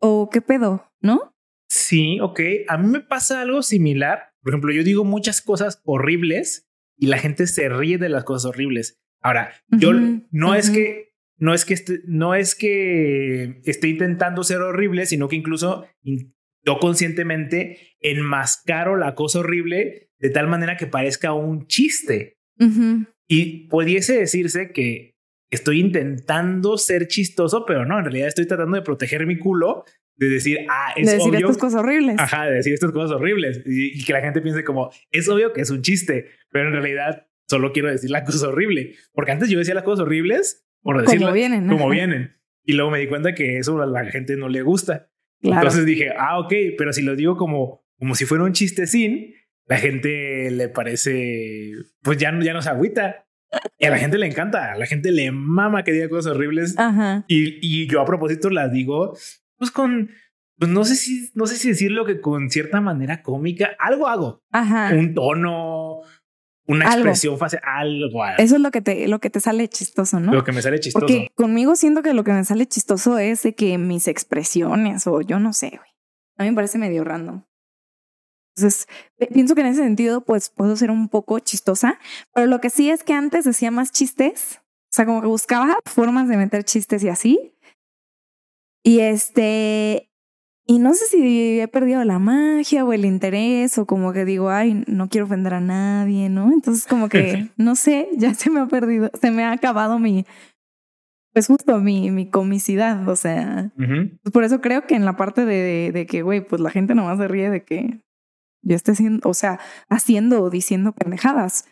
o 0.02 0.30
qué 0.30 0.42
pedo, 0.42 0.92
¿no? 1.02 1.34
Sí, 1.70 2.20
ok. 2.20 2.40
A 2.68 2.78
mí 2.78 2.88
me 2.88 3.00
pasa 3.02 3.42
algo 3.42 3.62
similar. 3.62 4.34
Por 4.42 4.52
ejemplo, 4.54 4.72
yo 4.74 4.84
digo 4.84 5.04
muchas 5.06 5.42
cosas 5.42 5.82
horribles 5.86 6.68
y 6.98 7.08
la 7.08 7.20
gente 7.20 7.48
se 7.48 7.70
ríe 7.70 7.98
de 7.98 8.10
las 8.10 8.24
cosas 8.26 8.50
horribles. 8.50 9.00
Ahora, 9.22 9.54
yo 9.70 9.92
no 10.32 10.56
es 10.56 10.70
que 10.70 11.10
no 11.38 11.54
es 11.54 11.64
que 11.64 11.74
esté, 11.74 12.00
no 12.06 12.36
es 12.36 12.54
que 12.56 13.62
esté 13.64 13.88
intentando 13.88 14.44
ser 14.44 14.60
horrible, 14.62 15.06
sino 15.06 15.30
que 15.30 15.38
incluso 15.38 15.86
in- 16.02 16.36
yo 16.66 16.80
conscientemente 16.80 17.96
enmascaro 18.02 18.98
la 18.98 19.16
cosa 19.16 19.40
horrible 19.40 20.09
de 20.20 20.30
tal 20.30 20.48
manera 20.48 20.78
que 20.78 20.88
parezca 20.88 21.34
un 21.34 21.68
chiste. 21.68 22.38
Y 23.28 23.68
pudiese 23.68 24.18
decirse 24.18 24.72
que 24.72 25.16
estoy 25.50 25.80
intentando 25.80 26.78
ser 26.78 27.08
chistoso, 27.08 27.66
pero 27.66 27.86
no, 27.86 27.98
en 27.98 28.06
realidad 28.06 28.28
estoy 28.28 28.46
tratando 28.46 28.76
de 28.76 28.84
proteger 28.84 29.26
mi 29.26 29.38
culo, 29.38 29.86
de 30.18 30.28
decir, 30.30 30.60
ah, 30.70 30.92
es 30.98 31.08
de 31.08 31.14
decir 31.14 31.30
obvio. 31.30 31.40
estas 31.40 31.58
cosas 31.58 31.80
horribles. 31.82 32.16
Ajá, 32.20 32.46
de 32.48 32.56
decir 32.56 32.74
estas 32.74 32.92
cosas 32.92 33.16
horribles 33.16 33.62
y, 33.66 33.98
y 33.98 34.04
que 34.04 34.12
la 34.12 34.20
gente 34.20 34.42
piense 34.42 34.66
como, 34.66 34.92
es 35.12 35.30
obvio 35.30 35.54
que 35.54 35.62
es 35.62 35.70
un 35.70 35.82
chiste, 35.82 36.26
pero 36.52 36.68
en 36.68 36.74
realidad 36.74 37.28
solo 37.48 37.72
quiero 37.72 37.90
decir 37.90 38.12
la 38.12 38.24
cosa 38.26 38.50
horrible. 38.50 38.96
Porque 39.14 39.32
antes 39.32 39.50
yo 39.50 39.58
decía 39.58 39.74
las 39.74 39.84
cosas 39.84 40.06
horribles 40.06 40.66
por 40.82 40.96
como 40.96 41.06
decirlas 41.06 41.34
vienen. 41.34 41.68
como 41.68 41.86
ajá. 41.86 41.94
vienen. 41.94 42.36
Y 42.64 42.74
luego 42.74 42.92
me 42.92 43.00
di 43.00 43.08
cuenta 43.08 43.34
que 43.34 43.58
eso 43.58 43.82
a 43.82 43.86
la 43.86 44.06
gente 44.06 44.36
no 44.36 44.50
le 44.50 44.62
gusta. 44.62 45.10
Claro. 45.42 45.62
Entonces 45.62 45.86
dije, 45.86 46.12
ah, 46.18 46.40
ok, 46.40 46.54
pero 46.78 46.94
si 46.94 47.02
lo 47.02 47.16
digo 47.16 47.38
como, 47.38 47.86
como 47.98 48.14
si 48.16 48.26
fuera 48.26 48.44
un 48.44 48.54
chistecín, 48.54 49.34
la 49.70 49.78
gente 49.78 50.50
le 50.52 50.68
parece, 50.68 51.74
pues 52.02 52.18
ya 52.18 52.32
no, 52.32 52.44
ya 52.44 52.54
no 52.54 52.62
se 52.62 52.70
agüita. 52.70 53.26
Y 53.80 53.86
a 53.86 53.90
la 53.90 53.98
gente 53.98 54.18
le 54.18 54.28
encanta, 54.28 54.74
a 54.74 54.78
la 54.78 54.86
gente 54.86 55.12
le 55.12 55.32
mama 55.32 55.84
que 55.84 55.92
diga 55.92 56.10
cosas 56.10 56.34
horribles. 56.36 56.76
Ajá. 56.78 57.24
Y, 57.28 57.58
y 57.62 57.88
yo 57.88 58.02
a 58.02 58.06
propósito 58.06 58.50
las 58.50 58.72
digo, 58.72 59.16
pues 59.58 59.72
con, 59.72 60.10
pues 60.58 60.70
no 60.70 60.84
sé 60.84 60.96
si, 60.96 61.30
no 61.34 61.48
sé 61.48 61.56
si 61.56 61.70
decirlo 61.70 62.06
que 62.06 62.20
con 62.20 62.50
cierta 62.50 62.82
manera 62.82 63.22
cómica, 63.24 63.72
algo 63.80 64.08
hago, 64.08 64.44
Ajá. 64.52 64.92
un 64.94 65.14
tono, 65.16 66.02
una 66.68 66.86
Algo. 66.86 66.98
expresión 67.06 67.38
facial, 67.40 67.62
algo. 67.66 68.24
Eso 68.38 68.56
es 68.56 68.62
lo 68.62 68.70
que 68.70 68.82
te, 68.82 69.08
lo 69.08 69.20
que 69.20 69.30
te 69.32 69.40
sale 69.40 69.68
chistoso, 69.68 70.20
¿no? 70.20 70.32
lo 70.34 70.44
que 70.44 70.52
me 70.52 70.62
sale 70.62 70.80
chistoso. 70.80 71.06
Porque 71.06 71.30
conmigo 71.36 71.76
siento 71.76 72.04
que 72.04 72.14
lo 72.14 72.24
que 72.24 72.34
me 72.34 72.44
sale 72.44 72.68
chistoso 72.68 73.18
es 73.18 73.42
de 73.44 73.56
que 73.56 73.78
mis 73.80 74.08
expresiones 74.08 75.08
o 75.08 75.22
yo 75.22 75.40
no 75.40 75.54
sé, 75.54 75.70
güey. 75.70 75.90
A 76.38 76.44
mí 76.44 76.50
me 76.50 76.56
parece 76.56 76.78
medio 76.78 77.04
random. 77.04 77.44
Entonces, 78.60 78.88
pienso 79.34 79.56
que 79.56 79.62
en 79.62 79.68
ese 79.68 79.84
sentido, 79.84 80.22
pues 80.22 80.50
puedo 80.50 80.76
ser 80.76 80.92
un 80.92 81.08
poco 81.08 81.40
chistosa, 81.40 81.98
pero 82.34 82.48
lo 82.48 82.60
que 82.60 82.70
sí 82.70 82.90
es 82.90 83.04
que 83.04 83.14
antes 83.14 83.46
decía 83.46 83.72
más 83.72 83.92
chistes, 83.92 84.60
o 84.62 84.92
sea, 84.92 85.06
como 85.06 85.22
que 85.22 85.28
buscaba 85.28 85.78
formas 85.86 86.28
de 86.28 86.38
meter 86.38 86.64
chistes 86.64 87.04
y 87.04 87.10
así. 87.10 87.54
Y 88.84 89.00
este, 89.00 90.10
y 90.66 90.80
no 90.80 90.94
sé 90.94 91.06
si 91.06 91.60
he 91.60 91.68
perdido 91.68 92.04
la 92.04 92.20
magia 92.20 92.84
o 92.84 92.92
el 92.92 93.06
interés 93.06 93.78
o 93.78 93.86
como 93.86 94.14
que 94.14 94.26
digo, 94.26 94.50
ay, 94.50 94.84
no 94.88 95.10
quiero 95.10 95.26
ofender 95.26 95.54
a 95.54 95.62
nadie, 95.62 96.30
¿no? 96.30 96.52
Entonces 96.52 96.86
como 96.86 97.08
que, 97.08 97.50
no 97.58 97.76
sé, 97.76 98.10
ya 98.18 98.34
se 98.34 98.50
me 98.50 98.60
ha 98.60 98.66
perdido, 98.66 99.10
se 99.22 99.32
me 99.32 99.44
ha 99.44 99.52
acabado 99.52 100.00
mi, 100.00 100.26
pues 101.34 101.48
justo 101.48 101.80
mi, 101.80 102.12
mi 102.12 102.30
comicidad, 102.30 103.08
o 103.08 103.16
sea, 103.16 103.72
por 104.34 104.44
eso 104.44 104.60
creo 104.60 104.88
que 104.88 104.96
en 104.96 105.06
la 105.06 105.16
parte 105.16 105.46
de, 105.46 105.56
de, 105.56 105.92
de 105.92 106.06
que, 106.06 106.24
güey, 106.24 106.42
pues 106.42 106.62
la 106.62 106.72
gente 106.72 106.96
nomás 106.96 107.20
se 107.20 107.28
ríe 107.28 107.50
de 107.50 107.64
que 107.64 108.02
yo 108.62 108.76
esté 108.76 108.92
haciendo, 108.92 109.28
o 109.30 109.34
sea, 109.34 109.60
haciendo 109.90 110.42
o 110.42 110.50
diciendo 110.50 110.92
pendejadas. 110.94 111.66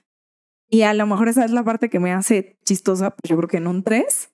Y 0.70 0.82
a 0.82 0.94
lo 0.94 1.06
mejor 1.08 1.30
esa 1.30 1.46
es 1.46 1.52
la 1.52 1.64
parte 1.64 1.90
que 1.90 2.00
me 2.00 2.12
hace 2.12 2.58
chistosa, 2.66 3.12
pues 3.12 3.30
yo 3.30 3.38
creo 3.38 3.48
que 3.48 3.58
en 3.58 3.68
un 3.68 3.84
3, 3.84 4.32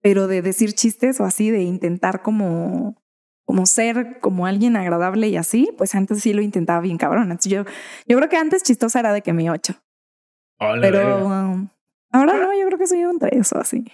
pero 0.00 0.28
de 0.28 0.42
decir 0.42 0.72
chistes 0.72 1.20
o 1.20 1.24
así, 1.24 1.50
de 1.50 1.62
intentar 1.62 2.22
como, 2.22 3.02
como 3.44 3.66
ser 3.66 4.20
como 4.20 4.46
alguien 4.46 4.76
agradable 4.76 5.28
y 5.28 5.36
así, 5.36 5.70
pues 5.76 5.94
antes 5.94 6.22
sí 6.22 6.32
lo 6.32 6.42
intentaba 6.42 6.80
bien 6.80 6.98
cabrón. 6.98 7.24
Entonces 7.24 7.52
yo, 7.52 7.64
yo 8.06 8.16
creo 8.16 8.28
que 8.28 8.36
antes 8.36 8.62
chistosa 8.62 9.00
era 9.00 9.12
de 9.12 9.22
que 9.22 9.32
mi 9.32 9.50
8, 9.50 9.74
Hola, 10.60 10.80
pero 10.80 11.26
um, 11.26 11.68
ahora 12.10 12.34
no, 12.34 12.58
yo 12.58 12.66
creo 12.66 12.78
que 12.78 12.86
soy 12.86 13.04
un 13.04 13.18
3 13.18 13.52
o 13.52 13.58
así. 13.58 13.84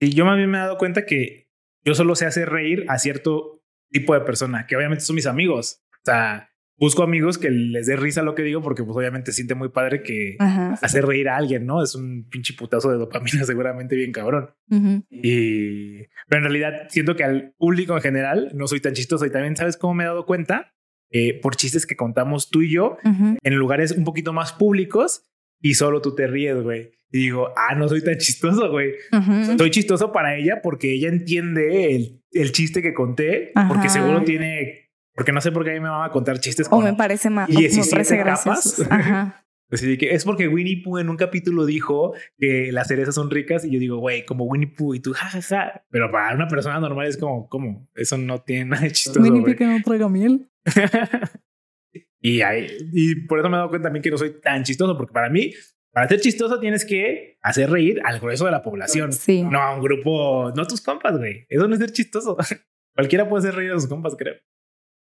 Y 0.00 0.14
yo 0.14 0.24
más 0.24 0.36
bien 0.36 0.50
me 0.50 0.58
he 0.58 0.60
dado 0.62 0.78
cuenta 0.78 1.04
que 1.04 1.48
yo 1.84 1.94
solo 1.94 2.14
sé 2.14 2.26
hacer 2.26 2.48
reír 2.48 2.84
a 2.88 2.98
cierto 2.98 3.62
tipo 3.90 4.14
de 4.14 4.20
persona, 4.20 4.66
que 4.66 4.76
obviamente 4.76 5.04
son 5.04 5.16
mis 5.16 5.26
amigos. 5.26 5.82
O 5.92 6.04
sea, 6.04 6.49
busco 6.80 7.02
amigos 7.02 7.36
que 7.38 7.50
les 7.50 7.86
dé 7.86 7.94
risa 7.94 8.22
lo 8.22 8.34
que 8.34 8.42
digo, 8.42 8.62
porque 8.62 8.82
pues 8.82 8.96
obviamente 8.96 9.32
siente 9.32 9.54
muy 9.54 9.68
padre 9.68 10.02
que 10.02 10.36
Ajá. 10.38 10.78
hacer 10.82 11.04
reír 11.06 11.28
a 11.28 11.36
alguien, 11.36 11.66
¿no? 11.66 11.82
Es 11.82 11.94
un 11.94 12.26
pinche 12.30 12.54
putazo 12.54 12.90
de 12.90 12.96
dopamina 12.96 13.44
seguramente 13.44 13.94
bien 13.94 14.10
cabrón. 14.12 14.50
Ujú. 14.70 15.04
Y, 15.10 15.98
pero 16.28 16.38
en 16.38 16.42
realidad 16.44 16.72
siento 16.88 17.14
que 17.14 17.24
al 17.24 17.52
público 17.58 17.94
en 17.94 18.02
general 18.02 18.50
no 18.54 18.66
soy 18.66 18.80
tan 18.80 18.94
chistoso. 18.94 19.26
Y 19.26 19.30
también, 19.30 19.56
¿sabes 19.56 19.76
cómo 19.76 19.94
me 19.94 20.04
he 20.04 20.06
dado 20.06 20.24
cuenta? 20.26 20.72
Eh, 21.12 21.38
por 21.40 21.56
chistes 21.56 21.86
que 21.86 21.96
contamos 21.96 22.50
tú 22.50 22.62
y 22.62 22.70
yo 22.70 22.96
Ujú. 23.04 23.36
en 23.42 23.54
lugares 23.56 23.90
un 23.92 24.04
poquito 24.04 24.32
más 24.32 24.52
públicos 24.52 25.26
y 25.60 25.74
solo 25.74 26.00
tú 26.00 26.14
te 26.14 26.26
ríes, 26.28 26.62
güey. 26.62 26.92
Y 27.12 27.18
digo, 27.24 27.48
ah, 27.56 27.74
no 27.74 27.88
soy 27.88 28.02
tan 28.04 28.16
chistoso, 28.18 28.70
güey. 28.70 28.92
Ujú. 29.12 29.58
Soy 29.58 29.70
chistoso 29.70 30.12
para 30.12 30.36
ella 30.36 30.60
porque 30.62 30.92
ella 30.94 31.08
entiende 31.08 31.96
el, 31.96 32.22
el 32.30 32.52
chiste 32.52 32.80
que 32.80 32.94
conté, 32.94 33.50
porque 33.68 33.88
Ajá. 33.88 33.88
seguro 33.88 34.22
tiene, 34.22 34.79
porque 35.14 35.32
no 35.32 35.40
sé 35.40 35.52
por 35.52 35.64
qué 35.64 35.70
a 35.70 35.74
mí 35.74 35.80
me 35.80 35.88
va 35.88 36.04
a 36.04 36.10
contar 36.10 36.38
chistes 36.40 36.66
O 36.66 36.70
con 36.70 36.84
me 36.84 36.94
parece 36.94 37.30
más, 37.30 37.48
o 37.48 37.52
me 37.52 37.60
17 37.60 37.90
parece 37.90 38.16
gracioso. 38.16 38.84
Ajá. 38.90 39.44
Así 39.70 39.96
que 39.98 40.14
es 40.14 40.24
porque 40.24 40.48
Winnie 40.48 40.82
Pooh 40.82 40.98
en 40.98 41.08
un 41.08 41.16
capítulo 41.16 41.64
dijo 41.64 42.12
que 42.38 42.72
las 42.72 42.88
cerezas 42.88 43.14
son 43.14 43.30
ricas 43.30 43.64
y 43.64 43.70
yo 43.70 43.78
digo, 43.78 43.98
güey, 43.98 44.24
como 44.24 44.44
Winnie 44.44 44.66
Pooh 44.66 44.94
y 44.94 45.00
tú, 45.00 45.12
jajaja. 45.12 45.84
Pero 45.90 46.10
para 46.10 46.34
una 46.34 46.48
persona 46.48 46.80
normal 46.80 47.06
es 47.06 47.16
como, 47.16 47.48
¿cómo? 47.48 47.88
Eso 47.94 48.18
no 48.18 48.42
tiene 48.42 48.64
nada 48.64 48.82
de 48.82 48.92
chistoso. 48.92 49.20
Winnie. 49.20 49.42
Pooh 49.42 49.54
que 49.54 49.66
no 49.66 49.80
traiga 49.82 50.08
miel. 50.08 50.50
y, 52.20 52.40
ahí, 52.42 52.66
y 52.92 53.26
por 53.26 53.38
eso 53.38 53.48
me 53.48 53.56
he 53.56 53.58
dado 53.58 53.70
cuenta 53.70 53.86
también 53.86 54.02
que 54.02 54.10
no 54.10 54.18
soy 54.18 54.40
tan 54.40 54.64
chistoso, 54.64 54.96
porque 54.96 55.12
para 55.12 55.30
mí, 55.30 55.52
para 55.92 56.08
ser 56.08 56.20
chistoso 56.20 56.58
tienes 56.58 56.84
que 56.84 57.38
hacer 57.40 57.70
reír 57.70 58.00
al 58.04 58.18
grueso 58.18 58.46
de 58.46 58.50
la 58.50 58.62
población. 58.62 59.12
Sí. 59.12 59.42
No 59.42 59.60
a 59.60 59.74
un 59.74 59.82
grupo, 59.82 60.52
no 60.54 60.62
a 60.62 60.66
tus 60.66 60.80
compas, 60.80 61.16
güey. 61.16 61.46
Eso 61.48 61.68
no 61.68 61.74
es 61.74 61.80
ser 61.80 61.92
chistoso. 61.92 62.36
Cualquiera 62.96 63.28
puede 63.28 63.40
hacer 63.46 63.54
reír 63.54 63.70
a 63.70 63.78
sus 63.78 63.88
compas, 63.88 64.16
creo. 64.16 64.34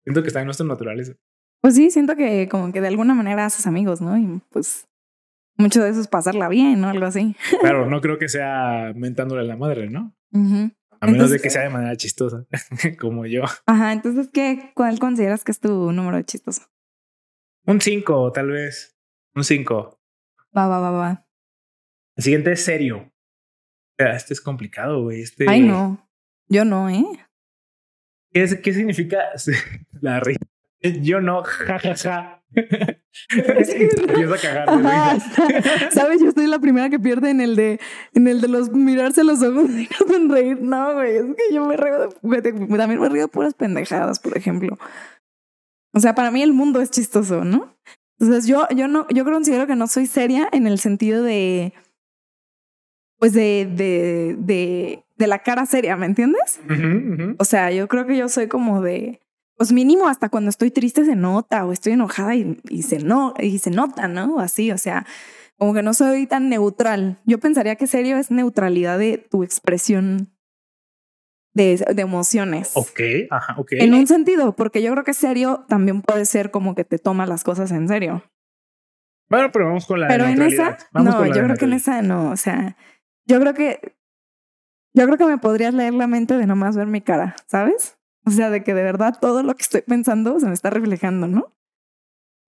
Siento 0.08 0.22
que 0.22 0.28
está 0.30 0.40
en 0.40 0.46
nuestra 0.46 0.66
naturaleza. 0.66 1.16
Pues 1.62 1.76
sí, 1.76 1.92
siento 1.92 2.16
que 2.16 2.48
como 2.48 2.72
que 2.72 2.80
de 2.80 2.88
alguna 2.88 3.14
manera 3.14 3.46
haces 3.46 3.68
amigos, 3.68 4.00
¿no? 4.00 4.18
Y 4.18 4.42
pues 4.52 4.88
mucho 5.58 5.84
de 5.84 5.90
eso 5.90 6.00
es 6.00 6.08
pasarla 6.08 6.48
bien, 6.48 6.80
¿no? 6.80 6.88
Algo 6.88 7.06
así. 7.06 7.36
Claro, 7.60 7.90
no 7.90 8.00
creo 8.00 8.18
que 8.18 8.30
sea 8.30 8.94
mentándole 8.96 9.42
a 9.42 9.44
la 9.44 9.58
madre, 9.58 9.90
¿no? 9.90 10.16
A 10.32 10.38
menos 10.38 10.72
Entonces- 11.02 11.32
de 11.32 11.40
que 11.42 11.50
sea 11.50 11.64
de 11.64 11.70
manera 11.70 11.98
chistosa, 11.98 12.46
como 13.02 13.26
yo. 13.26 13.44
Ajá, 13.66 13.92
entonces, 13.92 14.30
¿qué, 14.32 14.72
¿cuál 14.76 14.98
consideras 14.98 15.44
que 15.44 15.52
es 15.52 15.60
tu 15.60 15.92
número 15.92 16.16
de 16.16 16.24
chistoso? 16.24 16.62
Un 17.66 17.82
5, 17.82 18.32
tal 18.32 18.48
vez. 18.52 18.98
Un 19.36 19.44
5. 19.44 20.00
Va, 20.58 20.68
va, 20.68 20.80
va, 20.80 20.92
va. 20.92 21.28
El 22.16 22.24
siguiente 22.24 22.54
es 22.54 22.64
serio. 22.64 23.00
O 23.00 23.12
sea, 23.98 24.16
Este 24.16 24.34
es 24.34 24.40
complicado, 24.40 25.04
güey. 25.04 25.22
Este, 25.22 25.48
Ay, 25.50 25.64
no. 25.64 26.10
Yo 26.48 26.64
no, 26.64 26.90
¿eh? 26.90 27.04
¿Qué, 28.32 28.44
es- 28.44 28.56
qué 28.60 28.74
significa 28.74 29.20
la 30.02 30.20
risa? 30.20 30.40
Yo 31.02 31.22
no, 31.22 31.44
jajaja. 31.44 32.44
Empieza 33.30 34.36
a 34.36 34.38
cagar. 34.38 34.70
de. 34.78 35.92
¿Sabes? 35.92 36.22
Yo 36.22 36.32
soy 36.32 36.48
la 36.48 36.60
primera 36.60 36.90
que 36.90 37.00
pierde 37.00 37.30
en 37.32 37.42
el 37.42 37.56
de, 37.56 37.80
en 38.14 38.28
el 38.28 38.42
de 38.42 38.48
los 38.48 38.70
mirarse 38.72 39.24
los 39.24 39.42
ojos 39.42 39.70
y 39.72 39.90
no 39.90 40.14
sonreír. 40.14 40.62
No, 40.62 40.94
güey, 40.94 41.16
es 41.18 41.24
que 41.24 41.54
yo 41.54 41.66
me 41.66 41.76
río 41.78 42.10
de, 42.22 42.42
de- 42.42 42.54
también 42.78 43.00
me 43.02 43.10
río 43.10 43.24
de 43.24 43.28
puras 43.28 43.54
pendejadas, 43.54 44.20
por 44.20 44.38
ejemplo. 44.38 44.78
O 45.94 46.00
sea, 46.00 46.14
para 46.16 46.32
mí 46.32 46.42
el 46.44 46.54
mundo 46.54 46.80
es 46.80 46.92
chistoso, 46.92 47.44
¿no? 47.44 47.76
Entonces 48.20 48.48
yo, 48.48 48.68
yo 48.76 48.88
no, 48.88 49.08
yo 49.10 49.26
considero 49.26 49.68
que 49.68 49.76
no 49.76 49.88
soy 49.88 50.06
seria 50.06 50.48
en 50.52 50.68
el 50.68 50.80
sentido 50.80 51.24
de, 51.24 51.74
pues 53.20 53.34
de, 53.34 53.68
de, 53.72 54.36
de, 54.38 55.04
de 55.16 55.28
la 55.28 55.40
cara 55.40 55.66
seria, 55.66 55.96
¿me 55.96 56.06
entiendes? 56.06 56.60
O 57.40 57.46
sea, 57.46 57.72
yo 57.72 57.88
creo 57.88 58.06
que 58.06 58.18
yo 58.18 58.30
soy 58.30 58.48
como 58.48 58.82
de, 58.82 59.20
pues 59.58 59.72
mínimo 59.72 60.08
hasta 60.08 60.30
cuando 60.30 60.50
estoy 60.50 60.72
triste 60.72 61.04
se 61.04 61.16
nota 61.16 61.66
o 61.66 61.72
estoy 61.72 61.94
enojada 61.94 62.36
y, 62.36 62.60
y 62.70 62.84
se 62.84 63.00
no 63.00 63.34
y 63.40 63.60
se 63.60 63.72
nota, 63.72 64.08
¿no? 64.08 64.36
O 64.36 64.40
Así, 64.40 64.72
o 64.72 64.78
sea, 64.78 65.06
como 65.58 65.74
que 65.74 65.82
no 65.82 65.94
soy 65.94 66.28
tan 66.28 66.50
neutral. 66.50 67.20
Yo 67.26 67.40
pensaría 67.40 67.76
que 67.76 67.88
serio 67.88 68.18
es 68.18 68.30
neutralidad 68.30 69.00
de 69.00 69.18
tu 69.18 69.44
expresión 69.44 70.30
de, 71.54 71.78
de 71.78 72.02
emociones. 72.04 72.72
Ok, 72.76 73.02
ajá, 73.32 73.56
ok. 73.58 73.74
En 73.74 73.96
un 73.96 74.06
sentido, 74.06 74.56
porque 74.56 74.84
yo 74.84 74.92
creo 74.92 75.04
que 75.04 75.16
serio 75.16 75.66
también 75.68 76.04
puede 76.04 76.26
ser 76.26 76.52
como 76.52 76.76
que 76.76 76.84
te 76.84 77.00
toma 77.00 77.26
las 77.26 77.44
cosas 77.44 77.72
en 77.72 77.88
serio. 77.88 78.24
Bueno, 79.30 79.52
pero 79.52 79.66
vamos 79.66 79.86
con 79.88 80.00
la 80.00 80.08
Pero 80.08 80.26
en 80.26 80.42
esa, 80.42 80.78
Vamos 80.92 81.16
no, 81.16 81.26
yo 81.26 81.44
creo 81.44 81.58
que 81.58 81.66
en 81.66 81.74
esa 81.74 82.02
no. 82.02 82.30
O 82.30 82.38
sea, 82.38 82.78
yo 83.28 83.40
creo 83.40 83.54
que, 83.54 83.96
yo 84.94 85.06
creo 85.06 85.18
que 85.18 85.26
me 85.26 85.38
podrías 85.38 85.74
leer 85.74 85.94
la 85.94 86.08
mente 86.08 86.38
de 86.38 86.48
nomás 86.48 86.76
ver 86.76 86.88
mi 86.88 87.02
cara, 87.02 87.36
¿sabes? 87.48 87.98
O 88.26 88.32
sea, 88.32 88.50
de 88.50 88.64
que 88.64 88.74
de 88.74 88.84
verdad 88.84 89.18
todo 89.20 89.44
lo 89.44 89.56
que 89.56 89.62
estoy 89.62 89.82
pensando 89.82 90.40
se 90.40 90.48
me 90.48 90.54
está 90.54 90.70
reflejando, 90.70 91.28
¿no? 91.28 91.56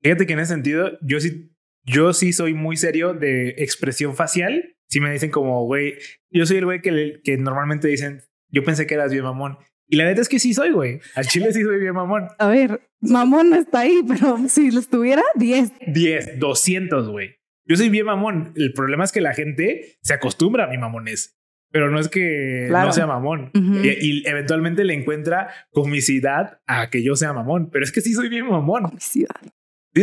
Fíjate 0.01 0.25
que 0.25 0.33
en 0.33 0.39
ese 0.39 0.53
sentido, 0.53 0.97
yo 1.01 1.19
sí, 1.19 1.55
yo 1.83 2.13
sí 2.13 2.33
soy 2.33 2.53
muy 2.53 2.77
serio 2.77 3.13
de 3.13 3.49
expresión 3.57 4.15
facial. 4.15 4.75
Si 4.87 4.99
me 5.01 5.11
dicen 5.11 5.31
como, 5.31 5.65
güey, 5.65 5.93
yo 6.31 6.45
soy 6.45 6.57
el 6.57 6.65
güey 6.65 6.81
que, 6.81 7.21
que 7.23 7.37
normalmente 7.37 7.87
dicen, 7.87 8.21
yo 8.49 8.63
pensé 8.63 8.87
que 8.87 8.95
eras 8.95 9.11
bien 9.11 9.23
mamón. 9.23 9.57
Y 9.87 9.97
la 9.97 10.05
neta 10.05 10.21
es 10.21 10.29
que 10.29 10.39
sí 10.39 10.53
soy, 10.53 10.71
güey. 10.71 10.99
Al 11.15 11.25
chile 11.25 11.51
sí 11.51 11.63
soy 11.63 11.79
bien 11.79 11.93
mamón. 11.93 12.27
A 12.37 12.47
ver, 12.47 12.81
mamón 13.01 13.49
no 13.49 13.55
está 13.55 13.79
ahí, 13.79 14.01
pero 14.07 14.37
si 14.47 14.71
lo 14.71 14.79
estuviera, 14.79 15.23
10. 15.35 15.71
10, 15.87 16.39
200, 16.39 17.09
güey. 17.09 17.38
Yo 17.69 17.75
soy 17.77 17.89
bien 17.89 18.05
mamón. 18.07 18.51
El 18.55 18.73
problema 18.73 19.03
es 19.03 19.11
que 19.11 19.21
la 19.21 19.33
gente 19.33 19.97
se 20.01 20.13
acostumbra 20.13 20.65
a 20.65 20.67
mi 20.67 20.77
mamones. 20.77 21.35
Pero 21.71 21.91
no 21.91 21.99
es 21.99 22.07
que 22.09 22.65
Claro. 22.67 22.87
no 22.87 22.93
sea 22.93 23.05
mamón. 23.05 23.51
Ujú. 23.55 23.85
y, 23.85 23.89
y 24.01 24.27
eventualmente 24.27 24.83
le 24.83 24.95
encuentra 24.95 25.49
comicidad 25.71 26.61
a 26.65 26.89
que 26.89 27.03
yo 27.03 27.15
sea 27.15 27.31
mamón. 27.31 27.69
Pero 27.71 27.85
es 27.85 27.91
que 27.91 28.01
sí 28.01 28.13
soy 28.13 28.27
bien 28.27 28.47
mamón. 28.47 28.83
Comicidad. 28.83 29.35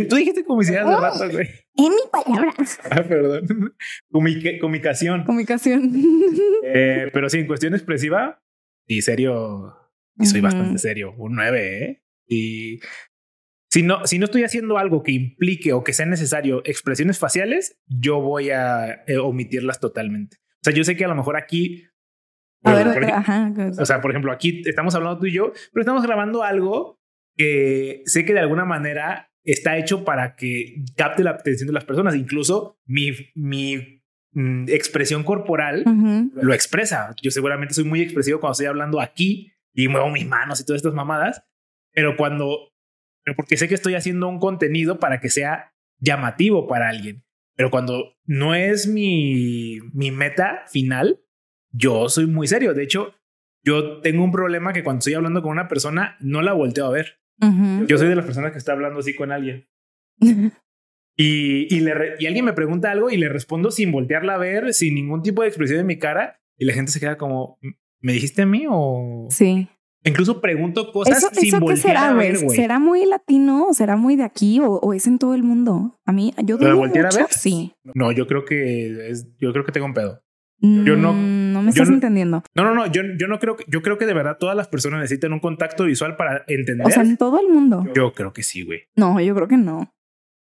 Tú 0.09 0.17
dijiste 0.17 0.45
comicidad 0.45 0.83
hace 0.93 1.25
rato, 1.25 1.33
güey. 1.33 1.49
En 1.77 1.91
mi 1.91 2.01
palabra. 2.11 2.53
Ah, 2.91 3.03
perdón. 3.03 3.75
Comique- 4.11 4.59
comicación. 4.61 5.25
Comunicación. 5.25 5.93
Eh, 6.65 7.11
pero 7.13 7.29
sí, 7.29 7.39
en 7.39 7.47
cuestión 7.47 7.75
expresiva, 7.75 8.43
y 8.87 9.03
serio, 9.03 9.75
y 10.19 10.27
soy 10.27 10.41
Ujú. 10.41 10.45
bastante 10.45 10.79
serio. 10.79 11.15
Un 11.17 11.35
9, 11.37 11.85
¿eh? 11.85 12.03
Y 12.29 12.81
si 13.69 13.83
no, 13.83 14.07
si 14.07 14.19
no 14.19 14.27
estoy 14.27 14.45
haciendo 14.45 14.79
algo 14.79 15.03
que 15.03 15.13
implique 15.13 15.73
o 15.73 15.85
que 15.85 15.93
sea 15.93 16.07
necesario 16.07 16.63
expresiones 16.65 17.19
faciales, 17.19 17.81
yo 17.87 18.21
voy 18.21 18.51
a 18.51 19.05
eh, 19.07 19.19
omitirlas 19.19 19.81
totalmente. 19.81 20.39
O 20.57 20.61
sea, 20.63 20.73
yo 20.73 20.85
sé 20.85 20.97
que 20.97 21.05
a 21.05 21.09
lo 21.09 21.15
mejor 21.15 21.37
aquí. 21.37 21.85
A 22.63 22.75
ver, 22.75 23.05
ajá. 23.13 23.53
o 23.79 23.87
sea, 23.87 24.01
por 24.01 24.11
ejemplo, 24.11 24.33
aquí 24.33 24.63
estamos 24.65 24.95
hablando 24.95 25.21
tú 25.21 25.27
y 25.27 25.33
yo, 25.33 25.53
pero 25.73 25.83
estamos 25.83 26.03
grabando 26.03 26.43
algo 26.43 27.01
que 27.37 28.03
sé 28.07 28.25
que 28.25 28.33
de 28.33 28.41
alguna 28.41 28.65
manera 28.65 29.31
está 29.45 29.79
hecho 29.79 30.05
para 30.05 30.35
que 30.35 30.83
capte 30.97 31.23
la 31.23 31.31
atención 31.31 31.69
de 31.69 31.73
las 31.73 31.85
personas. 31.85 32.17
Incluso 32.17 32.81
mi, 32.85 33.13
mi 33.35 34.03
mm, 34.33 34.65
expresión 34.69 35.23
corporal 35.23 35.85
lo 36.35 36.53
expresa. 36.53 37.15
Yo 37.23 37.31
seguramente 37.31 37.75
soy 37.75 37.85
muy 37.85 38.01
expresivo 38.01 38.41
cuando 38.41 38.53
estoy 38.53 38.67
hablando 38.67 39.01
aquí 39.01 39.53
y 39.73 39.89
muevo 39.89 40.11
mis 40.11 40.27
manos 40.27 40.61
y 40.61 40.65
todas 40.65 40.79
estas 40.79 40.95
mamadas, 40.95 41.45
pero 41.93 42.17
cuando, 42.17 42.73
pero 43.27 43.35
porque 43.35 43.57
sé 43.57 43.67
que 43.67 43.75
estoy 43.75 43.97
haciendo 43.97 44.29
un 44.29 44.39
contenido 44.39 45.01
para 45.01 45.19
que 45.21 45.29
sea 45.31 45.75
llamativo 45.99 46.69
para 46.69 46.89
alguien. 46.89 47.25
Pero 47.57 47.73
cuando 47.73 48.15
no 48.25 48.55
es 48.55 48.87
mi, 48.87 49.81
mi 49.93 50.13
meta 50.13 50.63
final, 50.69 51.21
yo 51.73 52.09
soy 52.09 52.27
muy 52.29 52.47
serio. 52.47 52.73
De 52.73 52.85
hecho, 52.85 53.15
yo 53.65 54.01
tengo 54.01 54.23
un 54.23 54.31
problema 54.31 54.73
que 54.73 54.85
cuando 54.85 54.99
estoy 55.01 55.15
hablando 55.15 55.43
con 55.43 55.51
una 55.51 55.67
persona, 55.67 56.17
no 56.21 56.41
la 56.41 56.53
volteo 56.53 56.87
a 56.87 56.91
ver. 56.93 57.19
Yo 57.89 57.99
soy 57.99 58.09
de 58.09 58.15
las 58.15 58.25
personas 58.27 58.53
que 58.53 58.59
está 58.59 58.73
hablando 58.73 59.01
así 59.01 59.17
con 59.17 59.33
alguien. 59.33 59.67
Y, 61.17 61.75
y, 61.75 61.81
le 61.81 61.95
re- 61.95 62.15
y 62.21 62.27
alguien 62.27 62.45
me 62.45 62.53
pregunta 62.53 62.91
algo 62.93 63.11
y 63.11 63.17
le 63.17 63.29
respondo 63.29 63.71
sin 63.73 63.91
voltearla 63.91 64.35
a 64.35 64.39
ver, 64.39 64.73
sin 64.73 64.95
ningún 64.95 65.23
tipo 65.23 65.43
de 65.43 65.49
expresión 65.49 65.81
en 65.81 65.87
mi 65.87 65.99
cara. 65.99 66.41
Y 66.59 66.65
la 66.67 66.75
gente 66.75 66.93
se 66.93 67.01
queda 67.01 67.17
como, 67.17 67.59
¿me 68.01 68.13
dijiste 68.13 68.43
a 68.43 68.47
mí 68.47 68.67
o...? 68.71 69.27
Sí. 69.31 69.69
Incluso 70.07 70.41
pregunto 70.41 70.91
cosas 70.93 71.19
¿Eso, 71.19 71.29
sin 71.35 71.49
eso 71.49 71.59
qué 71.59 71.65
voltear 71.65 71.79
será, 71.83 72.09
a 72.09 72.15
güey? 72.15 72.33
ver, 72.33 72.45
güey. 72.45 72.57
¿Será 72.57 72.79
muy 72.79 73.05
latino 73.05 73.67
o 73.69 73.75
será 73.75 73.97
muy 73.97 74.17
de 74.17 74.23
aquí 74.25 74.61
o, 74.61 74.67
o 74.71 74.95
es 74.95 75.07
en 75.07 75.19
todo 75.19 75.35
el 75.35 75.43
mundo? 75.43 75.99
A 76.07 76.13
mí, 76.13 76.33
yo 76.45 76.57
¿Lo 76.57 76.65
de 76.65 76.71
dudo 76.71 76.77
voltear 76.79 77.07
a 77.07 77.09
mucho. 77.09 77.19
ver? 77.21 77.27
Sí. 77.33 77.73
No, 77.95 78.13
yo 78.13 78.27
creo 78.27 78.45
que 78.45 79.11
es, 79.11 79.27
yo 79.39 79.53
creo 79.53 79.65
que 79.65 79.73
tengo 79.73 79.87
un 79.87 79.95
pedo. 79.95 80.23
Yo 80.61 80.97
no- 80.97 81.13
Mm, 81.13 81.53
No 81.53 81.61
me 81.61 81.67
yo 81.67 81.71
estás 81.71 81.89
no- 81.91 81.95
entendiendo. 81.97 82.43
No, 82.55 82.65
no, 82.65 82.75
no, 82.75 82.87
yo, 82.87 83.03
yo 83.19 83.29
no 83.29 83.39
creo 83.39 83.57
que, 83.57 83.65
yo 83.69 83.83
creo 83.83 83.99
que 83.99 84.07
de 84.07 84.15
verdad 84.15 84.39
todas 84.41 84.57
las 84.57 84.69
personas 84.69 85.01
necesitan 85.01 85.33
un 85.35 85.41
contacto 85.41 85.85
visual 85.85 86.17
para 86.17 86.45
entender. 86.49 86.87
O 86.87 86.91
sea, 86.91 87.03
en 87.03 87.17
todo 87.19 87.39
el 87.41 87.49
mundo. 87.49 87.85
yo 87.95 88.13
creo 88.15 88.33
que 88.33 88.43
sí, 88.43 88.65
güey. 88.65 88.81
No, 88.97 89.21
yo 89.21 89.35
creo 89.35 89.49
que 89.49 89.59
no. 89.59 89.93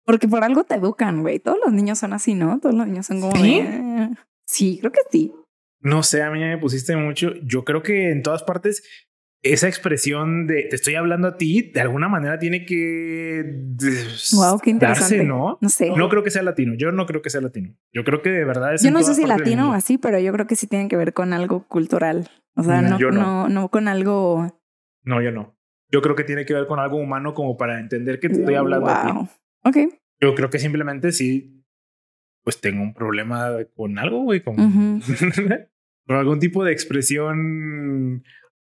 Porque 0.05 0.27
por 0.27 0.43
algo 0.43 0.63
te 0.65 0.75
educan, 0.75 1.21
güey. 1.21 1.39
Todos 1.39 1.59
los 1.63 1.71
niños 1.73 1.99
son 1.99 2.11
así, 2.13 2.33
¿no? 2.33 2.59
Todos 2.59 2.75
los 2.75 2.87
niños 2.87 3.05
son 3.05 3.21
como 3.21 3.35
¿Sí? 3.37 3.59
"Eh". 3.59 4.09
Sí, 4.45 4.77
creo 4.79 4.91
que 4.91 4.99
sí. 5.11 5.31
No 5.79 6.03
sé, 6.03 6.21
a 6.23 6.29
mí 6.31 6.39
me 6.39 6.57
pusiste 6.57 6.95
mucho. 6.97 7.33
Yo 7.43 7.63
creo 7.63 7.81
que 7.81 8.11
en 8.11 8.21
todas 8.23 8.43
partes 8.43 8.83
esa 9.43 9.67
expresión 9.67 10.45
de 10.45 10.63
te 10.69 10.75
estoy 10.75 10.95
hablando 10.95 11.27
a 11.27 11.37
ti, 11.37 11.71
de 11.73 11.81
alguna 11.81 12.07
manera 12.07 12.37
tiene 12.37 12.65
que 12.65 13.43
Wow, 14.33 14.59
qué 14.59 14.69
interesante. 14.69 15.15
darse, 15.17 15.23
¿no? 15.27 15.57
No 15.61 15.69
sé. 15.69 15.89
No 15.95 16.09
creo 16.09 16.23
que 16.23 16.29
sea 16.29 16.43
latino. 16.43 16.73
Yo 16.75 16.91
no 16.91 17.05
creo 17.07 17.21
que 17.23 17.29
sea 17.31 17.41
latino. 17.41 17.75
Yo 17.91 18.03
creo 18.03 18.21
que 18.21 18.29
de 18.29 18.45
verdad 18.45 18.75
es 18.75 18.83
yo 18.83 18.91
no 18.91 19.01
sé 19.01 19.15
si 19.15 19.25
latino 19.25 19.71
o 19.71 19.73
así, 19.73 19.97
pero 19.97 20.19
yo 20.19 20.31
creo 20.31 20.45
que 20.47 20.55
sí 20.55 20.67
tiene 20.67 20.87
que 20.87 20.95
ver 20.97 21.13
con 21.13 21.33
algo 21.33 21.67
cultural. 21.67 22.29
O 22.55 22.63
sea, 22.63 22.81
Mm, 22.81 22.89
no, 22.89 22.99
no. 22.99 23.11
no. 23.11 23.49
no, 23.49 23.69
con 23.69 23.87
algo. 23.87 24.59
No, 25.03 25.21
yo 25.21 25.31
no. 25.31 25.57
Yo 25.89 26.01
creo 26.01 26.15
que 26.15 26.23
tiene 26.23 26.45
que 26.45 26.53
ver 26.53 26.67
con 26.67 26.79
algo 26.79 26.97
humano 26.97 27.33
como 27.33 27.57
para 27.57 27.79
entender 27.79 28.19
que 28.19 28.29
te 28.29 28.35
estoy 28.39 28.55
hablando 28.55 28.87
a 28.89 29.05
ti. 29.05 29.11
Wow. 29.11 29.29
Ok. 29.65 29.77
Yo 30.21 30.35
creo 30.35 30.49
que 30.51 30.59
simplemente 30.59 31.11
sí, 31.11 31.63
pues 32.43 32.61
tengo 32.61 32.83
un 32.83 32.93
problema 32.93 33.49
con 33.75 33.97
algo, 33.97 34.21
güey, 34.23 34.43
con, 34.43 34.55
con 36.05 36.15
algún 36.15 36.39
tipo 36.39 36.63
de 36.63 36.71
expresión 36.71 38.23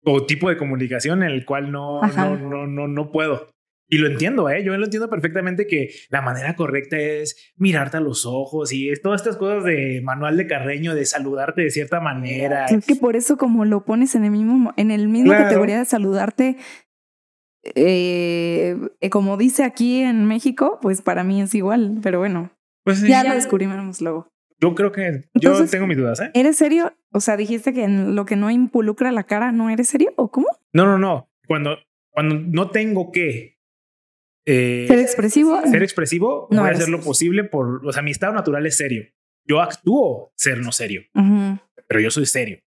o 0.05 0.25
tipo 0.27 0.49
de 0.49 0.57
comunicación 0.57 1.23
en 1.23 1.31
el 1.31 1.45
cual 1.45 1.71
no, 1.73 2.01
no, 2.03 2.37
no, 2.37 2.67
no, 2.67 2.89
no 2.89 3.11
puedo. 3.13 3.49
Y 3.89 3.99
lo 3.99 4.07
entiendo, 4.07 4.49
¿eh? 4.49 4.65
Yo 4.65 4.75
lo 4.77 4.85
entiendo 4.85 5.11
perfectamente 5.11 5.67
que 5.67 5.91
la 6.09 6.23
manera 6.23 6.57
correcta 6.57 6.97
es 6.99 7.53
mirarte 7.57 7.99
a 7.99 8.01
los 8.01 8.25
ojos 8.25 8.73
y 8.73 8.89
es 8.89 9.03
todas 9.03 9.21
estas 9.21 9.37
cosas 9.37 9.65
de 9.65 10.01
manual 10.03 10.39
de 10.39 10.47
Carreño, 10.47 10.95
de 10.95 11.05
saludarte 11.05 11.61
de 11.61 11.71
cierta 11.71 12.01
manera. 12.01 12.65
Es 12.67 12.87
que 12.87 12.97
por 12.97 13.17
eso 13.17 13.37
como 13.37 13.67
lo 13.67 13.85
pones 13.85 14.15
en 14.15 14.25
el 14.25 14.31
mismo, 14.31 14.73
en 14.79 14.91
el 14.91 15.09
mismo 15.09 15.29
Claro. 15.33 15.45
categoría 15.45 15.79
de 15.79 15.85
saludarte, 15.85 16.57
eh, 17.75 18.77
como 19.11 19.37
dice 19.37 19.63
aquí 19.65 20.01
en 20.03 20.25
México, 20.27 20.79
pues 20.81 21.03
para 21.03 21.23
mí 21.23 21.43
es 21.43 21.55
igual. 21.55 21.99
Pero 22.03 22.19
bueno, 22.19 22.51
Pues 22.85 23.01
sí, 23.01 23.09
ya 23.09 23.23
lo 23.25 23.35
descubrimos 23.35 24.01
luego. 24.01 24.29
Yo 24.63 24.75
creo 24.75 24.93
que 24.93 25.03
yo 25.35 25.51
Entonces- 25.51 25.71
tengo 25.71 25.87
mis 25.87 25.97
dudas, 25.99 26.21
¿eh? 26.21 26.31
¿Eres 26.35 26.57
serio? 26.57 26.97
O 27.11 27.21
sea, 27.21 27.37
dijiste 27.37 27.75
que 27.75 27.83
en 27.85 28.15
lo 28.15 28.25
que 28.25 28.37
no 28.37 28.51
involucra 28.51 29.11
la 29.13 29.25
cara 29.25 29.53
no 29.53 29.69
eres 29.69 29.89
serio 29.89 30.15
o 30.17 30.31
cómo? 30.31 30.47
No, 30.73 30.87
no, 30.87 30.97
no. 30.99 31.29
Cuando, 31.47 31.77
cuando 32.11 32.37
no 32.37 32.71
tengo 32.71 33.11
que 33.13 33.59
eh, 34.47 34.87
Ser 34.89 34.99
expresivo. 35.01 35.61
ser 35.67 35.83
expresivo, 35.83 36.49
No 36.51 36.63
voy 36.63 36.71
a 36.71 36.73
hacer 36.73 36.89
lo 36.89 37.01
posible 37.01 37.45
por, 37.45 37.85
o 37.87 37.93
sea, 37.93 38.03
mi 38.03 38.11
estado 38.13 38.33
natural 38.33 38.65
es 38.67 38.77
serio. 38.77 39.05
Yo 39.47 39.61
actúo 39.61 40.33
ser 40.37 40.59
no 40.59 40.73
serio, 40.73 41.03
Ujú. 41.15 41.59
pero 41.89 42.01
yo 42.01 42.11
soy 42.11 42.27
serio, 42.27 42.61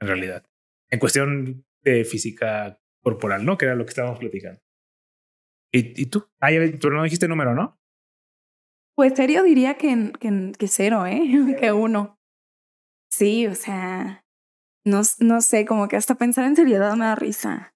en 0.00 0.08
realidad. 0.08 0.44
En 0.90 0.98
cuestión 0.98 1.64
de 1.82 2.04
física 2.04 2.78
corporal, 3.02 3.44
¿no? 3.44 3.56
Que 3.56 3.64
era 3.66 3.74
lo 3.76 3.84
que 3.86 3.90
estábamos 3.90 4.18
platicando. 4.18 4.60
¿Y, 5.72 6.02
y 6.02 6.06
tú? 6.06 6.26
Ah, 6.40 6.50
ya, 6.52 6.60
tú 6.78 6.90
no 6.90 7.02
dijiste 7.04 7.28
número, 7.28 7.54
¿no? 7.54 7.79
Pues 9.00 9.14
serio 9.16 9.42
diría 9.44 9.78
que, 9.78 10.12
que, 10.20 10.52
que 10.58 10.68
cero, 10.68 11.06
¿eh? 11.06 11.22
que 11.58 11.72
uno. 11.72 12.18
Sí, 13.10 13.46
o 13.46 13.54
sea, 13.54 14.26
no, 14.84 15.00
no 15.20 15.40
sé, 15.40 15.64
como 15.64 15.88
que 15.88 15.96
hasta 15.96 16.16
pensar 16.16 16.44
en 16.44 16.54
seriedad 16.54 16.94
me 16.96 17.06
da 17.06 17.14
risa. 17.14 17.72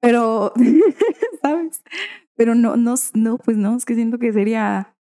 Pero, 0.00 0.54
¿sabes? 1.42 1.82
Pero 2.34 2.54
no, 2.54 2.78
no, 2.78 2.94
no, 3.12 3.36
pues 3.36 3.58
no, 3.58 3.76
es 3.76 3.84
que 3.84 3.94
siento 3.94 4.18
que 4.18 4.32
sería, 4.32 4.96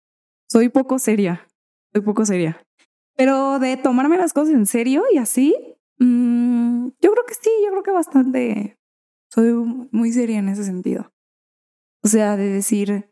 soy 0.49 0.69
poco 0.69 0.97
seria, 0.97 1.47
soy 1.93 2.01
poco 2.01 2.25
seria. 2.25 2.65
Pero 3.15 3.59
de 3.59 3.77
tomarme 3.77 4.17
las 4.17 4.33
cosas 4.33 4.55
en 4.55 4.65
serio 4.65 5.03
y 5.13 5.19
así, 5.19 5.53
mm, 5.99 6.87
yo 6.99 7.11
creo 7.11 7.25
que 7.27 7.35
sí, 7.35 7.51
yo 7.63 7.69
creo 7.69 7.83
que 7.83 7.91
bastante, 7.91 8.79
soy 9.31 9.53
muy 9.91 10.11
seria 10.11 10.39
en 10.39 10.49
ese 10.49 10.63
sentido. 10.63 11.13
O 12.03 12.07
sea, 12.07 12.35
de 12.37 12.49
decir, 12.49 13.10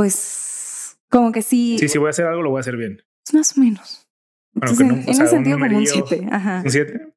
pues, 0.00 0.98
como 1.10 1.30
que 1.32 1.42
sí. 1.42 1.76
Sí, 1.78 1.88
si 1.88 1.98
voy 1.98 2.06
a 2.06 2.10
hacer 2.10 2.26
algo, 2.26 2.42
lo 2.42 2.50
voy 2.50 2.58
a 2.58 2.60
hacer 2.60 2.76
bien. 2.76 3.02
Más 3.34 3.56
o 3.56 3.60
menos. 3.60 4.08
Bueno, 4.54 4.72
Entonces, 4.72 4.86
no- 4.86 4.94
en, 4.94 5.00
o 5.00 5.08
en 5.08 5.14
sea, 5.14 5.14
ese 5.14 5.22
un 5.24 5.28
sentido, 5.44 5.58
como 5.58 5.66
un 5.66 5.72
numerillo- 5.84 6.04
7. 6.08 6.28
Ajá. 6.32 6.62
¿Un 6.64 6.70
7? 6.70 7.12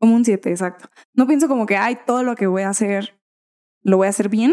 Como 0.00 0.14
un 0.16 0.24
7, 0.24 0.50
exacto. 0.50 0.88
No 1.14 1.26
pienso 1.26 1.46
como 1.48 1.64
que, 1.66 1.76
ay, 1.76 1.98
todo 2.06 2.22
lo 2.24 2.34
que 2.34 2.46
voy 2.46 2.62
a 2.62 2.68
hacer, 2.70 3.14
lo 3.82 3.96
voy 3.98 4.06
a 4.08 4.10
hacer 4.10 4.28
bien, 4.28 4.52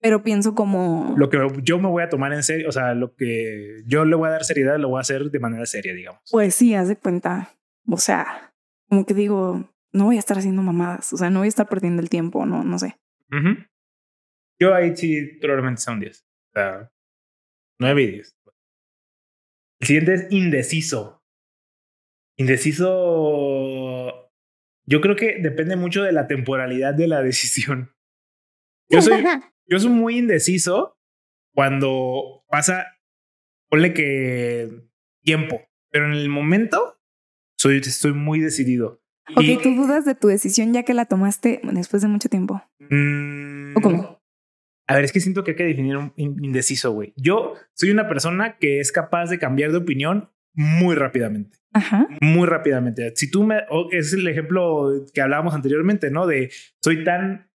pero 0.00 0.22
pienso 0.22 0.54
como. 0.54 1.14
Lo 1.16 1.30
que 1.30 1.38
yo 1.62 1.78
me 1.78 1.88
voy 1.88 2.02
a 2.02 2.08
tomar 2.08 2.32
en 2.32 2.42
serio, 2.42 2.68
o 2.68 2.72
sea, 2.72 2.94
lo 2.94 3.14
que 3.14 3.82
yo 3.86 4.04
le 4.04 4.16
voy 4.16 4.26
a 4.28 4.32
dar 4.32 4.44
seriedad, 4.44 4.76
lo 4.78 4.88
voy 4.88 4.98
a 4.98 5.02
hacer 5.02 5.30
de 5.30 5.38
manera 5.38 5.64
seria, 5.66 5.94
digamos. 5.94 6.20
Pues 6.30 6.54
sí, 6.56 6.74
haz 6.74 6.88
de 6.88 6.96
cuenta. 6.96 7.50
O 7.88 7.96
sea, 7.96 8.52
como 8.88 9.06
que 9.06 9.14
digo, 9.14 9.70
no 9.92 10.04
voy 10.06 10.16
a 10.16 10.18
estar 10.18 10.36
haciendo 10.36 10.62
mamadas. 10.62 11.12
O 11.12 11.16
sea, 11.16 11.30
no 11.30 11.38
voy 11.40 11.46
a 11.46 11.48
estar 11.48 11.68
perdiendo 11.68 12.02
el 12.02 12.10
tiempo, 12.10 12.44
no, 12.44 12.64
no 12.64 12.78
sé. 12.78 12.96
Yo 14.60 14.74
ahí 14.74 14.94
sí 14.96 15.38
probablemente 15.40 15.80
sea 15.80 15.94
un 15.94 16.00
10. 16.00 16.20
O 16.20 16.52
sea, 16.54 16.90
9 17.78 18.02
y 18.02 18.06
10. 18.12 18.36
El 19.80 19.86
siguiente 19.86 20.14
es 20.14 20.26
indeciso. 20.30 21.22
Indeciso. 22.36 24.30
Yo 24.86 25.00
creo 25.00 25.16
que 25.16 25.38
depende 25.40 25.76
mucho 25.76 26.02
de 26.02 26.12
la 26.12 26.26
temporalidad 26.26 26.94
de 26.94 27.08
la 27.08 27.22
decisión. 27.28 27.92
Yo 28.90 29.00
soy, 29.02 29.24
yo 29.68 29.78
soy 29.78 29.90
muy 29.90 30.18
indeciso 30.18 30.98
cuando 31.54 32.44
pasa, 32.48 32.86
ponle 33.70 33.94
que 33.94 34.70
tiempo, 35.22 35.60
pero 35.90 36.06
en 36.06 36.12
el 36.12 36.28
momento 36.28 36.98
soy, 37.56 37.78
estoy 37.78 38.12
muy 38.12 38.40
decidido. 38.40 39.00
Y- 39.40 39.54
Ok, 39.56 39.62
tú 39.62 39.74
dudas 39.74 40.04
de 40.04 40.14
tu 40.14 40.28
decisión 40.28 40.74
ya 40.74 40.82
que 40.82 40.92
la 40.92 41.06
tomaste 41.06 41.60
después 41.72 42.02
de 42.02 42.08
mucho 42.08 42.28
tiempo. 42.28 42.60
Mm, 42.80 43.74
¿O 43.76 43.80
cómo? 43.80 44.13
A 44.86 44.94
ver, 44.96 45.04
es 45.04 45.12
que 45.12 45.20
siento 45.20 45.44
que 45.44 45.52
hay 45.52 45.56
que 45.56 45.64
definir 45.64 45.96
un 45.96 46.12
in- 46.16 46.44
indeciso, 46.44 46.92
güey. 46.92 47.14
Yo 47.16 47.54
soy 47.74 47.90
una 47.90 48.06
persona 48.08 48.58
que 48.58 48.80
es 48.80 48.92
capaz 48.92 49.30
de 49.30 49.38
cambiar 49.38 49.70
de 49.72 49.78
opinión 49.78 50.30
muy 50.54 50.94
rápidamente. 50.94 51.58
Ajá. 51.72 52.06
Muy 52.20 52.46
rápidamente. 52.46 53.12
Si 53.16 53.30
tú 53.30 53.42
me... 53.44 53.56
es 53.90 54.12
el 54.12 54.28
ejemplo 54.28 54.90
que 55.12 55.20
hablábamos 55.20 55.54
anteriormente, 55.54 56.10
¿no? 56.10 56.26
De 56.26 56.50
soy 56.82 57.02
tan 57.02 57.50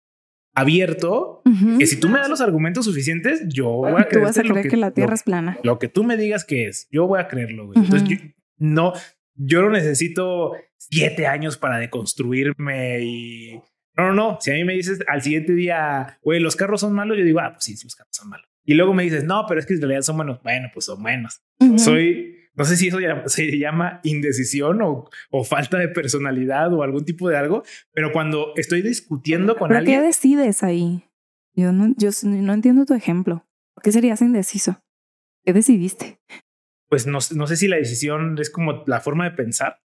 abierto 0.54 1.42
que 1.78 1.86
si 1.86 2.00
tú 2.00 2.08
me 2.08 2.18
das 2.18 2.28
los 2.28 2.40
argumentos 2.40 2.84
suficientes, 2.86 3.44
yo 3.48 3.68
voy 3.68 3.92
a 3.92 4.04
Tú 4.04 4.08
creerte 4.08 4.18
vas 4.20 4.38
a 4.38 4.42
creer 4.42 4.68
que, 4.68 4.76
la 4.76 4.90
Tierra 4.90 5.10
lo- 5.10 5.14
es 5.14 5.22
plana. 5.22 5.58
lo 5.62 5.78
que 5.78 5.88
tú 5.88 6.02
me 6.02 6.16
digas 6.16 6.44
que 6.44 6.66
es, 6.66 6.88
yo 6.90 7.06
voy 7.06 7.20
a 7.20 7.28
creerlo, 7.28 7.66
güey. 7.66 7.78
Entonces, 7.78 8.08
yo, 8.08 8.16
no, 8.58 8.92
yo 9.36 9.62
no 9.62 9.70
necesito 9.70 10.52
siete 10.76 11.26
años 11.26 11.56
para 11.58 11.78
deconstruirme 11.78 13.00
y... 13.02 13.60
No, 13.98 14.06
no, 14.08 14.14
no. 14.14 14.38
Si 14.40 14.50
a 14.50 14.54
mí 14.54 14.64
me 14.64 14.74
dices 14.74 15.00
al 15.08 15.20
siguiente 15.22 15.52
día, 15.54 16.18
güey, 16.22 16.38
los 16.40 16.54
carros 16.56 16.80
son 16.80 16.92
malos, 16.94 17.18
yo 17.18 17.24
digo, 17.24 17.40
ah, 17.40 17.52
pues 17.52 17.64
sí, 17.64 17.74
los 17.82 17.94
carros 17.96 18.14
son 18.14 18.28
malos. 18.28 18.48
Y 18.64 18.74
luego 18.74 18.94
me 18.94 19.02
dices, 19.02 19.24
no, 19.24 19.44
pero 19.48 19.58
es 19.60 19.66
que 19.66 19.74
en 19.74 19.80
realidad 19.80 20.02
son 20.02 20.16
buenos. 20.16 20.40
Bueno, 20.42 20.68
pues 20.72 20.84
son 20.86 21.02
buenos. 21.02 21.42
Soy, 21.78 22.36
no 22.54 22.64
sé 22.64 22.76
si 22.76 22.88
eso 22.88 23.00
ya- 23.00 23.22
se 23.26 23.58
llama 23.58 24.00
indecisión 24.04 24.80
o, 24.82 25.08
o 25.30 25.44
falta 25.44 25.78
de 25.78 25.88
personalidad 25.88 26.72
o 26.72 26.82
algún 26.82 27.04
tipo 27.04 27.28
de 27.28 27.36
algo, 27.36 27.62
pero 27.92 28.12
cuando 28.12 28.52
estoy 28.56 28.82
discutiendo 28.82 29.56
con 29.56 29.68
¿Pero 29.68 29.80
qué 29.84 29.94
alguien, 29.96 30.02
decides 30.02 30.62
ahí? 30.62 31.04
Yo 31.54 31.72
no, 31.72 31.92
yo 31.96 32.10
no 32.24 32.52
entiendo 32.52 32.84
tu 32.86 32.94
ejemplo. 32.94 33.44
¿Por 33.74 33.82
qué 33.82 33.90
serías 33.90 34.20
indeciso? 34.22 34.80
¿Qué 35.44 35.52
decidiste? 35.52 36.20
pues 36.90 37.06
no, 37.06 37.18
no 37.34 37.46
sé 37.46 37.56
si 37.56 37.68
la 37.68 37.76
decisión 37.76 38.38
es 38.38 38.48
como 38.50 38.82
la 38.86 39.00
forma 39.00 39.24
de 39.24 39.32
pensar. 39.32 39.80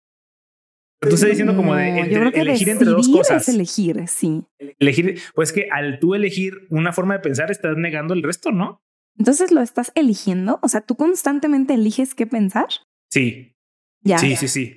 Tú 1.08 1.14
estás 1.16 1.30
diciendo 1.30 1.56
como 1.56 1.74
de 1.74 1.88
entre- 1.88 2.12
yo 2.14 2.20
creo 2.20 2.32
que 2.32 2.40
elegir 2.40 2.68
entre 2.68 2.86
dos 2.86 3.08
cosas. 3.08 3.48
Es 3.48 3.54
elegir, 3.54 4.06
sí. 4.08 4.44
Elegir, 4.78 5.18
pues 5.34 5.52
que 5.52 5.68
al 5.70 5.98
tú 5.98 6.14
elegir 6.14 6.66
una 6.70 6.92
forma 6.92 7.14
de 7.14 7.20
pensar, 7.20 7.50
estás 7.50 7.76
negando 7.76 8.14
el 8.14 8.22
resto, 8.22 8.52
¿no? 8.52 8.80
Entonces 9.18 9.50
lo 9.50 9.60
estás 9.60 9.90
eligiendo. 9.96 10.58
O 10.62 10.68
sea, 10.68 10.80
tú 10.82 10.94
constantemente 10.96 11.74
eliges 11.74 12.14
qué 12.14 12.26
pensar. 12.26 12.68
Sí, 13.10 13.56
Ya. 14.02 14.18
sí, 14.18 14.36
sí, 14.36 14.46
sí. 14.48 14.76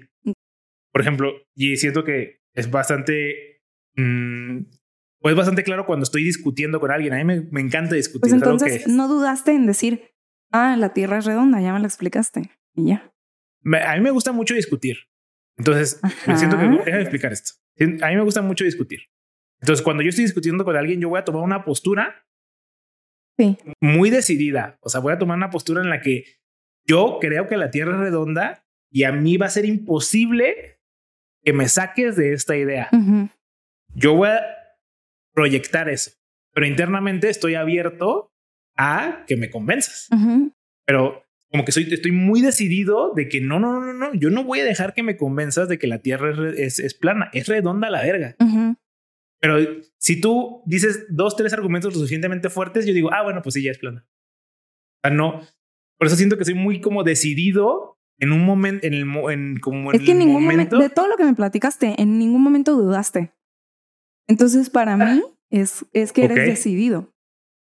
Por 0.92 1.02
ejemplo, 1.02 1.32
y 1.56 1.78
siento 1.78 2.04
que 2.04 2.42
es 2.54 2.72
bastante, 2.72 3.62
mm, 3.96 4.62
pues 5.20 5.36
bastante 5.36 5.64
claro 5.64 5.86
cuando 5.86 6.04
estoy 6.04 6.24
discutiendo 6.24 6.80
con 6.80 6.90
alguien. 6.92 7.14
A 7.14 7.18
mí 7.18 7.24
me, 7.24 7.42
me 7.52 7.62
encanta 7.62 7.96
discutir. 7.96 8.22
Pues 8.22 8.34
entonces 8.34 8.86
que- 8.86 8.92
no 8.92 9.08
dudaste 9.08 9.52
en 9.52 9.68
decir, 9.68 10.12
ah, 10.52 10.76
la 10.78 10.94
Tierra 10.94 11.20
es 11.20 11.26
redonda, 11.26 11.62
ya 11.62 11.72
me 11.74 11.80
lo 11.80 11.86
explicaste. 11.86 12.50
Y 12.76 12.88
ya. 12.88 13.12
me- 13.62 13.82
a 13.84 13.94
mí 13.96 14.02
me 14.02 14.12
gusta 14.12 14.32
mucho 14.32 14.54
discutir. 14.56 14.98
Entonces, 15.58 16.00
Ajá. 16.04 16.38
siento 16.38 16.58
que, 16.58 16.64
déjame 16.68 17.02
explicar 17.02 17.32
esto. 17.34 17.54
A 17.80 18.10
mí 18.10 18.16
me 18.16 18.22
gusta 18.22 18.42
mucho 18.42 18.64
discutir. 18.66 19.02
Entonces, 19.62 19.84
cuando 19.84 20.04
yo 20.04 20.10
estoy 20.10 20.26
discutiendo 20.26 20.66
con 20.66 20.76
alguien, 20.76 21.00
yo 21.00 21.10
voy 21.10 21.20
a 21.20 21.26
tomar 21.26 21.42
una 21.44 21.64
postura 21.64 22.26
Sí. 23.38 23.58
muy 23.82 24.10
decidida. 24.10 24.78
O 24.82 24.90
sea, 24.90 25.02
voy 25.02 25.14
a 25.14 25.18
tomar 25.18 25.38
una 25.38 25.50
postura 25.50 25.82
en 25.82 25.90
la 25.90 26.02
que 26.02 26.24
yo 26.88 27.18
creo 27.20 27.48
que 27.48 27.58
la 27.58 27.70
Tierra 27.72 27.94
es 27.94 28.00
redonda 28.00 28.66
y 28.92 29.04
a 29.04 29.12
mí 29.12 29.38
va 29.38 29.48
a 29.48 29.50
ser 29.50 29.66
imposible 29.66 30.80
que 31.44 31.52
me 31.54 31.68
saques 31.68 32.16
de 32.16 32.34
esta 32.34 32.56
idea. 32.56 32.90
Yo 33.94 34.14
voy 34.16 34.30
a 34.30 34.42
proyectar 35.34 35.90
eso, 35.90 36.12
pero 36.54 36.66
internamente 36.66 37.30
estoy 37.30 37.56
abierto 37.56 38.32
a 38.78 39.26
que 39.28 39.36
me 39.36 39.50
convenzas. 39.50 40.08
Pero 40.86 41.25
como 41.56 41.66
que 41.66 41.72
soy, 41.72 41.88
estoy 41.92 42.12
muy 42.12 42.42
decidido 42.42 43.14
de 43.16 43.30
que 43.30 43.40
no, 43.40 43.60
no, 43.60 43.80
no, 43.80 43.94
no, 43.94 44.14
yo 44.14 44.30
no 44.30 44.44
voy 44.44 44.60
a 44.60 44.66
dejar 44.66 44.94
que 44.94 45.04
me 45.04 45.16
convenzas 45.16 45.70
de 45.70 45.80
que 45.80 45.88
la 45.88 46.00
Tierra 46.00 46.52
es, 46.58 46.80
es, 46.80 46.94
plana, 46.94 47.30
es 47.32 47.48
redonda 47.48 47.90
la 47.90 48.02
verga. 48.02 48.36
Ujú. 48.40 48.76
Pero 49.40 49.58
si 49.98 50.20
tú 50.20 50.64
dices 50.66 51.06
dos, 51.10 51.38
tres 51.38 51.54
argumentos 51.54 51.94
lo 51.94 52.00
suficientemente 52.00 52.50
fuertes, 52.50 52.86
yo 52.86 52.94
digo, 52.94 53.14
ah, 53.14 53.24
bueno, 53.24 53.42
pues 53.42 53.54
sí, 53.54 53.64
ya 53.64 53.72
es 53.72 53.78
plana. 53.78 54.06
O 54.06 55.08
sea, 55.08 55.16
no. 55.16 55.42
Por 55.98 56.08
eso 56.08 56.18
siento 56.18 56.38
que 56.38 56.44
soy 56.44 56.56
muy 56.56 56.82
como 56.82 57.04
decidido 57.04 57.98
en 58.20 58.34
un 58.34 58.46
momento, 58.46 58.86
en 58.86 58.94
el, 58.94 59.02
en 59.32 59.60
como 59.60 59.92
en 59.92 60.00
Es 60.00 60.06
que 60.06 60.12
en 60.12 60.20
ningún 60.20 60.44
momento. 60.44 60.76
momento, 60.76 60.80
de 60.80 60.90
todo 60.90 61.08
lo 61.08 61.16
que 61.16 61.24
me 61.24 61.36
platicaste, 61.36 62.02
en 62.02 62.20
ningún 62.20 62.42
momento 62.42 62.76
dudaste. 62.76 63.34
Entonces, 64.28 64.70
para 64.70 64.98
mí, 64.98 65.24
es, 65.50 65.86
es 65.94 66.12
que 66.12 66.26
eres 66.26 66.40
Ok. 66.40 66.46
decidido. 66.46 67.14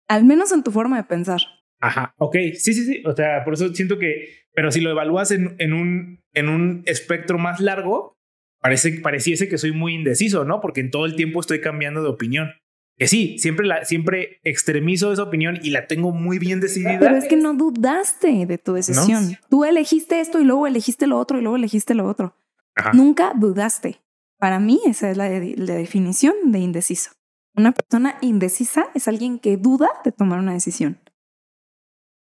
Al 0.08 0.26
menos 0.26 0.52
en 0.52 0.64
tu 0.64 0.72
forma 0.72 0.98
de 0.98 1.04
pensar. 1.04 1.42
Ajá, 1.80 2.14
ok, 2.18 2.36
sí, 2.56 2.74
sí, 2.74 2.86
sí. 2.86 3.04
O 3.06 3.16
sea, 3.16 3.44
por 3.44 3.54
eso 3.54 3.74
siento 3.74 3.98
que, 4.00 4.30
pero 4.54 4.72
si 4.72 4.82
lo 4.82 4.90
evalúas 4.92 5.32
en, 5.32 5.56
en, 5.60 5.74
un, 5.74 6.20
en 6.34 6.50
un 6.50 6.84
espectro 6.86 7.38
más 7.38 7.60
largo, 7.60 8.18
parece, 8.62 8.92
pareciese 9.00 9.48
que 9.48 9.58
soy 9.58 9.72
muy 9.72 9.94
indeciso, 9.96 10.44
¿no? 10.46 10.60
Porque 10.62 10.82
en 10.82 10.92
todo 10.92 11.06
el 11.06 11.16
tiempo 11.16 11.40
estoy 11.40 11.62
cambiando 11.62 12.04
de 12.04 12.10
opinión. 12.10 12.50
Que 12.98 13.08
sí, 13.08 13.38
siempre, 13.40 13.66
la, 13.66 13.86
siempre 13.86 14.42
extremizo 14.44 15.14
esa 15.14 15.24
opinión 15.24 15.58
y 15.64 15.70
la 15.70 15.88
tengo 15.88 16.12
muy 16.12 16.38
bien 16.38 16.60
decidida. 16.60 17.00
Pero 17.00 17.16
es 17.16 17.26
que 17.30 17.38
no 17.38 17.54
dudaste 17.54 18.46
de 18.46 18.58
tu 18.58 18.74
decisión. 18.74 19.38
Tú 19.50 19.64
elegiste 19.64 20.20
esto 20.20 20.42
y 20.42 20.44
luego 20.44 20.68
elegiste 20.68 21.08
lo 21.08 21.18
otro 21.18 21.40
y 21.40 21.42
luego 21.42 21.56
elegiste 21.56 21.96
lo 21.96 22.06
otro. 22.06 22.36
Ajá. 22.76 22.92
Nunca 22.94 23.32
dudaste. 23.38 24.02
Para 24.38 24.60
mí, 24.60 24.82
esa 24.86 25.10
es 25.10 25.16
la, 25.16 25.30
de- 25.30 25.56
la 25.56 25.76
definición 25.76 26.34
de 26.46 26.60
indeciso. 26.60 27.12
Una 27.56 27.72
persona 27.72 28.18
indecisa 28.22 28.88
es 28.94 29.08
alguien 29.08 29.40
que 29.40 29.56
duda 29.56 29.88
de 30.04 30.12
tomar 30.12 30.40
una 30.40 30.52
decisión. 30.54 31.00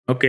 Ok. 0.10 0.26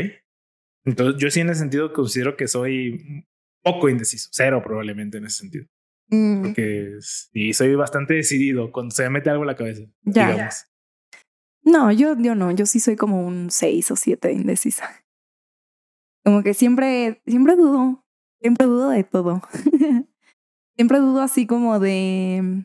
Entonces, 0.84 1.20
yo 1.20 1.30
sí 1.30 1.40
en 1.40 1.50
ese 1.50 1.60
sentido 1.60 1.92
considero 1.92 2.36
que 2.36 2.48
soy 2.48 3.24
poco 3.62 3.88
indeciso, 3.88 4.28
cero 4.32 4.60
probablemente 4.62 5.18
en 5.18 5.24
ese 5.24 5.38
sentido. 5.38 5.66
Mm, 6.08 6.42
Porque 6.42 6.96
sí, 7.00 7.52
soy 7.52 7.74
bastante 7.74 8.14
decidido 8.14 8.72
cuando 8.72 8.94
se 8.94 9.04
me 9.04 9.10
mete 9.10 9.30
algo 9.30 9.44
en 9.44 9.48
la 9.48 9.56
cabeza. 9.56 9.82
Ya. 10.02 10.32
digamos. 10.32 10.66
No, 11.62 11.92
yo, 11.92 12.16
yo 12.18 12.34
no. 12.34 12.50
Yo 12.50 12.66
sí 12.66 12.80
soy 12.80 12.96
como 12.96 13.26
un 13.26 13.50
6 13.50 13.90
o 13.90 13.96
7 13.96 14.32
indecisa. 14.32 15.04
Como 16.24 16.42
que 16.42 16.54
siempre, 16.54 17.22
siempre 17.26 17.56
dudo. 17.56 18.04
Siempre 18.40 18.66
dudo 18.66 18.90
de 18.90 19.04
todo. 19.04 19.42
siempre 20.76 20.98
dudo 20.98 21.20
así 21.20 21.46
como 21.46 21.78
de, 21.78 22.64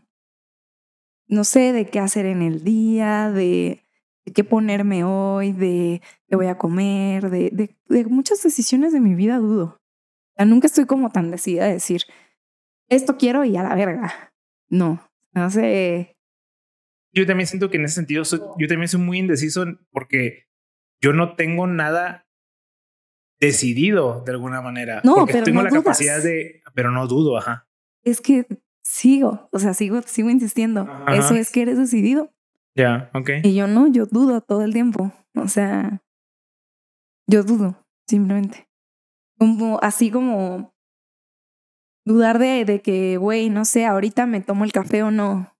no 1.27 1.43
sé, 1.43 1.71
de 1.73 1.85
qué 1.87 1.99
hacer 1.99 2.25
en 2.25 2.41
el 2.41 2.63
día, 2.63 3.29
de, 3.31 3.84
de 4.25 4.33
qué 4.33 4.43
ponerme 4.43 5.03
hoy, 5.03 5.51
de 5.51 6.01
qué 6.27 6.35
voy 6.35 6.47
a 6.47 6.57
comer, 6.57 7.29
de, 7.29 7.49
de, 7.51 7.75
de 7.87 8.05
muchas 8.05 8.41
decisiones 8.43 8.91
de 8.93 8.99
mi 8.99 9.13
vida 9.15 9.37
dudo. 9.37 9.79
O 10.33 10.33
sea, 10.37 10.45
nunca 10.45 10.67
estoy 10.67 10.85
como 10.85 11.11
tan 11.11 11.31
decidida 11.31 11.65
de 11.65 11.73
decir, 11.73 12.01
esto 12.89 13.17
quiero 13.17 13.45
y 13.45 13.55
a 13.57 13.63
la 13.63 13.75
verga. 13.75 14.33
No, 14.69 15.01
no 15.33 15.49
sé. 15.49 16.17
Yo 17.13 17.25
también 17.25 17.47
siento 17.47 17.69
que 17.69 17.77
en 17.77 17.85
ese 17.85 17.95
sentido 17.95 18.25
soy- 18.25 18.41
yo 18.57 18.67
también 18.67 18.87
soy 18.89 18.99
muy 18.99 19.19
indeciso 19.19 19.63
porque 19.91 20.45
yo 21.01 21.13
no 21.13 21.35
tengo 21.35 21.67
nada 21.67 22.27
decidido 23.39 24.21
de 24.25 24.31
alguna 24.31 24.61
manera. 24.61 25.01
No, 25.03 25.15
porque 25.15 25.33
pero 25.33 25.45
tengo 25.45 25.57
no 25.59 25.63
la 25.63 25.69
dudas. 25.69 25.83
capacidad 25.83 26.21
de, 26.21 26.61
pero 26.73 26.91
no 26.91 27.07
dudo, 27.07 27.37
ajá. 27.37 27.67
Es 28.03 28.21
que 28.21 28.45
sigo, 28.83 29.49
o 29.51 29.59
sea, 29.59 29.73
sigo, 29.73 30.01
sigo 30.03 30.29
insistiendo. 30.29 30.81
Ajá. 30.81 31.15
Eso 31.15 31.35
es 31.35 31.51
que 31.51 31.61
eres 31.61 31.77
decidido. 31.77 32.33
Ya, 32.75 33.09
ok. 33.13 33.29
Y 33.43 33.55
yo 33.55 33.67
no, 33.67 33.87
yo 33.87 34.05
dudo 34.05 34.41
todo 34.41 34.61
el 34.63 34.73
tiempo. 34.73 35.11
O 35.35 35.47
sea, 35.47 36.01
yo 37.27 37.43
dudo, 37.43 37.85
simplemente. 38.07 38.67
Como, 39.39 39.79
así 39.81 40.11
como 40.11 40.73
dudar 42.05 42.39
de, 42.39 42.65
de 42.65 42.81
que, 42.81 43.17
güey, 43.17 43.49
no 43.49 43.65
sé, 43.65 43.85
ahorita 43.85 44.25
me 44.25 44.41
tomo 44.41 44.63
el 44.63 44.71
café 44.71 45.03
o 45.03 45.11
no. 45.11 45.53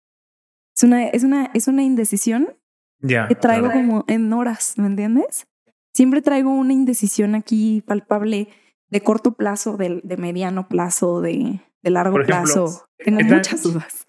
Es 0.76 0.84
una, 0.84 1.08
es 1.08 1.24
una, 1.24 1.46
es 1.54 1.68
una 1.68 1.84
indecisión 1.84 2.58
Ya. 3.00 3.28
que 3.28 3.36
traigo 3.36 3.68
claro. 3.68 3.80
como 3.82 4.06
en 4.08 4.32
horas, 4.34 4.78
¿me 4.78 4.88
entiendes? 4.88 5.48
Siempre 5.94 6.22
traigo 6.22 6.52
una 6.52 6.74
indecisión 6.74 7.36
aquí 7.36 7.82
palpable 7.88 8.50
de 8.90 9.02
corto 9.02 9.34
plazo, 9.36 9.78
de, 9.78 10.02
de 10.04 10.18
mediano 10.18 10.68
plazo, 10.68 11.22
de, 11.22 11.62
de 11.82 11.90
largo 11.90 12.20
ejemplo, 12.20 12.44
plazo. 12.54 12.86
Tengo 12.98 13.20
¿qué 13.20 13.24
tal- 13.26 13.36
muchas 13.38 13.64
dudas. 13.64 14.06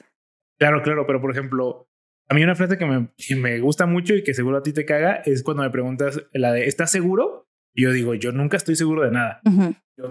Claro, 0.58 0.82
claro, 0.82 1.06
pero 1.06 1.20
por 1.20 1.30
ejemplo, 1.30 1.88
a 2.28 2.34
mí 2.34 2.42
una 2.42 2.54
frase 2.54 2.76
que 2.78 2.86
me, 2.86 3.08
que 3.16 3.36
me 3.36 3.58
gusta 3.60 3.86
mucho 3.86 4.14
y 4.14 4.22
que 4.24 4.34
seguro 4.34 4.56
a 4.58 4.62
ti 4.62 4.72
te 4.72 4.84
caga 4.84 5.22
es 5.24 5.42
cuando 5.42 5.62
me 5.62 5.70
preguntas 5.70 6.22
la 6.32 6.52
de 6.52 6.66
¿estás 6.66 6.90
seguro? 6.90 7.48
Y 7.74 7.82
yo 7.82 7.92
digo, 7.92 8.14
yo 8.14 8.32
nunca 8.32 8.56
estoy 8.56 8.74
seguro 8.76 9.02
de 9.02 9.10
nada. 9.12 9.40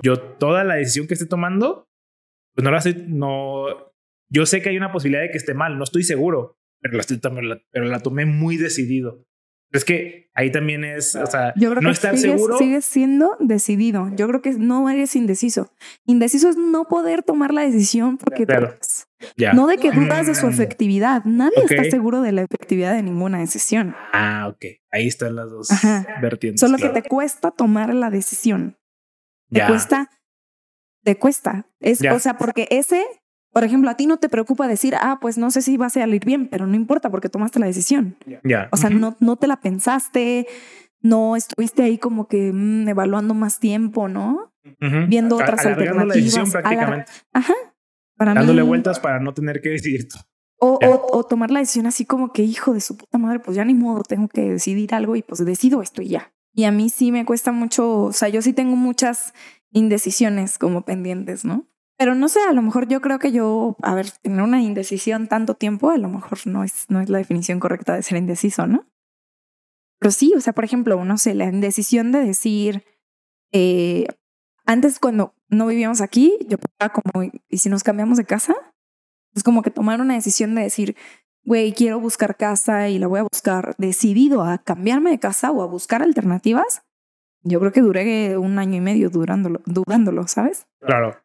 Yo 0.03 0.20
toda 0.20 0.63
la 0.63 0.76
decisión 0.76 1.07
que 1.07 1.13
esté 1.16 1.26
tomando, 1.26 1.89
pues 2.53 2.63
no 2.63 2.72
la 2.72 2.78
estoy, 2.78 3.05
no, 3.07 3.66
yo 4.30 4.45
sé 4.45 4.61
que 4.61 4.70
hay 4.70 4.78
una 4.78 4.91
posibilidad 4.91 5.22
de 5.24 5.32
que 5.32 5.38
esté 5.38 5.53
mal, 5.53 5.78
no 5.78 5.84
estoy 5.84 6.03
seguro, 6.03 6.57
pero 6.82 6.93
la, 6.95 7.01
estoy, 7.01 7.20
la- 7.43 7.61
pero 7.72 7.86
la 7.86 7.99
tomé 7.99 8.26
muy 8.26 8.57
decidido. 8.57 9.26
Es 9.78 9.86
que 9.86 10.30
ahí 10.34 10.51
también 10.51 10.84
es, 10.84 11.15
o 11.15 11.26
sea, 11.26 11.53
Yo 11.55 11.69
creo 11.71 11.82
no 11.82 11.89
que 11.89 11.93
estar 11.93 12.17
sigues, 12.17 12.32
seguro. 12.39 12.57
sigues 12.57 12.86
siendo 12.86 13.36
decidido. 13.39 14.09
Yo 14.15 14.28
creo 14.28 14.41
que 14.41 14.53
no 14.53 14.89
eres 14.89 15.15
indeciso. 15.15 15.71
Indeciso 16.05 16.49
es 16.49 16.57
no 16.57 16.86
poder 16.86 17.23
tomar 17.23 17.53
la 17.53 17.61
decisión 17.61 18.17
porque 18.17 18.45
Claro. 18.45 18.67
dudas. 18.67 19.07
Ya. 19.38 19.53
No 19.53 19.65
de 19.67 19.78
que 19.78 19.91
dudas 19.91 20.28
de 20.28 20.36
su 20.36 20.45
Mm. 20.47 20.49
efectividad. 20.49 21.23
Nadie 21.26 21.63
está 21.69 21.84
seguro 21.86 22.21
de 22.21 22.32
la 22.32 22.41
efectividad 22.43 22.93
de 22.93 23.01
ninguna 23.03 23.39
decisión. 23.39 23.95
Ah, 24.13 24.47
ok. 24.49 24.65
Ahí 24.91 25.07
están 25.07 25.36
las 25.36 25.49
dos 25.49 25.71
Ajá. 25.71 26.05
vertientes. 26.21 26.59
Solo 26.59 26.78
claro. 26.78 26.93
que 26.93 27.01
te 27.01 27.07
cuesta 27.09 27.51
tomar 27.51 27.93
la 27.93 28.09
decisión. 28.09 28.78
Te 29.51 29.59
Ya. 29.59 29.67
cuesta, 29.67 30.09
te 31.03 31.17
cuesta. 31.17 31.67
Es, 31.80 31.99
Ya. 31.99 32.13
o 32.13 32.19
sea, 32.19 32.38
porque 32.38 32.67
ese, 32.71 33.03
por 33.56 33.64
ejemplo, 33.64 33.89
a 33.89 33.95
ti 33.95 34.06
no 34.06 34.18
te 34.18 34.28
preocupa 34.28 34.68
decir, 34.68 34.95
ah, 34.99 35.18
pues 35.22 35.38
no 35.38 35.49
sé 35.49 35.62
si 35.62 35.78
va 35.78 35.86
a 35.86 35.89
salir 35.89 36.26
bien, 36.26 36.49
pero 36.49 36.68
no 36.68 36.76
importa 36.76 37.10
porque 37.10 37.30
tomaste 37.30 37.58
la 37.58 37.68
decisión. 37.68 38.18
Ya. 38.43 38.68
O 38.74 38.76
sea, 38.76 38.89
no, 38.89 39.16
no 39.22 39.38
te 39.38 39.47
la 39.47 39.62
pensaste, 39.62 40.45
no 41.01 41.38
estuviste 41.38 41.82
ahí 41.82 41.97
como 41.97 42.28
que 42.28 42.51
mm, 42.51 42.89
evaluando 42.89 43.34
más 43.34 43.60
tiempo, 43.62 44.10
¿no? 44.10 44.51
Viendo 45.08 45.39
A- 45.39 45.43
otras 45.43 45.66
alargando 45.66 46.03
la 46.06 46.14
decisión 46.16 46.45
alternativas, 46.47 46.51
prácticamente. 46.51 47.12
Ajá. 47.32 47.53
Para 48.18 48.34
Dándole 48.34 48.62
mí, 48.64 48.68
vueltas 48.68 48.99
para 48.99 49.20
no 49.22 49.34
tener 49.34 49.62
que 49.62 49.70
decidir 49.70 50.10
todo. 50.10 50.24
O, 50.60 50.80
Ya. 50.82 50.89
o, 50.89 51.18
o 51.20 51.24
tomar 51.24 51.49
la 51.49 51.60
decisión 51.62 51.86
así 51.86 52.03
como 52.06 52.34
que, 52.34 52.41
hijo 52.43 52.74
de 52.74 52.82
su 52.82 52.97
puta 52.97 53.18
madre, 53.18 53.39
pues 53.39 53.56
ya 53.56 53.64
ni 53.64 53.74
modo, 53.74 54.03
tengo 54.03 54.28
que 54.28 54.41
decidir 54.51 54.93
algo 54.93 55.16
y 55.16 55.22
pues 55.22 55.43
decido 55.45 55.82
esto 55.82 56.01
y 56.01 56.10
ya. 56.10 56.34
Y 56.53 56.66
a 56.66 56.72
mí 56.72 56.89
sí 56.89 57.12
me 57.14 57.24
cuesta 57.26 57.51
mucho, 57.53 58.01
o 58.03 58.12
sea, 58.12 58.28
yo 58.28 58.41
sí 58.41 58.51
tengo 58.53 58.76
muchas 58.76 59.34
indecisiones 59.72 60.58
como 60.58 60.82
pendientes, 60.84 61.45
¿no? 61.45 61.68
Pero 61.98 62.14
no 62.14 62.28
sé, 62.28 62.39
a 62.48 62.54
lo 62.54 62.62
mejor 62.62 62.88
yo 62.88 63.02
creo 63.02 63.20
que 63.20 63.32
yo, 63.32 63.78
a 63.82 63.96
ver, 63.96 64.12
tener 64.22 64.41
una 64.41 64.62
indecisión 64.62 65.28
tanto 65.28 65.56
tiempo, 65.56 65.91
a 65.91 65.98
lo 65.98 66.10
mejor 66.10 66.39
no 66.46 66.64
es, 66.64 66.86
no 66.89 67.00
es 67.00 67.10
la 67.10 67.20
definición 67.20 67.60
correcta 67.60 67.96
de 67.96 68.04
ser 68.04 68.18
indeciso, 68.18 68.68
¿no? 68.68 68.86
Pero 70.00 70.12
sí, 70.12 70.34
o 70.36 70.41
sea, 70.41 70.54
por 70.54 70.66
ejemplo, 70.66 71.04
no 71.06 71.18
sé, 71.18 71.34
la 71.36 71.46
indecisión 71.46 72.12
de 72.12 72.20
decir, 72.20 72.84
eh, 73.54 74.08
antes 74.66 75.00
cuando 75.00 75.34
no 75.48 75.68
vivíamos 75.68 76.02
aquí, 76.02 76.38
yo 76.48 76.58
pensaba 76.58 77.02
como, 77.02 77.32
¿y 77.50 77.58
si 77.58 77.70
nos 77.70 77.84
cambiamos 77.84 78.18
de 78.18 78.26
casa? 78.26 78.56
Es 79.34 79.43
como 79.43 79.62
que 79.62 79.72
tomar 79.72 80.02
una 80.02 80.16
decisión 80.16 80.54
de 80.56 80.64
decir, 80.64 80.96
güey, 81.46 81.74
quiero 81.74 82.00
buscar 82.00 82.36
casa 82.36 82.89
y 82.89 83.00
la 83.00 83.08
voy 83.08 83.20
a 83.20 83.28
buscar 83.32 83.76
decidido 83.78 84.43
a 84.43 84.58
cambiarme 84.58 85.12
de 85.12 85.20
casa 85.20 85.52
o 85.52 85.62
a 85.62 85.68
buscar 85.68 86.02
alternativas. 86.02 86.84
Yo 87.43 87.60
creo 87.60 87.72
que 87.72 87.82
duré 87.82 88.38
un 88.38 88.60
año 88.60 88.76
y 88.76 88.82
medio 88.82 89.10
durándolo, 89.10 89.62
dudándolo, 89.66 90.28
¿sabes? 90.28 90.68
Claro. 90.82 91.24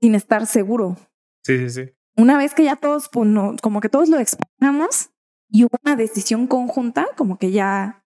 Sin 0.00 0.14
estar 0.14 0.46
seguro. 0.46 0.96
Sí, 1.44 1.58
sí, 1.58 1.70
sí. 1.70 1.92
Una 2.16 2.38
vez 2.38 2.54
que 2.54 2.64
ya 2.64 2.76
todos, 2.76 3.08
pues, 3.10 3.28
no- 3.28 3.56
como 3.62 3.80
que 3.80 3.88
todos 3.88 4.08
lo 4.08 4.18
exploramos 4.18 5.10
y 5.50 5.64
hubo 5.64 5.76
una 5.84 5.96
decisión 5.96 6.46
conjunta, 6.46 7.06
como 7.16 7.38
que 7.38 7.50
ya, 7.50 8.04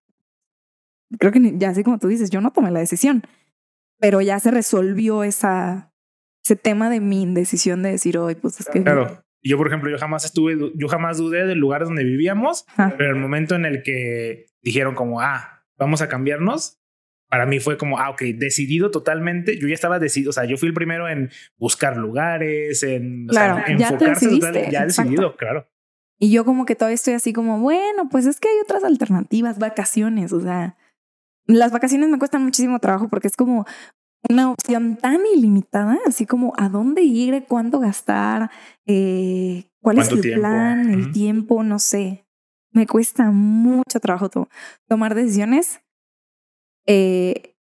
creo 1.19 1.33
que 1.33 1.57
ya 1.59 1.71
así 1.71 1.83
como 1.85 1.99
tú 1.99 2.09
dices, 2.09 2.31
yo 2.31 2.41
no 2.41 2.53
tomé 2.53 2.71
la 2.71 2.81
decisión, 2.81 3.23
pero 3.99 4.21
ya 4.21 4.39
se 4.41 4.51
resolvió 4.51 5.25
esa, 5.25 5.93
ese 6.45 6.57
tema 6.57 6.91
de 6.91 7.01
mi 7.01 7.23
indecisión 7.23 7.83
de 7.83 7.91
decir, 7.93 8.19
hoy, 8.19 8.35
pues 8.35 8.61
es 8.61 8.67
que... 8.67 8.83
Claro. 8.83 9.23
Yo, 9.43 9.57
por 9.57 9.69
ejemplo, 9.69 9.91
yo 9.91 9.97
jamás 9.97 10.25
estuve, 10.27 10.59
yo 10.75 10.89
jamás 10.89 11.17
dudé 11.17 11.47
del 11.47 11.59
lugar 11.59 11.85
donde 11.85 12.05
vivíamos, 12.05 12.67
Ajá. 12.77 12.95
pero 12.99 13.11
el 13.11 13.17
momento 13.21 13.55
en 13.55 13.65
el 13.65 13.83
que 13.83 14.47
dijeron 14.61 14.95
como, 14.95 15.23
ah, 15.23 15.65
vamos 15.79 16.03
a 16.03 16.09
cambiarnos, 16.09 16.79
para 17.31 17.47
mí 17.47 17.61
fue 17.61 17.79
como, 17.79 17.99
ah, 17.99 18.11
ok, 18.11 18.23
decidido 18.37 18.91
totalmente. 18.91 19.59
Yo 19.59 19.69
ya 19.69 19.75
estaba 19.75 19.99
decidido, 19.99 20.31
o 20.31 20.33
sea, 20.33 20.45
yo 20.45 20.57
fui 20.57 20.69
el 20.69 20.75
primero 20.75 21.09
en 21.09 21.31
buscar 21.57 21.97
lugares, 21.97 22.83
en 22.83 23.31
o 23.31 23.33
sea, 23.33 23.55
Claro, 23.55 23.79
ya 23.79 23.89
te 23.89 23.95
enfocarse 23.95 24.27
decidiste, 24.27 24.47
total- 24.53 24.71
ya 24.73 24.83
exacto. 24.83 25.11
decidido, 25.13 25.37
claro. 25.37 25.67
Y 26.19 26.31
yo 26.33 26.45
como 26.45 26.67
que 26.67 26.75
todavía 26.75 26.97
estoy 26.97 27.15
así 27.15 27.33
como, 27.33 27.61
bueno, 27.61 28.09
pues 28.11 28.27
es 28.27 28.41
que 28.41 28.49
hay 28.49 28.57
otras 28.63 28.85
alternativas, 28.85 29.59
vacaciones, 29.59 30.33
o 30.35 30.41
sea, 30.41 30.77
las 31.47 31.73
vacaciones 31.73 32.09
me 32.11 32.19
cuestan 32.19 32.45
muchísimo 32.45 32.79
trabajo 32.81 33.09
porque 33.09 33.29
es 33.29 33.37
como 33.37 33.65
una 34.29 34.51
opción 34.51 34.97
tan 34.97 35.21
ilimitada, 35.35 35.99
así 36.07 36.27
como 36.27 36.53
a 36.59 36.69
dónde 36.69 37.03
ir, 37.03 37.45
cuánto 37.49 37.79
gastar, 37.81 38.51
eh, 38.87 39.65
cuál 39.81 39.99
es 39.99 40.09
¿Cuánto 40.09 40.15
el 40.17 40.21
tiempo? 40.23 40.41
plan, 40.43 40.91
el 40.91 41.01
Ujú. 41.05 41.13
tiempo, 41.13 41.63
no 41.63 41.79
sé. 41.79 42.27
Me 42.73 42.87
cuesta 42.87 43.31
mucho 43.31 43.99
trabajo 44.01 44.29
to- 44.29 44.49
tomar 44.89 45.15
decisiones. 45.15 45.81
Eh, 46.87 47.55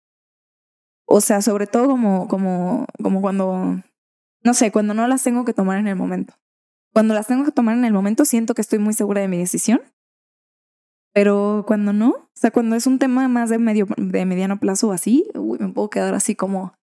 o 1.06 1.20
sea, 1.20 1.40
sobre 1.40 1.66
todo 1.66 1.86
como, 1.86 2.28
como, 2.28 2.86
como 3.02 3.20
cuando, 3.20 3.82
no 4.42 4.54
sé, 4.54 4.72
cuando 4.72 4.94
no 4.94 5.06
las 5.06 5.22
tengo 5.22 5.44
que 5.44 5.54
tomar 5.54 5.78
en 5.78 5.88
el 5.88 5.96
momento. 5.96 6.34
Cuando 6.92 7.14
las 7.14 7.26
tengo 7.26 7.44
que 7.44 7.52
tomar 7.52 7.76
en 7.76 7.84
el 7.84 7.92
momento, 7.92 8.24
siento 8.24 8.54
que 8.54 8.62
estoy 8.62 8.78
muy 8.78 8.94
segura 8.94 9.20
de 9.20 9.28
mi 9.28 9.38
decisión. 9.38 9.80
Pero 11.12 11.64
cuando 11.66 11.92
no, 11.92 12.10
o 12.10 12.30
sea, 12.34 12.50
cuando 12.50 12.76
es 12.76 12.86
un 12.86 12.98
tema 12.98 13.26
más 13.28 13.48
de 13.48 13.58
medio, 13.58 13.86
de 13.96 14.26
mediano 14.26 14.58
plazo 14.58 14.92
así, 14.92 15.26
uy, 15.34 15.58
me 15.58 15.68
puedo 15.68 15.88
quedar 15.88 16.14
así 16.14 16.34
como 16.34 16.74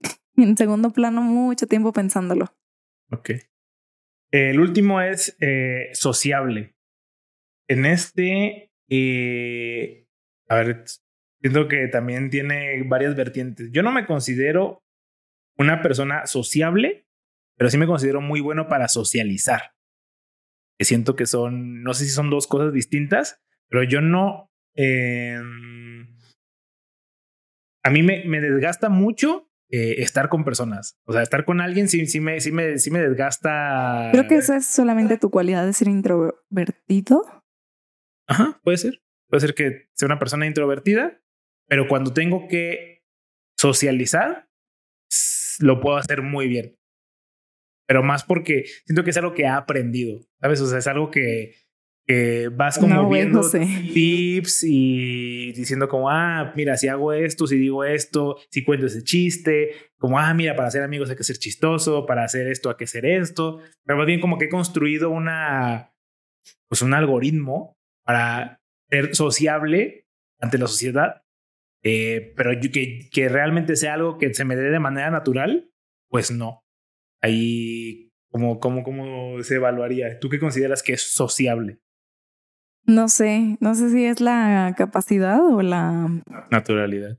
en 0.36 0.56
segundo 0.56 0.90
plano 0.90 1.22
mucho 1.22 1.66
tiempo 1.66 1.92
pensándolo. 1.92 2.52
Ok. 3.12 3.30
El 4.32 4.58
último 4.58 5.00
es 5.00 5.36
eh, 5.40 5.90
sociable. 5.92 6.74
En 7.68 7.86
este, 7.86 8.72
eh, 8.88 10.06
a 10.48 10.56
ver, 10.56 10.84
siento 11.42 11.68
que 11.68 11.88
también 11.88 12.30
tiene 12.30 12.82
varias 12.84 13.14
vertientes. 13.14 13.70
Yo 13.72 13.82
no 13.82 13.92
me 13.92 14.06
considero 14.06 14.82
una 15.58 15.82
persona 15.82 16.26
sociable, 16.26 17.06
pero 17.58 17.68
sí 17.68 17.76
me 17.76 17.86
considero 17.86 18.20
muy 18.20 18.40
bueno 18.40 18.68
para 18.68 18.88
socializar. 18.88 19.72
Que 20.78 20.84
siento 20.86 21.16
que 21.16 21.26
son, 21.26 21.82
no 21.82 21.92
sé 21.92 22.04
si 22.04 22.10
son 22.10 22.30
dos 22.30 22.46
cosas 22.46 22.72
distintas, 22.72 23.42
pero 23.68 23.82
yo 23.82 24.00
no... 24.00 24.50
eh, 24.74 25.38
a 27.84 27.90
mí 27.90 28.02
me, 28.02 28.24
me 28.24 28.40
desgasta 28.40 28.88
mucho 28.88 29.50
eh, 29.68 29.96
estar 29.98 30.28
con 30.28 30.44
personas. 30.44 30.98
O 31.04 31.12
sea, 31.12 31.22
estar 31.22 31.44
con 31.44 31.60
alguien 31.60 31.88
sí, 31.88 32.06
sí, 32.06 32.20
me, 32.20 32.40
sí, 32.40 32.52
me, 32.52 32.78
sí 32.78 32.90
me 32.90 33.00
desgasta. 33.00 34.10
Creo 34.12 34.28
que 34.28 34.36
esa 34.36 34.56
es 34.56 34.66
solamente 34.66 35.18
tu 35.18 35.30
cualidad 35.30 35.66
de 35.66 35.72
ser 35.72 35.88
introvertido. 35.88 37.24
Ajá, 38.28 38.60
puede 38.62 38.78
ser. 38.78 39.02
Puede 39.28 39.40
ser 39.40 39.54
que 39.54 39.88
sea 39.94 40.06
una 40.06 40.18
persona 40.18 40.46
introvertida, 40.46 41.21
pero 41.72 41.88
cuando 41.88 42.12
tengo 42.12 42.48
que 42.48 43.02
socializar, 43.58 44.46
lo 45.58 45.80
puedo 45.80 45.96
hacer 45.96 46.20
muy 46.20 46.46
bien. 46.46 46.76
Pero 47.88 48.02
más 48.02 48.24
porque 48.24 48.64
siento 48.84 49.04
que 49.04 49.08
es 49.08 49.16
algo 49.16 49.32
que 49.32 49.44
he 49.44 49.48
aprendido, 49.48 50.20
¿sabes? 50.38 50.60
O 50.60 50.66
sea, 50.66 50.80
es 50.80 50.86
algo 50.86 51.10
que, 51.10 51.54
que 52.06 52.50
vas 52.52 52.78
como 52.78 52.94
No, 52.94 53.08
viendo 53.08 53.38
José. 53.38 53.66
tips 53.94 54.64
y 54.64 55.52
diciendo 55.52 55.88
como, 55.88 56.10
ah, 56.10 56.52
mira, 56.54 56.76
si 56.76 56.88
hago 56.88 57.14
esto, 57.14 57.46
si 57.46 57.56
digo 57.56 57.84
esto, 57.84 58.36
si 58.50 58.64
cuento 58.64 58.84
ese 58.84 59.02
chiste, 59.02 59.70
como, 59.96 60.18
ah, 60.18 60.34
mira, 60.34 60.54
para 60.54 60.70
ser 60.70 60.82
amigos 60.82 61.08
hay 61.08 61.16
que 61.16 61.24
ser 61.24 61.38
chistoso, 61.38 62.04
para 62.04 62.24
hacer 62.24 62.48
esto 62.48 62.68
hay 62.68 62.76
que 62.76 62.86
ser 62.86 63.06
esto. 63.06 63.60
Pero 63.86 63.96
más 63.96 64.06
bien 64.06 64.20
como 64.20 64.36
que 64.36 64.44
he 64.44 64.50
construido 64.50 65.08
una, 65.08 65.94
pues 66.68 66.82
un 66.82 66.92
algoritmo 66.92 67.78
para 68.04 68.60
ser 68.90 69.16
sociable 69.16 70.06
ante 70.38 70.58
la 70.58 70.66
sociedad, 70.66 71.21
eh, 71.82 72.32
pero 72.36 72.52
yo- 72.52 72.70
que, 72.72 73.08
que 73.12 73.28
realmente 73.28 73.76
sea 73.76 73.94
algo 73.94 74.18
que 74.18 74.32
se 74.34 74.44
me 74.44 74.56
dé 74.56 74.70
de 74.70 74.78
manera 74.80 75.10
natural, 75.10 75.70
pues 76.08 76.30
no. 76.30 76.64
Ahí, 77.20 78.10
como, 78.30 78.58
como, 78.60 78.82
¿cómo 78.82 79.42
se 79.42 79.56
evaluaría? 79.56 80.18
¿Tú 80.18 80.28
qué 80.28 80.38
consideras 80.38 80.82
que 80.82 80.94
es 80.94 81.02
sociable? 81.02 81.78
No 82.84 83.08
sé, 83.08 83.56
no 83.60 83.74
sé 83.76 83.90
si 83.90 84.04
es 84.04 84.20
la 84.20 84.74
capacidad 84.76 85.40
o 85.44 85.62
la... 85.62 86.08
Naturalidad. 86.50 87.16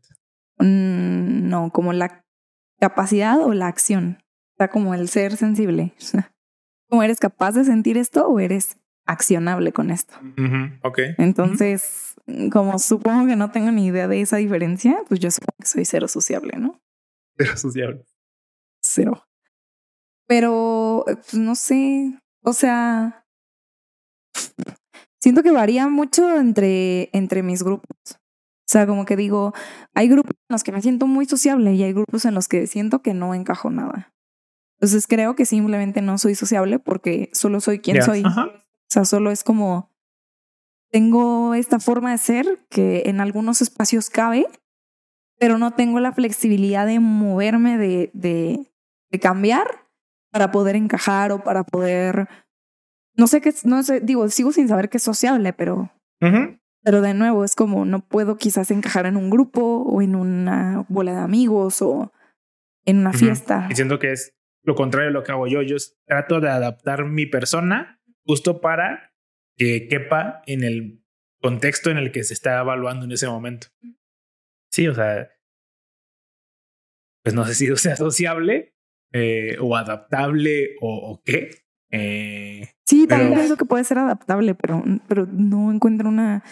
mm, 0.59 1.47
No, 1.49 1.71
como 1.71 1.93
la 1.93 2.25
capacidad 2.79 3.39
o 3.39 3.53
la 3.53 3.67
acción. 3.67 4.17
O 4.55 4.55
sea, 4.57 4.67
como 4.67 4.93
el 4.93 5.07
ser 5.07 5.35
sensible. 5.37 5.93
Como 6.89 7.01
eres 7.01 7.19
capaz 7.19 7.53
de 7.53 7.63
sentir 7.63 7.97
esto 7.97 8.27
o 8.27 8.39
eres 8.39 8.77
accionable 9.07 9.71
con 9.71 9.89
esto. 9.89 10.13
Ujú, 10.37 10.77
Ok. 10.83 10.99
Entonces, 11.17 12.12
como 12.51 12.79
supongo 12.79 13.27
que 13.27 13.35
no 13.35 13.51
tengo 13.51 13.71
ni 13.71 13.87
idea 13.87 14.07
de 14.07 14.21
esa 14.21 14.37
diferencia, 14.37 15.03
pues 15.07 15.19
yo 15.19 15.29
supongo 15.31 15.57
que 15.59 15.67
soy 15.67 15.85
cero 15.85 16.07
sociable, 16.07 16.57
¿no? 16.57 16.79
Pero 17.35 17.57
sociable. 17.57 18.05
Cero. 18.81 19.25
Pero, 20.27 21.05
eh, 21.07 21.15
pues 21.15 21.35
no 21.35 21.55
sé, 21.55 22.19
o 22.43 22.53
sea, 22.53 23.25
siento 25.19 25.43
que 25.43 25.51
varía 25.51 25.87
mucho 25.87 26.37
entre, 26.37 27.09
entre 27.13 27.43
mis 27.43 27.63
grupos. 27.63 27.97
O 28.63 28.71
sea, 28.73 28.87
como 28.87 29.05
que 29.05 29.15
digo, 29.15 29.53
hay 29.93 30.07
grupos 30.07 30.35
en 30.49 30.53
los 30.53 30.63
que 30.63 30.71
me 30.71 30.81
siento 30.81 31.07
muy 31.07 31.25
sociable 31.25 31.73
y 31.73 31.83
hay 31.83 31.93
grupos 31.93 32.25
en 32.25 32.33
los 32.33 32.47
que 32.47 32.65
siento 32.67 33.01
que 33.01 33.13
no 33.13 33.33
encajo 33.33 33.69
nada. 33.69 34.13
Entonces 34.79 35.07
creo 35.07 35.35
que 35.35 35.45
simplemente 35.45 36.01
no 36.01 36.17
soy 36.17 36.35
sociable 36.35 36.79
porque 36.79 37.29
solo 37.33 37.59
soy 37.59 37.79
quien 37.79 38.01
soy. 38.01 38.23
Ajá. 38.25 38.47
O 38.47 38.89
sea, 38.89 39.05
solo 39.05 39.31
es 39.31 39.43
como 39.43 39.92
tengo 40.93 41.55
esta 41.55 41.79
forma 41.79 42.11
de 42.11 42.19
ser 42.19 42.59
que 42.69 43.03
en 43.07 43.19
algunos 43.19 43.63
espacios 43.63 44.11
cabe, 44.11 44.45
pero 45.39 45.57
no 45.57 45.71
tengo 45.71 45.99
la 45.99 46.13
flexibilidad 46.13 46.85
de 46.85 46.99
moverme, 46.99 47.79
de, 47.79 48.11
de, 48.13 48.71
de 49.09 49.19
cambiar 49.19 49.65
para 50.31 50.51
poder 50.51 50.75
encajar 50.75 51.31
o 51.31 51.43
para 51.43 51.63
poder, 51.63 52.27
no 53.17 53.25
sé 53.25 53.41
qué, 53.41 53.51
no 53.63 53.81
sé, 53.81 54.01
digo, 54.01 54.29
sigo 54.29 54.51
sin 54.51 54.67
saber 54.67 54.89
qué 54.89 54.97
es 54.97 55.03
sociable, 55.03 55.51
pero, 55.51 55.91
Ujú. 56.21 56.59
pero 56.83 57.01
de 57.01 57.15
nuevo 57.15 57.43
es 57.43 57.55
como 57.55 57.85
no 57.85 58.05
puedo 58.05 58.37
quizás 58.37 58.69
encajar 58.69 59.07
en 59.07 59.17
un 59.17 59.31
grupo 59.31 59.81
o 59.81 59.99
en 60.03 60.13
una 60.13 60.85
bola 60.89 61.13
de 61.13 61.21
amigos 61.21 61.81
o 61.81 62.13
en 62.85 62.99
una 62.99 63.09
Ujú. 63.09 63.17
fiesta. 63.17 63.67
Y 63.71 63.73
siento 63.73 63.97
que 63.97 64.11
es 64.11 64.35
lo 64.61 64.75
contrario 64.75 65.07
de 65.07 65.13
lo 65.13 65.23
que 65.23 65.31
hago 65.31 65.47
yo. 65.47 65.63
Yo 65.63 65.77
trato 66.05 66.39
de 66.39 66.49
adaptar 66.49 67.05
mi 67.05 67.25
persona 67.25 67.99
justo 68.27 68.61
para 68.61 69.12
que 69.55 69.87
quepa 69.87 70.41
en 70.45 70.63
el 70.63 71.03
contexto 71.41 71.89
en 71.89 71.97
el 71.97 72.11
que 72.11 72.23
se 72.23 72.33
está 72.33 72.59
evaluando 72.59 73.05
en 73.05 73.11
ese 73.11 73.27
momento. 73.27 73.67
Sí, 74.71 74.87
o 74.87 74.95
sea, 74.95 75.29
pues 77.23 77.35
no 77.35 77.45
sé 77.45 77.55
si 77.55 77.67
sea 77.77 77.95
sociable 77.95 78.75
eh, 79.11 79.57
o 79.59 79.75
adaptable 79.75 80.75
o, 80.81 81.11
o 81.11 81.21
qué. 81.23 81.51
Eh, 81.91 82.73
Sí, 82.85 83.07
también 83.07 83.33
pienso 83.33 83.55
que 83.55 83.65
puede 83.65 83.83
ser 83.83 83.97
adaptable, 83.97 84.55
pero, 84.55 84.83
pero 85.07 85.25
no 85.25 85.71
encuentro 85.71 86.09
una, 86.09 86.43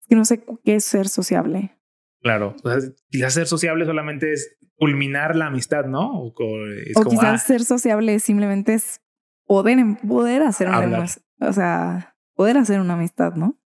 es 0.00 0.06
que 0.06 0.16
no 0.16 0.24
sé 0.24 0.44
qué 0.64 0.76
es 0.76 0.84
ser 0.84 1.08
sociable. 1.08 1.78
claro, 2.22 2.54
o 2.62 2.70
sea, 2.70 2.78
quizás 3.10 3.34
ser 3.34 3.46
sociable 3.46 3.86
solamente 3.86 4.32
es 4.32 4.58
culminar 4.76 5.34
la 5.34 5.46
amistad, 5.46 5.86
¿no? 5.86 6.12
O, 6.12 6.32
es 6.68 6.96
o 6.96 7.02
como, 7.02 7.10
quizás 7.10 7.42
ah, 7.42 7.46
ser 7.46 7.64
sociable 7.64 8.18
simplemente 8.20 8.74
es 8.74 9.00
poder, 9.46 9.78
poder 10.06 10.42
hacer 10.42 10.68
una, 10.68 11.06
o 11.40 11.52
sea, 11.52 12.11
poder 12.42 12.56
hacer 12.58 12.80
una 12.80 12.94
amistad, 12.94 13.34
¿no? 13.34 13.56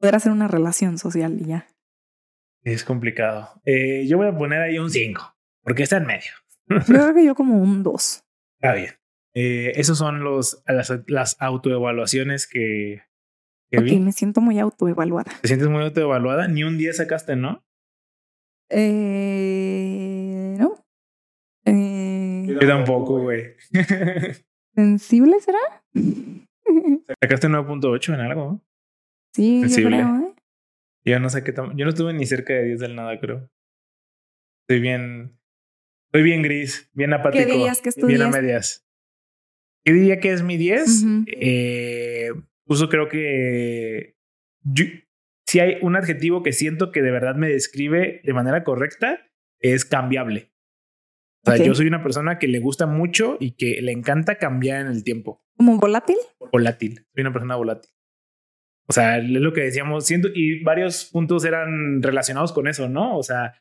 Poder 0.00 0.14
hacer 0.14 0.32
una 0.32 0.48
relación 0.48 0.96
social 0.96 1.38
y 1.38 1.44
ya. 1.48 1.66
es 2.62 2.82
complicado. 2.82 3.60
Eh, 3.66 4.06
yo 4.06 4.16
voy 4.16 4.26
a 4.28 4.34
poner 4.38 4.62
ahí 4.62 4.78
un 4.78 4.88
5, 4.90 5.36
porque 5.62 5.82
está 5.82 5.98
en 5.98 6.06
medio. 6.06 6.30
Yo 6.66 6.78
creo 6.86 7.14
que 7.14 7.26
yo 7.26 7.34
como 7.34 7.58
un 7.60 7.82
dos. 7.82 8.24
Está 8.58 8.72
bien. 8.74 8.94
Eh, 9.34 9.72
esos 9.76 9.98
son 9.98 10.24
los, 10.24 10.62
las, 10.66 10.90
las 11.08 11.36
autoevaluaciones 11.40 12.46
que, 12.46 13.02
que 13.70 13.78
Ok, 13.80 13.84
vi. 13.84 14.00
me 14.00 14.12
siento 14.12 14.40
muy 14.40 14.58
autoevaluada. 14.60 15.30
¿Te 15.42 15.48
sientes 15.48 15.68
muy 15.68 15.82
autoevaluada? 15.82 16.48
Ni 16.48 16.64
un 16.64 16.78
10 16.78 16.96
sacaste, 16.96 17.36
¿no? 17.36 17.62
Eh, 18.70 20.56
¿No? 20.58 20.82
Eh, 21.66 22.46
Yo 22.48 22.66
tampoco, 22.66 23.20
güey. 23.20 23.56
¿Sensible 24.74 25.38
será? 25.40 25.58
sacaste 27.20 27.48
9.8 27.48 28.14
en 28.14 28.20
algo. 28.20 28.62
sí, 29.34 29.56
yo 29.56 29.68
Sensible. 29.68 29.96
creo, 29.98 30.16
¿eh? 30.16 30.34
Yo 31.04 31.20
no 31.20 31.30
sé 31.30 31.44
qué. 31.44 31.54
Yo 31.54 31.84
no 31.84 31.88
estuve 31.90 32.12
ni 32.12 32.26
cerca 32.26 32.52
de 32.54 32.64
10 32.64 32.80
del 32.80 32.96
nada, 32.96 33.18
creo. 33.20 33.48
Estoy 34.62 34.80
bien... 34.80 35.38
Estoy 36.06 36.22
bien 36.22 36.42
gris, 36.42 36.90
bien 36.94 37.12
apático. 37.12 37.44
dirías 37.44 37.80
que 37.82 37.88
es 37.90 37.94
tu 37.96 38.06
Bien 38.06 38.22
a 38.22 38.26
10? 38.26 38.36
medias. 38.42 38.88
¿Qué 39.84 39.92
diría 39.92 40.18
que 40.20 40.32
es 40.32 40.42
mi 40.42 40.56
10? 40.56 41.02
Ujú. 41.04 41.24
eh, 41.28 42.30
justo 42.66 42.88
creo 42.88 43.08
que... 43.08 44.16
yo- 44.62 44.84
si 45.48 45.60
hay 45.60 45.76
un 45.80 45.94
adjetivo 45.94 46.42
que 46.42 46.52
siento 46.52 46.90
que 46.90 47.02
de 47.02 47.12
verdad 47.12 47.36
me 47.36 47.48
describe 47.48 48.20
de 48.24 48.32
manera 48.32 48.64
correcta, 48.64 49.30
es 49.60 49.84
cambiable. 49.84 50.50
O 51.44 51.50
sea, 51.52 51.64
yo 51.64 51.72
soy 51.76 51.86
una 51.86 52.02
persona 52.02 52.40
que 52.40 52.48
le 52.48 52.58
gusta 52.58 52.86
mucho 52.86 53.36
y 53.38 53.52
que 53.52 53.80
le 53.80 53.92
encanta 53.92 54.38
cambiar 54.38 54.80
en 54.80 54.88
el 54.88 55.04
tiempo. 55.04 55.45
¿Como 55.56 55.78
volátil? 55.78 56.16
Volátil. 56.52 57.06
Soy 57.14 57.22
una 57.22 57.32
persona 57.32 57.56
volátil. 57.56 57.90
O 58.88 58.92
sea, 58.92 59.18
es 59.18 59.28
lo 59.28 59.52
que 59.52 59.62
decíamos, 59.62 60.06
siento, 60.06 60.28
y 60.32 60.62
varios 60.62 61.06
puntos 61.06 61.44
eran 61.44 62.02
relacionados 62.02 62.52
con 62.52 62.68
eso, 62.68 62.88
¿no? 62.88 63.16
O 63.16 63.22
sea, 63.22 63.54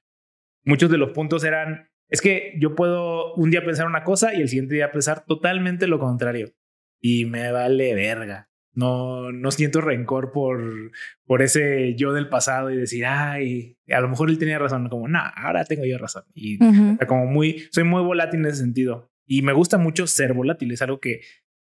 muchos 0.63 0.91
de 0.91 0.97
los 0.97 1.11
puntos 1.11 1.43
eran, 1.43 1.89
es 2.09 2.21
que 2.21 2.53
yo 2.59 2.75
puedo 2.75 3.33
un 3.35 3.49
día 3.49 3.65
pensar 3.65 3.87
una 3.87 4.03
cosa 4.03 4.35
y 4.35 4.41
el 4.41 4.49
siguiente 4.49 4.75
día 4.75 4.91
pensar 4.91 5.25
totalmente 5.25 5.87
lo 5.87 5.99
contrario. 5.99 6.53
Y 7.01 7.25
me 7.25 7.51
vale 7.51 7.95
verga. 7.95 8.49
No, 8.73 9.31
no 9.31 9.51
siento 9.51 9.79
rencor 9.79 10.31
por, 10.31 10.91
por 11.25 11.41
ese 11.41 11.95
yo 11.95 12.11
del 12.11 12.27
pasado 12.27 12.71
y 12.71 12.77
decir, 12.77 13.05
ay, 13.05 13.77
a 13.89 14.01
lo 14.01 14.09
mejor 14.09 14.29
él 14.29 14.37
tenía 14.37 14.59
razón. 14.59 14.89
Como, 14.89 15.07
no, 15.07 15.19
ahora 15.35 15.63
tengo 15.63 15.85
yo 15.85 15.97
razón. 15.97 16.23
Y 16.33 16.61
o 16.63 16.97
sea, 16.97 17.07
como 17.07 17.25
muy, 17.25 17.67
soy 17.71 17.85
muy 17.85 18.03
volátil 18.03 18.41
en 18.41 18.47
ese 18.47 18.57
sentido. 18.57 19.09
Y 19.25 19.41
me 19.41 19.53
gusta 19.53 19.77
mucho 19.77 20.07
ser 20.07 20.33
volátil. 20.33 20.71
Es 20.71 20.81
algo 20.81 20.99
que 20.99 21.21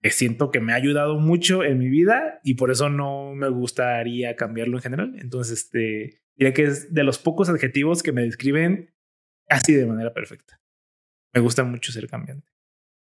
siento 0.05 0.51
que 0.51 0.61
me 0.61 0.73
ha 0.73 0.77
ayudado 0.77 1.19
mucho 1.19 1.65
en 1.65 1.79
mi 1.79 1.89
vida 1.89 2.41
y 2.45 2.55
por 2.55 2.71
eso 2.71 2.89
no 2.89 3.35
me 3.35 3.49
gustaría 3.49 4.37
cambiarlo 4.37 4.77
en 4.77 4.83
general. 4.83 5.17
Entonces, 5.21 5.65
este, 5.65 6.23
diría 6.37 6.55
que 6.55 6.65
es 6.65 6.93
de 6.95 7.05
los 7.05 7.19
pocos 7.19 7.49
adjetivos 7.49 8.03
que 8.03 8.13
me 8.13 8.23
describen 8.23 8.95
casi 9.47 9.75
de 9.75 9.87
manera 9.87 10.13
perfecta. 10.13 10.61
Me 11.35 11.41
gusta 11.41 11.65
mucho 11.65 11.93
ser 11.93 12.09
cambiante. 12.09 12.49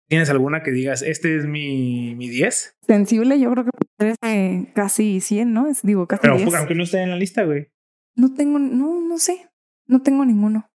¿Tienes 0.07 0.29
alguna 0.29 0.61
que 0.61 0.71
digas, 0.71 1.01
este 1.01 1.37
es 1.37 1.45
mi, 1.45 2.15
mi 2.15 2.27
10? 2.27 2.79
Sensible, 2.81 3.39
yo 3.39 3.49
creo 3.51 3.63
que 3.63 4.15
ser 4.21 4.73
casi 4.73 5.21
100, 5.21 5.53
¿no? 5.53 5.67
Es, 5.67 5.83
digo, 5.83 6.05
casi 6.07 6.21
Pero 6.23 6.35
10. 6.35 6.53
aunque 6.55 6.75
no 6.75 6.83
esté 6.83 7.01
en 7.01 7.11
la 7.11 7.15
lista, 7.15 7.43
güey. 7.45 7.71
No 8.15 8.33
tengo, 8.33 8.59
no, 8.59 8.99
no 8.99 9.17
sé. 9.17 9.49
No 9.87 10.01
tengo 10.01 10.25
ninguno. 10.25 10.69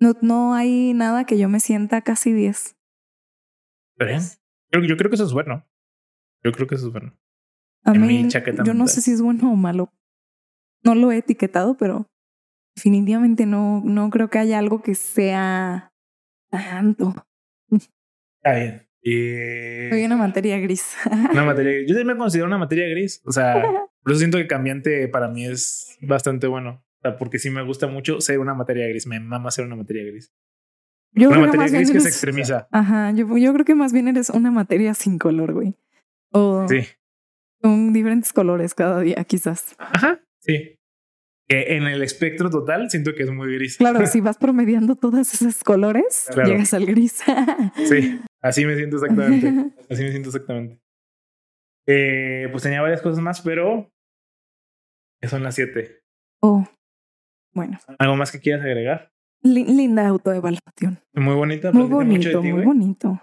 No, 0.00 0.16
no 0.22 0.54
hay 0.54 0.94
nada 0.94 1.24
que 1.26 1.38
yo 1.38 1.50
me 1.50 1.60
sienta 1.60 2.00
casi 2.00 2.32
10. 2.32 2.76
Pero, 3.96 4.10
¿eh? 4.10 4.20
Yo, 4.72 4.80
yo 4.80 4.96
creo 4.96 5.10
que 5.10 5.16
eso 5.16 5.24
es 5.24 5.32
bueno. 5.32 5.66
Yo 6.44 6.52
creo 6.52 6.66
que 6.66 6.74
eso 6.76 6.86
es 6.86 6.92
bueno. 6.92 7.16
A 7.84 7.92
En 7.92 8.02
mí, 8.02 8.22
mi 8.24 8.28
chaqueta 8.28 8.64
yo 8.64 8.74
no 8.74 8.86
sé 8.86 9.00
si 9.00 9.12
es 9.12 9.22
bueno 9.22 9.52
o 9.52 9.56
malo. 9.56 9.92
No 10.84 10.94
lo 10.94 11.10
he 11.10 11.18
etiquetado, 11.18 11.76
pero 11.76 12.06
definitivamente 12.76 13.46
no, 13.46 13.82
no 13.84 14.10
creo 14.10 14.30
que 14.30 14.38
haya 14.38 14.58
algo 14.58 14.82
que 14.82 14.94
sea 14.94 15.92
tanto. 16.50 17.14
Está 17.70 18.54
bien. 18.54 18.88
Y... 19.02 19.90
Soy 19.90 20.04
una 20.04 20.16
materia 20.16 20.58
gris. 20.58 20.96
Una 21.32 21.44
materia 21.44 21.72
gris. 21.72 21.88
Yo 21.88 21.94
también 21.94 22.16
me 22.16 22.18
considero 22.18 22.46
una 22.46 22.58
materia 22.58 22.88
gris. 22.88 23.22
O 23.24 23.32
sea, 23.32 23.54
por 24.02 24.12
eso 24.12 24.18
siento 24.18 24.38
que 24.38 24.46
cambiante 24.46 25.08
para 25.08 25.28
mí 25.28 25.46
es 25.46 25.96
bastante 26.02 26.46
bueno. 26.46 26.84
O 26.98 27.00
sea, 27.02 27.16
porque 27.16 27.38
sí 27.38 27.50
me 27.50 27.62
gusta 27.62 27.86
mucho 27.86 28.20
ser 28.20 28.38
una 28.38 28.54
materia 28.54 28.86
gris. 28.88 29.06
Me 29.06 29.20
mama 29.20 29.50
ser 29.50 29.64
una 29.64 29.76
materia 29.76 30.04
gris. 30.04 30.32
Yo 31.12 31.28
Una 31.28 31.38
creo 31.38 31.50
que 31.52 31.56
materia 31.58 31.62
más 31.64 31.72
bien 31.72 31.82
gris 31.84 31.92
que 31.92 32.00
se 32.00 32.08
extremiza. 32.08 32.68
Ajá, 32.70 33.10
yo, 33.12 33.36
yo 33.38 33.52
creo 33.52 33.64
que 33.64 33.74
más 33.74 33.92
bien 33.92 34.08
eres 34.08 34.30
una 34.30 34.50
materia 34.50 34.94
sin 34.94 35.18
color, 35.18 35.52
güey. 35.54 35.74
O 36.32 36.66
Sí. 36.68 36.86
con 37.62 37.92
diferentes 37.92 38.32
colores 38.32 38.74
cada 38.74 39.00
día, 39.00 39.24
quizás. 39.24 39.74
Ajá. 39.78 40.20
Sí. 40.40 40.76
Que 41.48 41.76
en 41.76 41.84
el 41.84 42.02
espectro 42.02 42.50
total 42.50 42.90
siento 42.90 43.14
que 43.14 43.22
es 43.22 43.30
muy 43.30 43.54
gris. 43.54 43.78
Claro, 43.78 44.06
si 44.06 44.20
vas 44.20 44.36
promediando 44.36 44.96
todos 44.96 45.32
esos 45.34 45.64
colores, 45.64 46.26
Claro. 46.30 46.50
llegas 46.50 46.74
al 46.74 46.84
gris. 46.86 47.22
Sí. 47.88 48.20
Así 48.42 48.64
me 48.66 48.76
siento 48.76 48.96
exactamente. 48.96 49.48
Así 49.90 50.02
me 50.04 50.10
siento 50.10 50.28
exactamente. 50.28 50.78
Eh, 51.86 52.48
pues 52.50 52.62
tenía 52.62 52.82
varias 52.82 53.00
cosas 53.00 53.20
más, 53.20 53.40
pero 53.40 53.90
son 55.22 55.42
las 55.42 55.54
siete. 55.54 56.00
Oh, 56.42 56.64
bueno, 57.54 57.78
¿Algo 57.98 58.14
más 58.14 58.30
que 58.30 58.38
quieras 58.40 58.62
agregar? 58.64 59.10
Li- 59.42 59.64
linda 59.64 60.06
autoevaluación. 60.08 61.00
Muy 61.14 61.34
bonita. 61.34 61.72
Muy 61.72 61.82
mucho 61.84 61.94
bonito, 61.96 62.40
ti, 62.40 62.52
muy 62.52 62.64
bonito. 62.64 63.20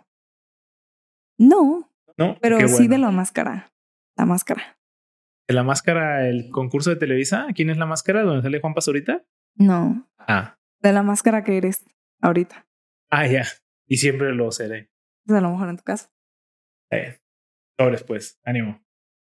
No, 1.37 1.91
No, 2.17 2.37
pero 2.41 2.57
Qué 2.57 2.67
sí 2.69 2.83
de 2.83 2.89
bueno. 2.89 3.07
la 3.07 3.11
máscara. 3.11 3.73
La 4.17 4.25
máscara. 4.25 4.77
¿De 5.47 5.53
la 5.53 5.63
máscara, 5.63 6.27
el 6.29 6.49
concurso 6.49 6.89
de 6.89 6.95
Televisa? 6.95 7.47
¿Quién 7.53 7.69
es 7.69 7.77
la 7.77 7.85
máscara? 7.85 8.23
¿Donde 8.23 8.41
sale 8.41 8.61
Juan 8.61 8.73
Pazurita? 8.73 9.25
No, 9.55 10.07
Ah. 10.17 10.57
de 10.81 10.93
la 10.93 11.03
máscara 11.03 11.43
que 11.43 11.57
eres 11.57 11.83
ahorita. 12.21 12.65
Ah, 13.11 13.27
ya. 13.27 13.43
Y 13.87 13.97
siempre 13.97 14.33
lo 14.33 14.51
seré. 14.51 14.89
Pues 15.25 15.37
a 15.37 15.41
lo 15.41 15.51
mejor 15.51 15.69
en 15.69 15.77
tu 15.77 15.83
casa. 15.83 16.09
Eh, 16.91 17.19
sobres, 17.77 18.03
pues. 18.03 18.39
Ánimo. 18.45 18.81